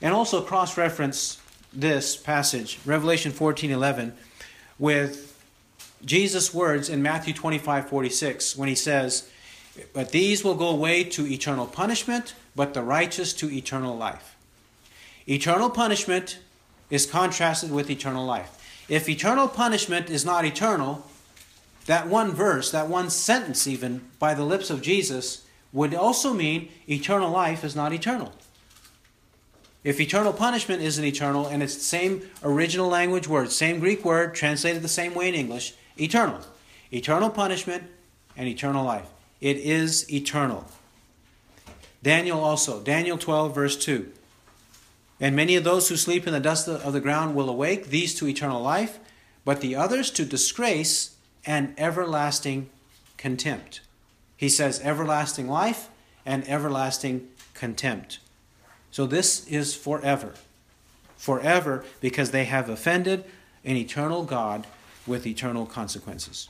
And 0.00 0.14
also 0.14 0.40
cross 0.40 0.78
reference 0.78 1.40
this 1.72 2.16
passage, 2.16 2.78
Revelation 2.86 3.32
14 3.32 3.70
11, 3.70 4.14
with 4.78 5.38
Jesus' 6.04 6.54
words 6.54 6.88
in 6.88 7.02
Matthew 7.02 7.34
25 7.34 7.88
46, 7.90 8.56
when 8.56 8.68
he 8.68 8.74
says, 8.74 9.28
but 9.92 10.10
these 10.10 10.44
will 10.44 10.54
go 10.54 10.68
away 10.68 11.04
to 11.04 11.26
eternal 11.26 11.66
punishment, 11.66 12.34
but 12.56 12.74
the 12.74 12.82
righteous 12.82 13.32
to 13.34 13.50
eternal 13.50 13.96
life. 13.96 14.36
Eternal 15.26 15.70
punishment 15.70 16.38
is 16.90 17.06
contrasted 17.06 17.70
with 17.70 17.90
eternal 17.90 18.24
life. 18.24 18.54
If 18.88 19.08
eternal 19.08 19.48
punishment 19.48 20.08
is 20.08 20.24
not 20.24 20.44
eternal, 20.44 21.06
that 21.86 22.08
one 22.08 22.32
verse, 22.32 22.70
that 22.70 22.88
one 22.88 23.10
sentence, 23.10 23.66
even 23.66 24.02
by 24.18 24.34
the 24.34 24.44
lips 24.44 24.70
of 24.70 24.82
Jesus, 24.82 25.44
would 25.72 25.94
also 25.94 26.32
mean 26.32 26.70
eternal 26.88 27.30
life 27.30 27.64
is 27.64 27.76
not 27.76 27.92
eternal. 27.92 28.32
If 29.84 30.00
eternal 30.00 30.32
punishment 30.32 30.82
isn't 30.82 31.04
eternal 31.04 31.46
and 31.46 31.62
it's 31.62 31.74
the 31.74 31.80
same 31.80 32.28
original 32.42 32.88
language 32.88 33.28
word, 33.28 33.52
same 33.52 33.78
Greek 33.78 34.04
word, 34.04 34.34
translated 34.34 34.82
the 34.82 34.88
same 34.88 35.14
way 35.14 35.28
in 35.28 35.34
English, 35.34 35.74
eternal. 35.98 36.40
Eternal 36.90 37.30
punishment 37.30 37.84
and 38.36 38.48
eternal 38.48 38.84
life. 38.84 39.08
It 39.40 39.56
is 39.58 40.10
eternal. 40.12 40.66
Daniel 42.02 42.40
also, 42.40 42.80
Daniel 42.80 43.18
12, 43.18 43.54
verse 43.54 43.76
2. 43.76 44.12
And 45.20 45.34
many 45.34 45.56
of 45.56 45.64
those 45.64 45.88
who 45.88 45.96
sleep 45.96 46.26
in 46.26 46.32
the 46.32 46.40
dust 46.40 46.68
of 46.68 46.92
the 46.92 47.00
ground 47.00 47.34
will 47.34 47.48
awake, 47.48 47.86
these 47.86 48.14
to 48.16 48.28
eternal 48.28 48.62
life, 48.62 48.98
but 49.44 49.60
the 49.60 49.74
others 49.74 50.10
to 50.12 50.24
disgrace 50.24 51.16
and 51.44 51.74
everlasting 51.78 52.70
contempt. 53.16 53.80
He 54.36 54.48
says 54.48 54.80
everlasting 54.82 55.48
life 55.48 55.88
and 56.24 56.48
everlasting 56.48 57.28
contempt. 57.54 58.20
So 58.90 59.06
this 59.06 59.46
is 59.48 59.74
forever. 59.74 60.34
Forever 61.16 61.84
because 62.00 62.30
they 62.30 62.44
have 62.44 62.68
offended 62.68 63.24
an 63.64 63.76
eternal 63.76 64.24
God 64.24 64.66
with 65.06 65.26
eternal 65.26 65.66
consequences. 65.66 66.48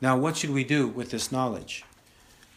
Now, 0.00 0.16
what 0.16 0.36
should 0.36 0.50
we 0.50 0.64
do 0.64 0.86
with 0.86 1.10
this 1.10 1.32
knowledge? 1.32 1.84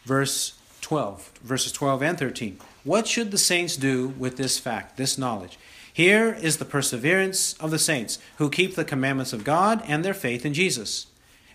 Verse 0.04 0.58
12, 0.80 1.32
verses 1.42 1.72
12 1.72 2.02
and 2.02 2.18
13. 2.18 2.58
What 2.84 3.06
should 3.06 3.30
the 3.30 3.38
saints 3.38 3.76
do 3.76 4.08
with 4.18 4.36
this 4.36 4.58
fact, 4.58 4.96
this 4.96 5.18
knowledge? 5.18 5.58
Here 5.92 6.32
is 6.32 6.56
the 6.56 6.64
perseverance 6.64 7.54
of 7.54 7.70
the 7.70 7.78
saints 7.78 8.18
who 8.38 8.48
keep 8.48 8.74
the 8.74 8.84
commandments 8.84 9.32
of 9.32 9.44
God 9.44 9.82
and 9.86 10.04
their 10.04 10.14
faith 10.14 10.46
in 10.46 10.54
Jesus. 10.54 11.06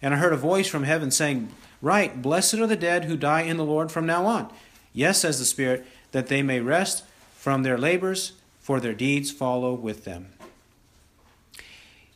And 0.01 0.13
I 0.13 0.17
heard 0.17 0.33
a 0.33 0.37
voice 0.37 0.67
from 0.67 0.83
heaven 0.83 1.09
saying, 1.09 1.49
Write, 1.81 2.21
blessed 2.21 2.55
are 2.55 2.67
the 2.67 2.75
dead 2.75 3.05
who 3.05 3.17
die 3.17 3.41
in 3.41 3.57
the 3.57 3.65
Lord 3.65 3.91
from 3.91 4.05
now 4.05 4.25
on. 4.25 4.51
Yes, 4.93 5.21
says 5.21 5.39
the 5.39 5.45
Spirit, 5.45 5.85
that 6.11 6.27
they 6.27 6.41
may 6.41 6.59
rest 6.59 7.03
from 7.35 7.63
their 7.63 7.77
labors, 7.77 8.33
for 8.59 8.79
their 8.79 8.93
deeds 8.93 9.31
follow 9.31 9.73
with 9.73 10.03
them. 10.05 10.33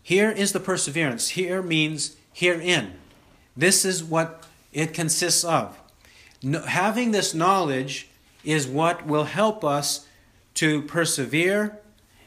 Here 0.01 0.31
is 0.31 0.51
the 0.51 0.59
perseverance. 0.59 1.29
Here 1.29 1.61
means 1.61 2.15
herein. 2.33 3.00
This 3.55 3.85
is 3.85 4.03
what 4.03 4.45
it 4.73 4.93
consists 4.93 5.43
of. 5.43 5.77
No, 6.43 6.61
having 6.61 7.11
this 7.11 7.33
knowledge 7.33 8.07
is 8.43 8.67
what 8.67 9.05
will 9.05 9.25
help 9.25 9.63
us 9.63 10.07
to 10.55 10.81
persevere 10.83 11.77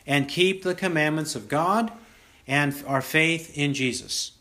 and 0.07 0.29
keep 0.29 0.63
the 0.63 0.75
commandments 0.75 1.35
of 1.35 1.49
God 1.49 1.91
and 2.47 2.75
our 2.87 3.01
faith 3.01 3.57
in 3.57 3.75
Jesus. 3.75 4.33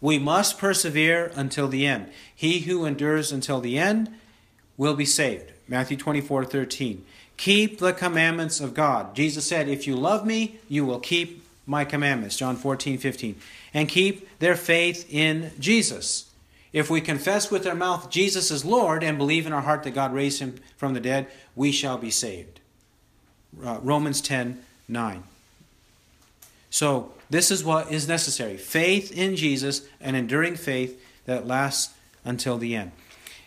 We 0.00 0.18
must 0.18 0.58
persevere 0.58 1.30
until 1.34 1.68
the 1.68 1.86
end. 1.86 2.10
He 2.34 2.60
who 2.60 2.84
endures 2.84 3.32
until 3.32 3.60
the 3.60 3.78
end 3.78 4.14
will 4.76 4.94
be 4.94 5.06
saved. 5.06 5.52
Matthew 5.68 5.96
24 5.96 6.44
13. 6.44 7.04
Keep 7.36 7.78
the 7.78 7.92
commandments 7.92 8.60
of 8.60 8.74
God. 8.74 9.14
Jesus 9.14 9.46
said, 9.46 9.68
If 9.68 9.86
you 9.86 9.96
love 9.96 10.26
me, 10.26 10.58
you 10.68 10.84
will 10.84 11.00
keep 11.00 11.44
my 11.66 11.84
commandments. 11.84 12.36
John 12.36 12.56
14 12.56 12.98
15. 12.98 13.36
And 13.74 13.88
keep 13.88 14.38
their 14.38 14.56
faith 14.56 15.06
in 15.12 15.50
Jesus. 15.58 16.30
If 16.72 16.88
we 16.88 17.00
confess 17.00 17.50
with 17.50 17.66
our 17.66 17.74
mouth 17.74 18.08
Jesus 18.08 18.50
is 18.50 18.64
Lord 18.64 19.02
and 19.02 19.18
believe 19.18 19.46
in 19.46 19.52
our 19.52 19.62
heart 19.62 19.82
that 19.82 19.94
God 19.94 20.14
raised 20.14 20.40
him 20.40 20.56
from 20.76 20.94
the 20.94 21.00
dead, 21.00 21.26
we 21.54 21.70
shall 21.70 21.98
be 21.98 22.10
saved. 22.10 22.60
Uh, 23.64 23.78
Romans 23.82 24.20
10 24.20 24.62
9. 24.88 25.22
So, 26.70 27.12
this 27.30 27.50
is 27.50 27.64
what 27.64 27.90
is 27.90 28.06
necessary 28.08 28.56
faith 28.56 29.16
in 29.16 29.36
Jesus, 29.36 29.86
an 30.00 30.14
enduring 30.14 30.56
faith 30.56 31.00
that 31.26 31.46
lasts 31.46 31.94
until 32.24 32.58
the 32.58 32.74
end. 32.74 32.92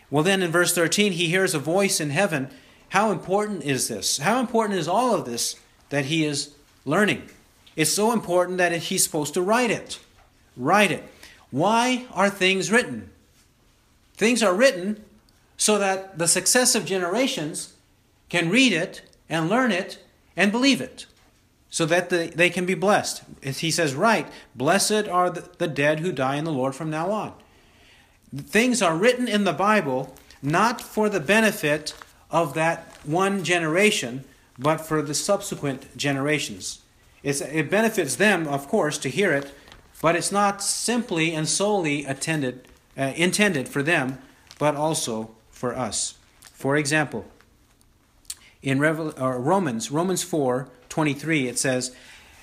Well, 0.10 0.24
then 0.24 0.42
in 0.42 0.52
verse 0.52 0.74
13, 0.74 1.12
he 1.12 1.28
hears 1.28 1.54
a 1.54 1.60
voice 1.60 2.00
in 2.00 2.10
heaven. 2.10 2.50
How 2.90 3.12
important 3.12 3.64
is 3.64 3.88
this? 3.88 4.20
How 4.20 4.40
important 4.40 4.80
is 4.80 4.88
all 4.88 5.14
of 5.14 5.26
this 5.26 5.58
that 5.90 6.06
he 6.06 6.24
is 6.24 6.54
learning? 6.86 7.30
It's 7.76 7.92
so 7.92 8.14
important 8.14 8.58
that 8.58 8.72
he's 8.72 9.04
supposed 9.04 9.34
to 9.34 9.42
write 9.42 9.72
it. 9.72 10.00
Write 10.58 10.92
it. 10.92 11.04
Why 11.52 12.08
are 12.14 12.30
things 12.30 12.72
written? 12.72 13.10
Things 14.16 14.44
are 14.44 14.54
written 14.54 15.04
so 15.56 15.78
that 15.78 16.18
the 16.18 16.28
successive 16.28 16.86
generations 16.86 17.74
can 18.30 18.50
read 18.50 18.74
it 18.74 19.02
and 19.30 19.50
learn 19.50 19.72
it 19.72 20.04
and 20.36 20.52
believe 20.52 20.82
it 20.82 21.06
so 21.70 21.86
that 21.86 22.10
the, 22.10 22.32
they 22.34 22.50
can 22.50 22.66
be 22.66 22.74
blessed. 22.74 23.24
He 23.42 23.72
says, 23.72 23.94
Write, 23.94 24.28
blessed 24.56 25.08
are 25.08 25.30
the, 25.30 25.50
the 25.58 25.68
dead 25.68 26.00
who 26.00 26.12
die 26.12 26.36
in 26.36 26.46
the 26.46 26.52
Lord 26.52 26.76
from 26.76 26.90
now 26.90 27.12
on. 27.12 27.34
Things 28.36 28.82
are 28.82 28.96
written 28.96 29.28
in 29.28 29.44
the 29.44 29.54
Bible 29.54 30.16
not 30.42 30.82
for 30.82 31.10
the 31.10 31.20
benefit 31.20 31.94
of 32.30 32.54
that 32.54 32.98
one 33.04 33.44
generation, 33.44 34.24
but 34.60 34.78
for 34.78 35.02
the 35.02 35.14
subsequent 35.14 35.96
generations. 35.98 36.82
It's, 37.24 37.42
it 37.42 37.70
benefits 37.70 38.16
them, 38.16 38.48
of 38.48 38.68
course, 38.68 38.98
to 39.00 39.10
hear 39.10 39.34
it, 39.34 39.54
but 40.02 40.16
it's 40.16 40.32
not 40.32 40.62
simply 40.62 41.34
and 41.34 41.48
solely 41.48 42.06
attended, 42.06 42.68
uh, 42.98 43.14
intended 43.16 43.68
for 43.68 43.82
them, 43.82 44.20
but 44.60 44.76
also 44.76 45.32
for 45.52 45.76
us. 45.76 46.16
For 46.54 46.76
example, 46.76 47.26
in 48.62 48.80
Revel- 48.80 49.12
Romans, 49.12 49.92
Romans 49.92 50.24
4 50.24 50.70
23, 50.90 51.48
it 51.48 51.60
says, 51.60 51.96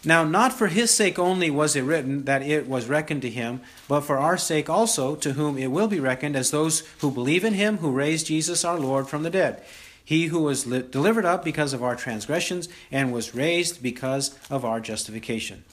Now 0.05 0.22
not 0.22 0.52
for 0.52 0.68
his 0.68 0.90
sake 0.92 1.18
only 1.18 1.50
was 1.50 1.74
it 1.74 1.82
written 1.82 2.24
that 2.24 2.42
it 2.42 2.68
was 2.68 2.86
reckoned 2.86 3.22
to 3.22 3.30
him, 3.30 3.61
but 3.88 4.02
for 4.02 4.18
our 4.18 4.36
sake 4.36 4.70
also, 4.70 5.16
to 5.16 5.32
whom 5.32 5.59
it 5.59 5.72
will 5.72 5.88
be 5.88 5.98
reckoned 5.98 6.36
as 6.36 6.50
those 6.50 6.84
who 7.00 7.11
believe 7.11 7.44
in 7.44 7.55
him 7.55 7.78
who 7.78 7.90
raised 7.90 8.26
Jesus 8.26 8.64
our 8.64 8.78
Lord 8.78 9.09
from 9.09 9.24
the 9.24 9.30
dead. 9.30 9.62
He 10.05 10.26
who 10.26 10.40
was 10.40 10.66
li- 10.66 10.84
delivered 10.88 11.24
up 11.24 11.44
because 11.44 11.72
of 11.72 11.82
our 11.82 11.96
transgressions 11.96 12.68
and 12.92 13.12
was 13.12 13.34
raised 13.34 13.82
because 13.82 14.38
of 14.50 14.64
our 14.64 14.78
justification. 14.78 15.64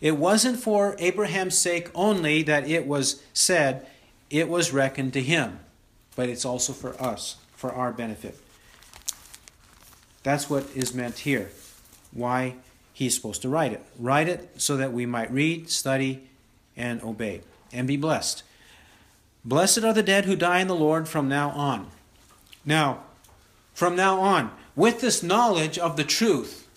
It 0.00 0.16
wasn't 0.16 0.60
for 0.60 0.94
Abraham's 0.98 1.58
sake 1.58 1.90
only 1.94 2.42
that 2.42 2.68
it 2.68 2.86
was 2.86 3.22
said, 3.32 3.86
it 4.30 4.48
was 4.48 4.72
reckoned 4.72 5.12
to 5.14 5.22
him, 5.22 5.60
but 6.14 6.28
it's 6.28 6.44
also 6.44 6.72
for 6.72 7.00
us, 7.02 7.36
for 7.56 7.72
our 7.72 7.92
benefit. 7.92 8.38
That's 10.22 10.50
what 10.50 10.64
is 10.74 10.94
meant 10.94 11.20
here. 11.20 11.50
Why 12.12 12.56
he's 12.92 13.14
supposed 13.14 13.42
to 13.42 13.48
write 13.48 13.72
it. 13.72 13.82
Write 13.98 14.28
it 14.28 14.60
so 14.60 14.76
that 14.76 14.92
we 14.92 15.06
might 15.06 15.32
read, 15.32 15.70
study, 15.70 16.28
and 16.76 17.02
obey, 17.02 17.40
and 17.72 17.88
be 17.88 17.96
blessed. 17.96 18.42
Blessed 19.44 19.84
are 19.84 19.94
the 19.94 20.02
dead 20.02 20.26
who 20.26 20.36
die 20.36 20.60
in 20.60 20.68
the 20.68 20.74
Lord 20.74 21.08
from 21.08 21.28
now 21.28 21.50
on. 21.50 21.88
Now, 22.64 23.04
from 23.72 23.96
now 23.96 24.20
on, 24.20 24.50
with 24.76 25.00
this 25.00 25.22
knowledge 25.22 25.78
of 25.78 25.96
the 25.96 26.04
truth, 26.04 26.67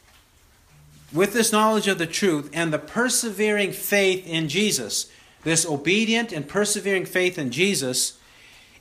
with 1.14 1.34
this 1.34 1.52
knowledge 1.52 1.88
of 1.88 1.98
the 1.98 2.08
truth 2.08 2.50
and 2.54 2.72
the 2.72 2.80
persevering 2.80 3.72
faith 3.72 4.26
in 4.26 4.48
Jesus, 4.48 5.12
this 5.44 5.66
obedient 5.66 6.32
and 6.32 6.48
persevering 6.48 7.06
faith 7.06 7.38
in 7.38 7.52
Jesus, 7.52 8.18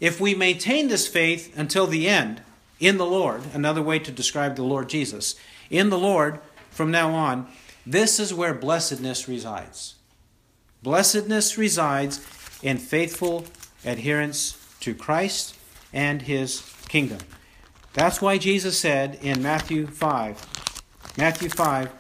if 0.01 0.21
we 0.21 0.35
maintain 0.35 0.89
this 0.89 1.09
faith 1.09 1.57
until 1.59 1.87
the 1.87 2.09
end 2.09 2.43
in 2.79 2.97
the 2.97 3.07
Lord, 3.07 3.43
another 3.53 3.83
way 3.83 3.99
to 3.99 4.13
describe 4.13 4.57
the 4.57 4.63
Lord 4.63 4.89
Jesus, 4.89 5.35
in 5.69 5.91
the 5.91 5.99
Lord 5.99 6.41
from 6.71 6.91
now 6.91 7.13
on, 7.13 7.49
this 7.85 8.21
is 8.21 8.33
where 8.33 8.55
blessedness 8.55 9.29
resides. 9.29 9.97
Blessedness 10.83 11.59
resides 11.59 12.27
in 12.63 12.79
faithful 12.79 13.45
adherence 13.85 14.57
to 14.81 14.95
Christ 14.95 15.57
and 15.93 16.23
his 16.23 16.63
kingdom. 16.89 17.19
That's 17.93 18.23
why 18.23 18.39
Jesus 18.39 18.79
said 18.79 19.19
in 19.21 19.43
Matthew 19.43 19.87
5, 19.87 21.15
Matthew 21.19 21.49
5, 21.49 21.91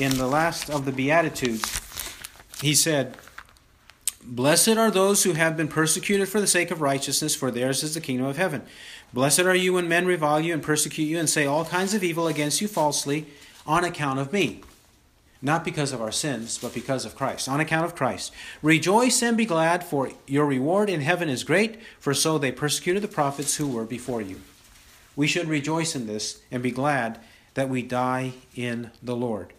in 0.00 0.16
the 0.18 0.26
last 0.26 0.70
of 0.70 0.84
the 0.84 0.92
Beatitudes, 0.92 1.80
he 2.60 2.74
said, 2.74 3.16
Blessed 4.22 4.76
are 4.76 4.90
those 4.90 5.22
who 5.22 5.32
have 5.32 5.56
been 5.56 5.68
persecuted 5.68 6.28
for 6.28 6.40
the 6.40 6.46
sake 6.46 6.70
of 6.70 6.80
righteousness, 6.80 7.34
for 7.34 7.50
theirs 7.50 7.82
is 7.82 7.94
the 7.94 8.00
kingdom 8.00 8.26
of 8.26 8.36
heaven. 8.36 8.62
Blessed 9.12 9.40
are 9.40 9.54
you 9.54 9.72
when 9.72 9.88
men 9.88 10.06
revile 10.06 10.40
you 10.40 10.52
and 10.52 10.62
persecute 10.62 11.04
you 11.04 11.18
and 11.18 11.30
say 11.30 11.46
all 11.46 11.64
kinds 11.64 11.94
of 11.94 12.04
evil 12.04 12.26
against 12.28 12.60
you 12.60 12.68
falsely 12.68 13.26
on 13.66 13.84
account 13.84 14.18
of 14.18 14.32
me. 14.32 14.60
Not 15.40 15.64
because 15.64 15.92
of 15.92 16.02
our 16.02 16.10
sins, 16.10 16.58
but 16.58 16.74
because 16.74 17.04
of 17.04 17.14
Christ, 17.14 17.48
on 17.48 17.60
account 17.60 17.84
of 17.84 17.94
Christ. 17.94 18.32
Rejoice 18.60 19.22
and 19.22 19.36
be 19.36 19.46
glad, 19.46 19.84
for 19.84 20.10
your 20.26 20.46
reward 20.46 20.90
in 20.90 21.00
heaven 21.00 21.28
is 21.28 21.44
great, 21.44 21.78
for 22.00 22.12
so 22.12 22.38
they 22.38 22.50
persecuted 22.50 23.02
the 23.02 23.08
prophets 23.08 23.56
who 23.56 23.68
were 23.68 23.84
before 23.84 24.20
you. 24.20 24.40
We 25.14 25.28
should 25.28 25.48
rejoice 25.48 25.94
in 25.94 26.06
this 26.06 26.40
and 26.50 26.62
be 26.62 26.72
glad 26.72 27.20
that 27.54 27.68
we 27.68 27.82
die 27.82 28.32
in 28.54 28.90
the 29.02 29.16
Lord. 29.16 29.52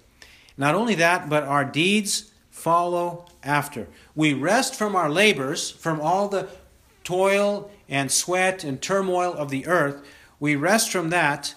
Not 0.60 0.76
only 0.76 0.94
that, 0.96 1.30
but 1.30 1.44
our 1.44 1.64
deeds 1.64 2.32
follow 2.52 3.26
after. 3.42 3.88
We 4.14 4.34
rest 4.34 4.76
from 4.76 4.94
our 4.94 5.10
labors, 5.10 5.72
from 5.72 6.02
all 6.02 6.28
the 6.28 6.50
toil 7.06 7.72
and 7.88 8.12
sweat 8.12 8.66
and 8.66 8.82
turmoil 8.82 9.34
of 9.34 9.50
the 9.50 9.66
earth. 9.66 10.06
We 10.38 10.58
rest 10.58 10.92
from 10.92 11.12
that, 11.12 11.56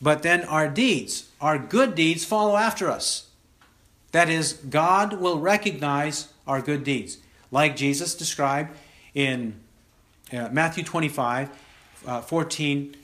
but 0.00 0.22
then 0.22 0.44
our 0.44 0.68
deeds, 0.68 1.28
our 1.38 1.58
good 1.58 1.94
deeds, 1.94 2.24
follow 2.24 2.56
after 2.56 2.90
us. 2.90 3.28
That 4.12 4.30
is, 4.30 4.54
God 4.54 5.20
will 5.20 5.38
recognize 5.38 6.28
our 6.46 6.62
good 6.62 6.82
deeds. 6.82 7.18
Like 7.50 7.76
Jesus 7.76 8.14
described 8.14 8.74
in 9.12 9.54
uh, 10.32 10.48
Matthew 10.50 10.82
25, 10.82 11.50
uh, 12.06 12.20
14 12.22 12.96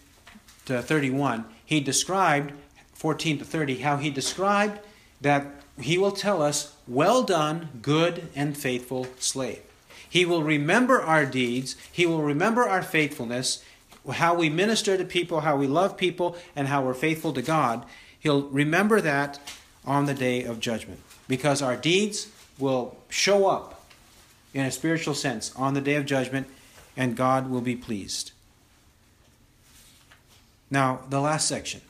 to 0.64 0.80
31, 0.80 1.44
he 1.62 1.80
described, 1.80 2.54
14 2.94 3.38
to 3.40 3.44
30, 3.44 3.78
how 3.80 3.98
he 3.98 4.08
described 4.08 4.80
that 5.20 5.46
he 5.80 5.98
will 5.98 6.12
tell 6.12 6.42
us, 6.42 6.74
Well 6.86 7.22
done, 7.22 7.68
good 7.82 8.28
and 8.34 8.56
faithful 8.56 9.06
slave. 9.18 9.62
He 10.08 10.24
will 10.24 10.42
remember 10.42 11.00
our 11.00 11.26
deeds, 11.26 11.76
he 11.90 12.06
will 12.06 12.22
remember 12.22 12.62
our 12.66 12.82
faithfulness, 12.82 13.62
how 14.14 14.34
we 14.34 14.48
minister 14.48 14.96
to 14.96 15.04
people, 15.04 15.40
how 15.40 15.56
we 15.56 15.66
love 15.66 15.96
people, 15.96 16.36
and 16.54 16.68
how 16.68 16.82
we're 16.82 16.94
faithful 16.94 17.32
to 17.32 17.42
God. 17.42 17.84
He'll 18.18 18.42
remember 18.42 19.00
that 19.00 19.40
on 19.84 20.06
the 20.06 20.14
day 20.14 20.44
of 20.44 20.60
judgment 20.60 21.00
because 21.28 21.62
our 21.62 21.76
deeds 21.76 22.28
will 22.58 22.96
show 23.08 23.46
up 23.46 23.84
in 24.54 24.64
a 24.64 24.70
spiritual 24.70 25.14
sense 25.14 25.52
on 25.56 25.74
the 25.74 25.80
day 25.80 25.96
of 25.96 26.06
judgment, 26.06 26.46
and 26.96 27.16
God 27.16 27.50
will 27.50 27.60
be 27.60 27.76
pleased. 27.76 28.32
Now, 30.70 31.00
the 31.10 31.20
last 31.20 31.46
section, 31.46 31.82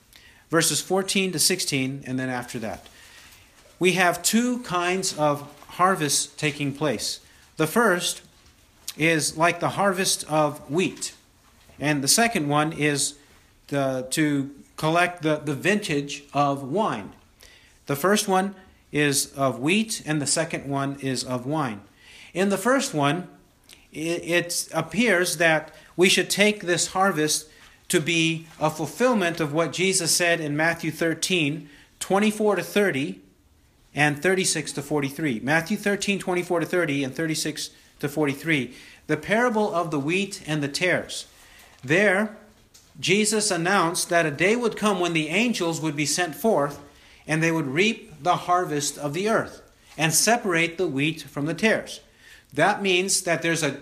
verses 0.51 0.81
14 0.81 1.33
to 1.33 1.39
16, 1.39 2.03
and 2.07 2.18
then 2.18 2.29
after 2.29 2.59
that 2.59 2.87
we 3.79 3.93
have 3.93 4.22
two 4.22 4.61
kinds 4.61 5.16
of 5.18 5.43
harvests 5.68 6.27
taking 6.35 6.72
place. 6.72 7.20
The 7.57 7.66
first 7.66 8.22
is 8.97 9.37
like 9.37 9.61
the 9.61 9.70
harvest 9.70 10.24
of 10.31 10.70
wheat, 10.70 11.14
and 11.79 12.03
the 12.03 12.09
second 12.09 12.49
one 12.49 12.72
is 12.72 13.14
the, 13.68 14.07
to 14.11 14.51
collect 14.77 15.22
the, 15.22 15.37
the 15.37 15.55
vintage 15.55 16.24
of 16.33 16.62
wine. 16.62 17.12
The 17.87 17.97
first 17.97 18.29
one 18.29 18.55
is 18.93 19.33
of 19.35 19.61
wheat, 19.61 20.03
and 20.07 20.20
the 20.22 20.27
second 20.27 20.68
one 20.68 20.99
is 21.01 21.24
of 21.24 21.47
wine. 21.47 21.83
In 22.33 22.49
the 22.49 22.59
first 22.59 22.95
one, 22.95 23.29
it, 23.93 24.24
it 24.24 24.68
appears 24.72 25.37
that 25.37 25.74
we 25.97 26.09
should 26.09 26.31
take 26.31 26.62
this 26.62 26.89
harvest 26.89 27.49
to 27.89 28.01
be 28.01 28.47
a 28.61 28.70
fulfillment 28.70 29.41
of 29.41 29.53
what 29.53 29.72
Jesus 29.72 30.14
said 30.14 30.41
in 30.41 30.57
Matthew 30.57 30.91
13 30.91 31.68
24 31.99 32.57
to 32.57 32.62
30 32.62 33.20
and 33.97 34.22
36 34.22 34.72
to 34.72 34.82
43. 34.82 35.40
Matthew 35.40 35.78
13, 35.78 36.18
24 36.18 36.61
to 36.61 36.66
30, 36.66 37.03
and 37.03 37.14
36 37.14 37.70
to 37.99 38.09
43. 38.09 38.74
The 39.07 39.16
parable 39.16 39.74
of 39.74 39.90
the 39.90 39.99
wheat 39.99 40.42
and 40.47 40.62
the 40.62 40.68
tares. 40.68 41.26
There, 41.82 42.36
Jesus 43.01 43.51
announced 43.51 44.11
that 44.11 44.26
a 44.26 44.30
day 44.30 44.55
would 44.55 44.76
come 44.76 45.01
when 45.01 45.14
the 45.14 45.28
angels 45.28 45.80
would 45.80 45.97
be 45.97 46.07
sent 46.07 46.34
forth 46.34 46.78
and 47.26 47.42
they 47.42 47.51
would 47.51 47.66
reap 47.66 48.22
the 48.22 48.36
harvest 48.36 48.99
of 48.99 49.14
the 49.14 49.28
earth 49.28 49.62
and 49.97 50.12
separate 50.12 50.76
the 50.76 50.86
wheat 50.86 51.22
from 51.22 51.47
the 51.47 51.55
tares. 51.55 52.01
That 52.53 52.82
means 52.82 53.22
that 53.22 53.40
there's 53.42 53.62
a, 53.62 53.78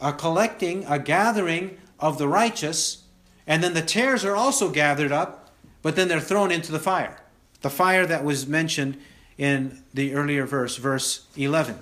a 0.00 0.12
collecting, 0.12 0.84
a 0.84 0.98
gathering 0.98 1.78
of 1.98 2.18
the 2.18 2.28
righteous, 2.28 3.04
and 3.46 3.64
then 3.64 3.74
the 3.74 3.82
tares 3.82 4.24
are 4.24 4.36
also 4.36 4.70
gathered 4.70 5.12
up, 5.12 5.50
but 5.80 5.96
then 5.96 6.08
they're 6.08 6.20
thrown 6.20 6.50
into 6.50 6.72
the 6.72 6.78
fire. 6.78 7.22
The 7.62 7.70
fire 7.70 8.06
that 8.06 8.24
was 8.24 8.46
mentioned 8.46 8.98
in 9.38 9.82
the 9.92 10.14
earlier 10.14 10.46
verse, 10.46 10.76
verse 10.76 11.26
11, 11.36 11.78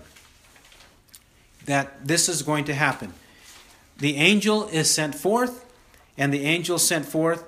that 1.67 2.07
this 2.07 2.29
is 2.29 2.43
going 2.43 2.65
to 2.65 2.75
happen. 2.75 3.13
The 3.99 4.17
angel 4.17 4.67
is 4.69 4.91
sent 4.91 5.15
forth, 5.15 5.65
and 6.19 6.33
the 6.33 6.45
angel 6.45 6.79
sent 6.79 7.07
forth 7.07 7.45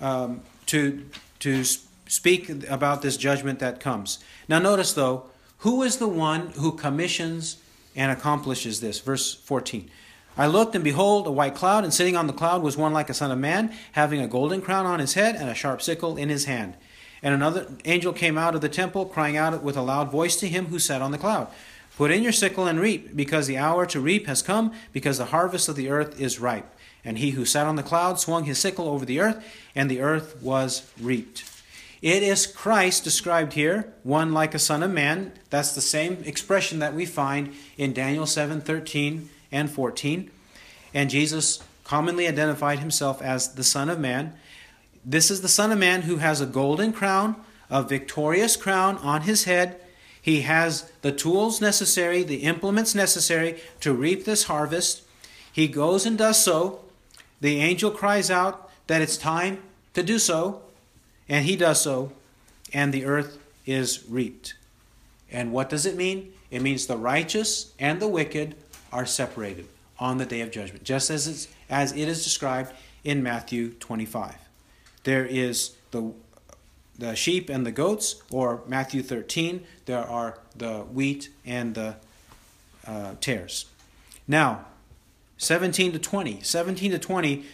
um, 0.00 0.42
to, 0.66 1.04
to 1.40 1.64
speak 1.64 2.48
about 2.68 3.02
this 3.02 3.16
judgment 3.16 3.58
that 3.60 3.80
comes. 3.80 4.18
Now, 4.48 4.58
notice 4.58 4.92
though, 4.92 5.24
who 5.58 5.82
is 5.82 5.96
the 5.96 6.08
one 6.08 6.48
who 6.50 6.72
commissions 6.72 7.56
and 7.94 8.12
accomplishes 8.12 8.80
this? 8.80 9.00
Verse 9.00 9.34
14. 9.34 9.90
I 10.38 10.46
looked, 10.46 10.74
and 10.74 10.84
behold, 10.84 11.26
a 11.26 11.30
white 11.30 11.54
cloud, 11.54 11.82
and 11.82 11.94
sitting 11.94 12.14
on 12.14 12.26
the 12.26 12.32
cloud 12.32 12.62
was 12.62 12.76
one 12.76 12.92
like 12.92 13.08
a 13.08 13.14
son 13.14 13.30
of 13.30 13.38
man, 13.38 13.72
having 13.92 14.20
a 14.20 14.28
golden 14.28 14.60
crown 14.60 14.84
on 14.84 14.98
his 14.98 15.14
head 15.14 15.34
and 15.34 15.48
a 15.48 15.54
sharp 15.54 15.80
sickle 15.80 16.18
in 16.18 16.28
his 16.28 16.44
hand. 16.44 16.74
And 17.22 17.34
another 17.34 17.66
angel 17.84 18.12
came 18.12 18.36
out 18.38 18.54
of 18.54 18.60
the 18.60 18.68
temple, 18.68 19.06
crying 19.06 19.36
out 19.36 19.62
with 19.62 19.76
a 19.76 19.82
loud 19.82 20.10
voice 20.10 20.36
to 20.36 20.48
him 20.48 20.66
who 20.66 20.78
sat 20.78 21.02
on 21.02 21.12
the 21.12 21.18
cloud 21.18 21.48
Put 21.96 22.10
in 22.10 22.22
your 22.22 22.32
sickle 22.32 22.66
and 22.66 22.78
reap, 22.78 23.16
because 23.16 23.46
the 23.46 23.56
hour 23.56 23.86
to 23.86 24.00
reap 24.00 24.26
has 24.26 24.42
come, 24.42 24.74
because 24.92 25.16
the 25.16 25.26
harvest 25.26 25.68
of 25.68 25.76
the 25.76 25.88
earth 25.88 26.20
is 26.20 26.38
ripe. 26.38 26.70
And 27.02 27.16
he 27.16 27.30
who 27.30 27.46
sat 27.46 27.66
on 27.66 27.76
the 27.76 27.82
cloud 27.82 28.20
swung 28.20 28.44
his 28.44 28.58
sickle 28.58 28.86
over 28.86 29.06
the 29.06 29.18
earth, 29.18 29.42
and 29.74 29.90
the 29.90 30.02
earth 30.02 30.42
was 30.42 30.92
reaped. 31.00 31.50
It 32.02 32.22
is 32.22 32.46
Christ 32.46 33.02
described 33.02 33.54
here, 33.54 33.94
one 34.02 34.34
like 34.34 34.54
a 34.54 34.58
son 34.58 34.82
of 34.82 34.90
man. 34.90 35.32
That's 35.48 35.74
the 35.74 35.80
same 35.80 36.22
expression 36.26 36.80
that 36.80 36.94
we 36.94 37.06
find 37.06 37.54
in 37.78 37.94
Daniel 37.94 38.26
7 38.26 38.60
13 38.60 39.30
and 39.50 39.70
14. 39.70 40.30
And 40.92 41.08
Jesus 41.08 41.62
commonly 41.84 42.28
identified 42.28 42.80
himself 42.80 43.22
as 43.22 43.54
the 43.54 43.64
Son 43.64 43.88
of 43.88 43.98
Man. 43.98 44.34
This 45.08 45.30
is 45.30 45.40
the 45.40 45.48
Son 45.48 45.70
of 45.70 45.78
Man 45.78 46.02
who 46.02 46.16
has 46.16 46.40
a 46.40 46.46
golden 46.46 46.92
crown, 46.92 47.36
a 47.70 47.84
victorious 47.84 48.56
crown 48.56 48.96
on 48.98 49.22
his 49.22 49.44
head. 49.44 49.80
He 50.20 50.40
has 50.40 50.90
the 51.02 51.12
tools 51.12 51.60
necessary, 51.60 52.24
the 52.24 52.42
implements 52.42 52.92
necessary 52.92 53.60
to 53.82 53.94
reap 53.94 54.24
this 54.24 54.44
harvest. 54.44 55.02
He 55.52 55.68
goes 55.68 56.06
and 56.06 56.18
does 56.18 56.42
so. 56.42 56.80
The 57.40 57.60
angel 57.60 57.92
cries 57.92 58.32
out 58.32 58.68
that 58.88 59.00
it's 59.00 59.16
time 59.16 59.62
to 59.94 60.02
do 60.02 60.18
so, 60.18 60.62
and 61.28 61.44
he 61.44 61.54
does 61.54 61.80
so, 61.80 62.10
and 62.72 62.92
the 62.92 63.04
earth 63.04 63.38
is 63.64 64.04
reaped. 64.08 64.54
And 65.30 65.52
what 65.52 65.70
does 65.70 65.86
it 65.86 65.96
mean? 65.96 66.32
It 66.50 66.62
means 66.62 66.88
the 66.88 66.96
righteous 66.96 67.72
and 67.78 68.00
the 68.00 68.08
wicked 68.08 68.56
are 68.92 69.06
separated 69.06 69.68
on 70.00 70.18
the 70.18 70.26
day 70.26 70.40
of 70.40 70.50
judgment, 70.50 70.82
just 70.82 71.10
as, 71.10 71.28
it's, 71.28 71.46
as 71.70 71.92
it 71.92 72.08
is 72.08 72.24
described 72.24 72.72
in 73.04 73.22
Matthew 73.22 73.70
25. 73.74 74.45
There 75.06 75.24
is 75.24 75.76
the, 75.92 76.12
the 76.98 77.14
sheep 77.14 77.48
and 77.48 77.64
the 77.64 77.70
goats, 77.70 78.16
or 78.28 78.62
Matthew 78.66 79.02
13, 79.02 79.64
there 79.84 80.02
are 80.02 80.40
the 80.56 80.80
wheat 80.80 81.28
and 81.44 81.76
the 81.76 81.94
uh, 82.84 83.14
tares. 83.20 83.66
Now, 84.26 84.64
17 85.38 85.92
to 85.92 86.00
20. 86.00 86.40
17 86.42 86.90
to 86.90 86.98
20 86.98 87.44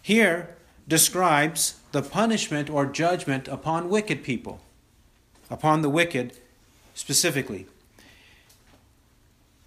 here 0.00 0.54
describes 0.86 1.80
the 1.90 2.02
punishment 2.02 2.70
or 2.70 2.86
judgment 2.86 3.48
upon 3.48 3.88
wicked 3.88 4.22
people, 4.22 4.60
upon 5.50 5.82
the 5.82 5.90
wicked 5.90 6.38
specifically. 6.94 7.66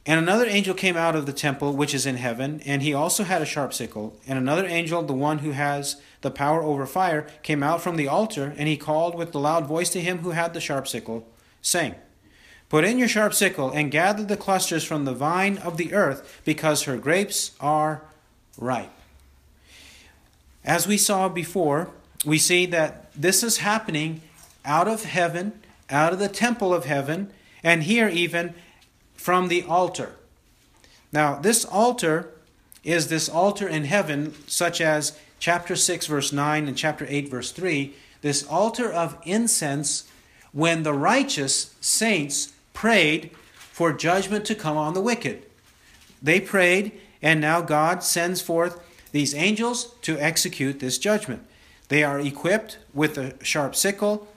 And 0.07 0.19
another 0.19 0.45
angel 0.45 0.75
came 0.75 0.95
out 0.95 1.15
of 1.15 1.25
the 1.25 1.33
temple 1.33 1.73
which 1.73 1.95
is 1.95 2.05
in 2.05 2.17
heaven, 2.17 2.61
and 2.63 2.83
he 2.83 2.93
also 2.93 3.23
had 3.23 3.41
a 3.41 3.45
sharp 3.45 3.73
sickle. 3.73 4.15
And 4.27 4.37
another 4.37 4.65
angel, 4.65 5.01
the 5.01 5.13
one 5.13 5.39
who 5.39 5.51
has 5.51 5.99
the 6.21 6.29
power 6.29 6.61
over 6.61 6.85
fire, 6.85 7.27
came 7.41 7.63
out 7.63 7.81
from 7.81 7.95
the 7.95 8.07
altar, 8.07 8.53
and 8.57 8.67
he 8.67 8.77
called 8.77 9.15
with 9.15 9.33
a 9.33 9.39
loud 9.39 9.65
voice 9.65 9.89
to 9.89 10.01
him 10.01 10.19
who 10.19 10.31
had 10.31 10.53
the 10.53 10.61
sharp 10.61 10.87
sickle, 10.87 11.27
saying, 11.61 11.95
Put 12.69 12.83
in 12.83 12.99
your 12.99 13.07
sharp 13.07 13.33
sickle, 13.33 13.71
and 13.71 13.91
gather 13.91 14.23
the 14.23 14.37
clusters 14.37 14.83
from 14.83 15.05
the 15.05 15.13
vine 15.13 15.57
of 15.57 15.77
the 15.77 15.93
earth, 15.93 16.41
because 16.45 16.83
her 16.83 16.97
grapes 16.97 17.51
are 17.59 18.03
ripe. 18.57 18.91
As 20.63 20.87
we 20.87 20.97
saw 20.97 21.29
before, 21.29 21.89
we 22.23 22.37
see 22.37 22.67
that 22.67 23.11
this 23.15 23.43
is 23.43 23.57
happening 23.57 24.21
out 24.63 24.87
of 24.87 25.03
heaven, 25.03 25.61
out 25.89 26.13
of 26.13 26.19
the 26.19 26.27
temple 26.27 26.73
of 26.73 26.85
heaven, 26.85 27.31
and 27.63 27.83
here 27.83 28.07
even 28.07 28.53
from 29.25 29.47
the 29.47 29.63
altar. 29.63 30.11
Now, 31.11 31.39
this 31.39 31.65
altar 31.65 32.29
is 32.83 33.07
this 33.07 33.27
altar 33.27 33.67
in 33.67 33.85
heaven, 33.85 34.35
such 34.45 34.79
as 34.79 35.17
chapter 35.39 35.75
6, 35.75 36.05
verse 36.05 36.31
9, 36.31 36.67
and 36.67 36.77
chapter 36.77 37.07
8, 37.09 37.29
verse 37.31 37.49
3, 37.51 37.95
this 38.21 38.45
altar 38.45 38.93
of 38.93 39.17
incense 39.23 40.07
when 40.51 40.83
the 40.83 40.93
righteous 40.93 41.73
saints 41.81 42.53
prayed 42.75 43.31
for 43.55 43.91
judgment 43.91 44.45
to 44.45 44.53
come 44.53 44.77
on 44.77 44.93
the 44.93 45.01
wicked. 45.01 45.43
They 46.21 46.39
prayed, 46.39 46.91
and 47.19 47.41
now 47.41 47.61
God 47.61 48.03
sends 48.03 48.43
forth 48.43 48.79
these 49.11 49.33
angels 49.33 49.95
to 50.03 50.19
execute 50.19 50.79
this 50.79 50.99
judgment. 50.99 51.43
They 51.87 52.03
are 52.03 52.19
equipped 52.19 52.77
with 52.93 53.17
a 53.17 53.43
sharp 53.43 53.75
sickle, 53.75 54.27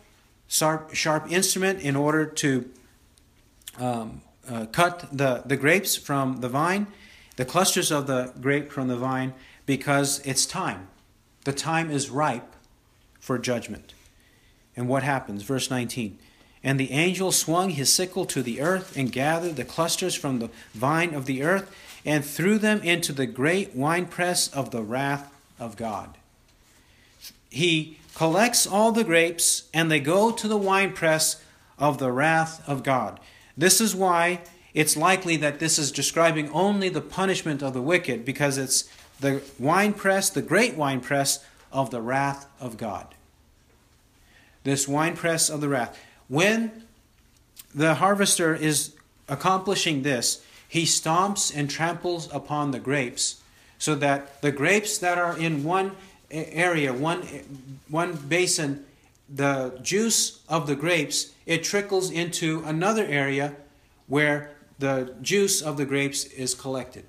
sharp, 0.48 0.94
sharp 0.94 1.30
instrument 1.30 1.82
in 1.82 1.94
order 1.94 2.24
to 2.24 2.70
um, 3.78 4.22
uh, 4.48 4.66
cut 4.66 5.06
the, 5.12 5.42
the 5.44 5.56
grapes 5.56 5.96
from 5.96 6.40
the 6.40 6.48
vine, 6.48 6.86
the 7.36 7.44
clusters 7.44 7.90
of 7.90 8.06
the 8.06 8.32
grape 8.40 8.72
from 8.72 8.88
the 8.88 8.96
vine, 8.96 9.34
because 9.66 10.20
it's 10.20 10.46
time. 10.46 10.88
The 11.44 11.52
time 11.52 11.90
is 11.90 12.10
ripe 12.10 12.54
for 13.20 13.38
judgment. 13.38 13.94
And 14.76 14.88
what 14.88 15.02
happens? 15.02 15.42
Verse 15.42 15.70
19. 15.70 16.18
And 16.62 16.78
the 16.78 16.90
angel 16.92 17.32
swung 17.32 17.70
his 17.70 17.92
sickle 17.92 18.24
to 18.26 18.42
the 18.42 18.60
earth 18.60 18.96
and 18.96 19.12
gathered 19.12 19.56
the 19.56 19.64
clusters 19.64 20.14
from 20.14 20.38
the 20.38 20.50
vine 20.74 21.14
of 21.14 21.26
the 21.26 21.42
earth 21.42 21.74
and 22.04 22.24
threw 22.24 22.58
them 22.58 22.80
into 22.82 23.12
the 23.12 23.26
great 23.26 23.74
winepress 23.74 24.48
of 24.48 24.70
the 24.70 24.82
wrath 24.82 25.32
of 25.58 25.76
God. 25.76 26.16
He 27.50 27.98
collects 28.14 28.66
all 28.66 28.92
the 28.92 29.04
grapes 29.04 29.68
and 29.72 29.90
they 29.90 30.00
go 30.00 30.30
to 30.30 30.48
the 30.48 30.56
winepress 30.56 31.42
of 31.78 31.98
the 31.98 32.10
wrath 32.10 32.66
of 32.68 32.82
God. 32.82 33.20
This 33.58 33.80
is 33.80 33.94
why 33.94 34.40
it's 34.72 34.96
likely 34.96 35.36
that 35.38 35.58
this 35.58 35.80
is 35.80 35.90
describing 35.90 36.48
only 36.50 36.88
the 36.88 37.00
punishment 37.00 37.60
of 37.60 37.74
the 37.74 37.82
wicked, 37.82 38.24
because 38.24 38.56
it's 38.56 38.88
the 39.20 39.42
winepress, 39.58 40.30
the 40.30 40.42
great 40.42 40.76
winepress 40.76 41.44
of 41.72 41.90
the 41.90 42.00
wrath 42.00 42.46
of 42.60 42.76
God. 42.76 43.16
This 44.62 44.86
winepress 44.86 45.50
of 45.50 45.60
the 45.60 45.68
wrath. 45.68 45.98
When 46.28 46.84
the 47.74 47.94
harvester 47.94 48.54
is 48.54 48.94
accomplishing 49.28 50.02
this, 50.02 50.44
he 50.68 50.84
stomps 50.84 51.52
and 51.54 51.68
tramples 51.68 52.32
upon 52.32 52.70
the 52.70 52.78
grapes 52.78 53.42
so 53.78 53.96
that 53.96 54.40
the 54.40 54.52
grapes 54.52 54.98
that 54.98 55.18
are 55.18 55.36
in 55.36 55.64
one 55.64 55.96
area, 56.30 56.92
one, 56.92 57.22
one 57.88 58.14
basin, 58.14 58.84
the 59.28 59.78
juice 59.82 60.40
of 60.48 60.66
the 60.66 60.76
grapes 60.76 61.32
it 61.46 61.64
trickles 61.64 62.10
into 62.10 62.62
another 62.64 63.04
area 63.04 63.56
where 64.06 64.50
the 64.78 65.14
juice 65.22 65.60
of 65.60 65.76
the 65.76 65.84
grapes 65.84 66.24
is 66.24 66.54
collected. 66.54 67.06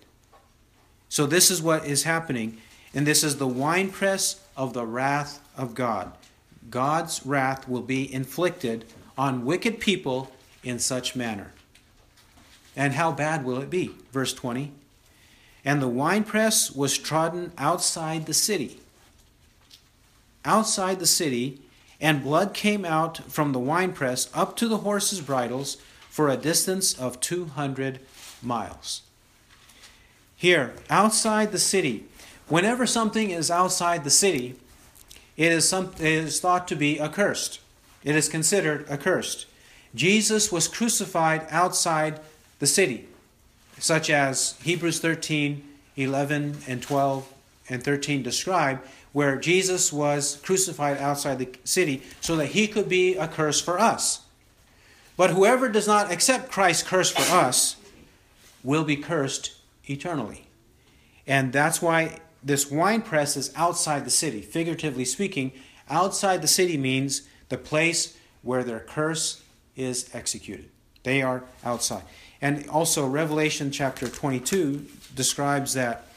So, 1.09 1.25
this 1.25 1.49
is 1.49 1.61
what 1.61 1.85
is 1.85 2.03
happening, 2.03 2.57
and 2.93 3.05
this 3.05 3.23
is 3.23 3.37
the 3.37 3.47
winepress 3.47 4.41
of 4.55 4.73
the 4.73 4.85
wrath 4.85 5.41
of 5.57 5.75
God. 5.75 6.13
God's 6.69 7.25
wrath 7.25 7.67
will 7.67 7.81
be 7.81 8.11
inflicted 8.13 8.85
on 9.17 9.45
wicked 9.45 9.79
people 9.79 10.31
in 10.63 10.79
such 10.79 11.15
manner. 11.15 11.51
And 12.75 12.93
how 12.93 13.11
bad 13.11 13.43
will 13.43 13.61
it 13.61 13.69
be? 13.69 13.91
Verse 14.11 14.33
20. 14.33 14.71
And 15.65 15.81
the 15.81 15.87
winepress 15.87 16.71
was 16.71 16.97
trodden 16.97 17.51
outside 17.57 18.25
the 18.25 18.33
city. 18.33 18.79
Outside 20.45 20.99
the 20.99 21.05
city, 21.05 21.59
and 22.01 22.23
blood 22.23 22.53
came 22.53 22.85
out 22.85 23.17
from 23.31 23.51
the 23.51 23.59
winepress 23.59 24.29
up 24.33 24.55
to 24.57 24.67
the 24.67 24.77
horses' 24.77 25.21
bridles 25.21 25.77
for 26.09 26.29
a 26.29 26.37
distance 26.37 26.97
of 26.97 27.19
200 27.19 27.99
miles. 28.41 29.01
Here, 30.35 30.73
outside 30.89 31.51
the 31.51 31.59
city, 31.59 32.05
whenever 32.47 32.85
something 32.85 33.29
is 33.31 33.51
outside 33.51 34.03
the 34.03 34.09
city, 34.09 34.55
it 35.35 35.51
is, 35.51 35.67
some, 35.67 35.93
it 35.99 36.05
is 36.05 36.39
thought 36.39 36.67
to 36.69 36.75
be 36.75 36.99
accursed. 36.99 37.59
It 38.03 38.15
is 38.15 38.29
considered 38.29 38.89
accursed. 38.89 39.45
Jesus 39.93 40.51
was 40.51 40.67
crucified 40.67 41.45
outside 41.49 42.19
the 42.59 42.67
city, 42.67 43.07
such 43.77 44.09
as 44.09 44.57
Hebrews 44.63 44.99
13, 44.99 45.63
11, 45.97 46.57
and 46.67 46.81
12 46.81 47.33
and 47.69 47.83
13 47.83 48.23
describe, 48.23 48.81
where 49.11 49.37
Jesus 49.37 49.93
was 49.93 50.39
crucified 50.43 50.97
outside 50.97 51.39
the 51.39 51.49
city 51.63 52.03
so 52.21 52.35
that 52.35 52.47
he 52.47 52.67
could 52.67 52.89
be 52.89 53.15
a 53.15 53.27
curse 53.27 53.61
for 53.61 53.79
us. 53.79 54.21
But 55.17 55.31
whoever 55.31 55.69
does 55.69 55.87
not 55.87 56.11
accept 56.11 56.51
Christ's 56.51 56.87
curse 56.87 57.11
for 57.11 57.35
us 57.35 57.75
will 58.63 58.83
be 58.83 58.95
cursed 58.95 59.53
eternally. 59.85 60.47
And 61.27 61.51
that's 61.51 61.81
why 61.81 62.19
this 62.43 62.71
wine 62.71 63.01
press 63.01 63.35
is 63.35 63.51
outside 63.55 64.05
the 64.05 64.11
city. 64.11 64.41
Figuratively 64.41 65.05
speaking, 65.05 65.51
outside 65.89 66.41
the 66.41 66.47
city 66.47 66.77
means 66.77 67.23
the 67.49 67.57
place 67.57 68.17
where 68.41 68.63
their 68.63 68.79
curse 68.79 69.43
is 69.75 70.09
executed. 70.13 70.69
They 71.03 71.21
are 71.21 71.43
outside. 71.63 72.03
And 72.41 72.69
also, 72.69 73.05
Revelation 73.05 73.71
chapter 73.71 74.07
22 74.07 74.85
describes 75.15 75.73
that 75.73 76.08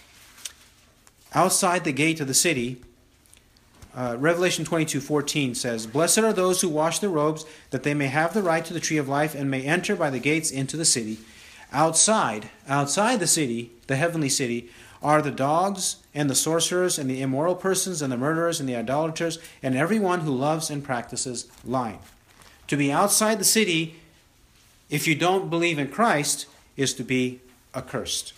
outside 1.35 1.85
the 1.85 1.93
gate 1.93 2.21
of 2.21 2.29
the 2.29 2.35
city 2.35 2.81
uh, 3.95 4.17
Revelation 4.19 4.65
22 4.65 5.01
14 5.01 5.55
says, 5.55 5.87
Blessed 5.87 6.19
are 6.21 6.33
those 6.33 6.61
who 6.61 6.69
wash 6.69 6.99
their 6.99 7.11
robes, 7.11 7.45
that 7.71 7.83
they 7.83 7.95
may 7.95 8.07
have 8.07 8.33
the 8.33 8.43
right 8.43 8.65
to 8.65 8.73
the 8.73 8.81
tree 8.81 8.97
of 8.97 9.09
life 9.09 9.35
and 9.35 9.51
may 9.51 9.63
enter 9.63 9.95
by 9.95 10.09
the 10.09 10.19
gates 10.19 10.51
into 10.51 10.77
the 10.77 10.85
city. 10.85 11.19
Outside, 11.73 12.49
outside 12.69 13.21
the 13.21 13.27
city, 13.27 13.71
the 13.89 13.97
heavenly 13.97 14.29
city, 14.29 14.71
are 15.03 15.21
the 15.21 15.31
dogs 15.31 15.97
and 16.15 16.31
the 16.31 16.35
sorcerers 16.35 16.99
and 16.99 17.11
the 17.11 17.21
immoral 17.21 17.55
persons 17.55 18.01
and 18.01 18.13
the 18.13 18.17
murderers 18.17 18.61
and 18.61 18.69
the 18.69 18.77
idolaters 18.77 19.39
and 19.63 19.77
everyone 19.77 20.21
who 20.21 20.35
loves 20.35 20.71
and 20.71 20.85
practices 20.85 21.51
lying. 21.65 21.99
To 22.69 22.77
be 22.77 22.93
outside 22.93 23.39
the 23.39 23.45
city, 23.45 23.97
if 24.89 25.07
you 25.07 25.15
don't 25.15 25.51
believe 25.51 25.79
in 25.79 25.89
Christ, 25.89 26.47
is 26.77 26.95
to 26.95 27.05
be 27.05 27.41
accursed. 27.75 28.33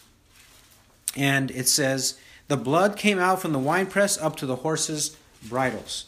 And 1.16 1.50
it 1.50 1.68
says, 1.68 2.18
The 2.48 2.56
blood 2.56 2.96
came 2.96 3.18
out 3.18 3.40
from 3.40 3.52
the 3.52 3.58
winepress 3.58 4.18
up 4.18 4.36
to 4.36 4.46
the 4.46 4.56
horses' 4.56 5.16
bridles. 5.42 6.06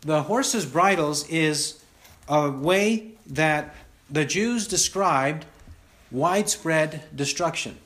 The 0.00 0.24
horses' 0.24 0.66
bridles 0.66 1.28
is 1.28 1.82
a 2.28 2.50
way 2.50 3.12
that 3.26 3.74
the 4.10 4.24
Jews 4.24 4.66
described 4.66 5.46
widespread 6.10 7.02
destruction, 7.14 7.78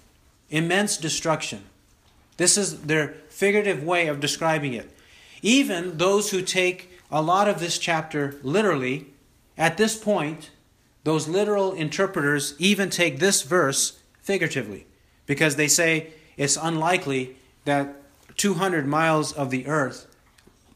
immense 0.50 0.96
destruction. 0.96 1.64
This 2.36 2.56
is 2.56 2.82
their 2.82 3.14
figurative 3.28 3.82
way 3.82 4.06
of 4.06 4.20
describing 4.20 4.74
it. 4.74 4.90
Even 5.42 5.98
those 5.98 6.30
who 6.30 6.42
take 6.42 6.90
a 7.10 7.22
lot 7.22 7.48
of 7.48 7.60
this 7.60 7.78
chapter 7.78 8.36
literally, 8.42 9.06
at 9.56 9.76
this 9.76 9.96
point, 9.96 10.50
those 11.04 11.28
literal 11.28 11.72
interpreters 11.72 12.54
even 12.58 12.90
take 12.90 13.18
this 13.18 13.42
verse 13.42 13.98
figuratively 14.20 14.86
because 15.26 15.56
they 15.56 15.68
say 15.68 16.12
it's 16.38 16.56
unlikely 16.56 17.36
that 17.64 17.96
200 18.38 18.86
miles 18.86 19.32
of 19.32 19.50
the 19.50 19.66
earth 19.66 20.06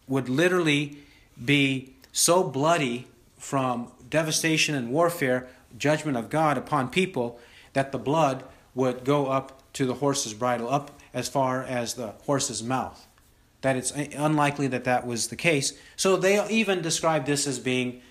would 0.07 0.29
literally 0.29 0.99
be 1.43 1.95
so 2.13 2.43
bloody 2.43 3.07
from 3.39 3.91
devastation 4.11 4.75
and 4.75 4.91
warfare, 4.91 5.49
judgment 5.79 6.19
of 6.19 6.29
God 6.29 6.59
upon 6.59 6.91
people, 6.91 7.39
that 7.73 7.93
the 7.93 7.99
blood 7.99 8.45
would 8.75 9.05
go 9.05 9.29
up 9.29 9.63
to 9.73 9.87
the 9.87 9.95
horse's 9.95 10.35
bridle, 10.35 10.69
up 10.69 10.91
as 11.15 11.29
far 11.29 11.63
as 11.63 11.95
the 11.95 12.09
horse's 12.27 12.63
mouth. 12.63 13.07
That 13.63 13.77
it's 13.77 13.93
unlikely 13.93 14.67
that 14.69 14.85
that 14.85 15.07
was 15.07 15.29
the 15.29 15.37
case. 15.37 15.79
So 15.97 16.17
they 16.17 16.47
even 16.51 16.83
describe 16.83 17.25
this 17.25 17.47
as 17.47 17.59
being 17.61 18.03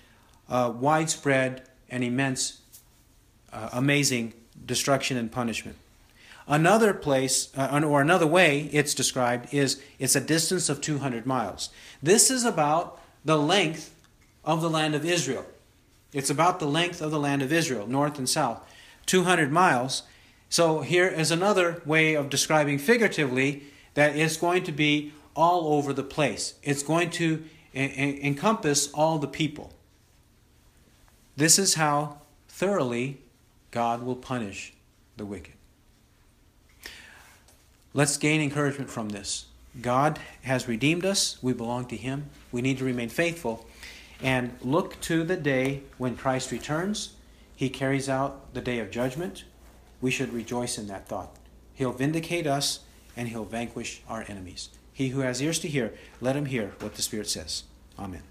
uh, 0.48 0.72
widespread 0.74 1.62
and 1.90 2.02
immense, 2.02 2.62
uh, 3.52 3.68
amazing 3.72 4.32
destruction 4.64 5.18
and 5.18 5.30
punishment. 5.30 5.76
Another 6.52 6.92
place, 6.92 7.48
uh, 7.56 7.80
or 7.82 8.02
another 8.02 8.26
way 8.26 8.68
it's 8.72 8.92
described, 8.92 9.54
is 9.54 9.80
it's 9.98 10.14
a 10.14 10.20
distance 10.20 10.68
of 10.68 10.82
200 10.82 11.24
miles. 11.24 11.70
This 12.02 12.30
is 12.30 12.44
about 12.44 13.00
the 13.24 13.38
length 13.38 13.94
of 14.44 14.60
the 14.60 14.68
land 14.68 14.94
of 14.94 15.02
Israel. 15.02 15.46
It's 16.12 16.28
about 16.28 16.60
the 16.60 16.66
length 16.66 17.00
of 17.00 17.10
the 17.10 17.18
land 17.18 17.40
of 17.40 17.54
Israel, 17.54 17.86
north 17.86 18.18
and 18.18 18.28
south. 18.28 18.62
200 19.06 19.50
miles. 19.50 20.02
So 20.50 20.82
here 20.82 21.08
is 21.08 21.30
another 21.30 21.80
way 21.86 22.12
of 22.12 22.28
describing 22.28 22.76
figuratively 22.76 23.62
that 23.94 24.14
it's 24.14 24.36
going 24.36 24.64
to 24.64 24.72
be 24.72 25.14
all 25.34 25.72
over 25.72 25.94
the 25.94 26.02
place. 26.02 26.56
It's 26.62 26.82
going 26.82 27.08
to 27.12 27.44
encompass 27.74 28.92
all 28.92 29.18
the 29.18 29.26
people. 29.26 29.72
This 31.34 31.58
is 31.58 31.76
how 31.76 32.18
thoroughly 32.46 33.22
God 33.70 34.02
will 34.02 34.16
punish 34.16 34.74
the 35.16 35.24
wicked. 35.24 35.54
Let's 37.94 38.16
gain 38.16 38.40
encouragement 38.40 38.90
from 38.90 39.10
this. 39.10 39.46
God 39.80 40.18
has 40.42 40.68
redeemed 40.68 41.04
us. 41.04 41.42
We 41.42 41.52
belong 41.52 41.86
to 41.86 41.96
Him. 41.96 42.30
We 42.50 42.62
need 42.62 42.78
to 42.78 42.84
remain 42.84 43.08
faithful 43.08 43.66
and 44.22 44.56
look 44.62 45.00
to 45.02 45.24
the 45.24 45.36
day 45.36 45.82
when 45.98 46.16
Christ 46.16 46.52
returns. 46.52 47.14
He 47.54 47.68
carries 47.68 48.08
out 48.08 48.54
the 48.54 48.60
day 48.60 48.78
of 48.78 48.90
judgment. 48.90 49.44
We 50.00 50.10
should 50.10 50.32
rejoice 50.32 50.78
in 50.78 50.88
that 50.88 51.06
thought. 51.06 51.36
He'll 51.74 51.92
vindicate 51.92 52.46
us 52.46 52.80
and 53.16 53.28
He'll 53.28 53.44
vanquish 53.44 54.02
our 54.08 54.24
enemies. 54.26 54.70
He 54.92 55.08
who 55.08 55.20
has 55.20 55.42
ears 55.42 55.58
to 55.60 55.68
hear, 55.68 55.94
let 56.20 56.36
him 56.36 56.46
hear 56.46 56.72
what 56.80 56.94
the 56.94 57.02
Spirit 57.02 57.28
says. 57.28 57.64
Amen. 57.98 58.22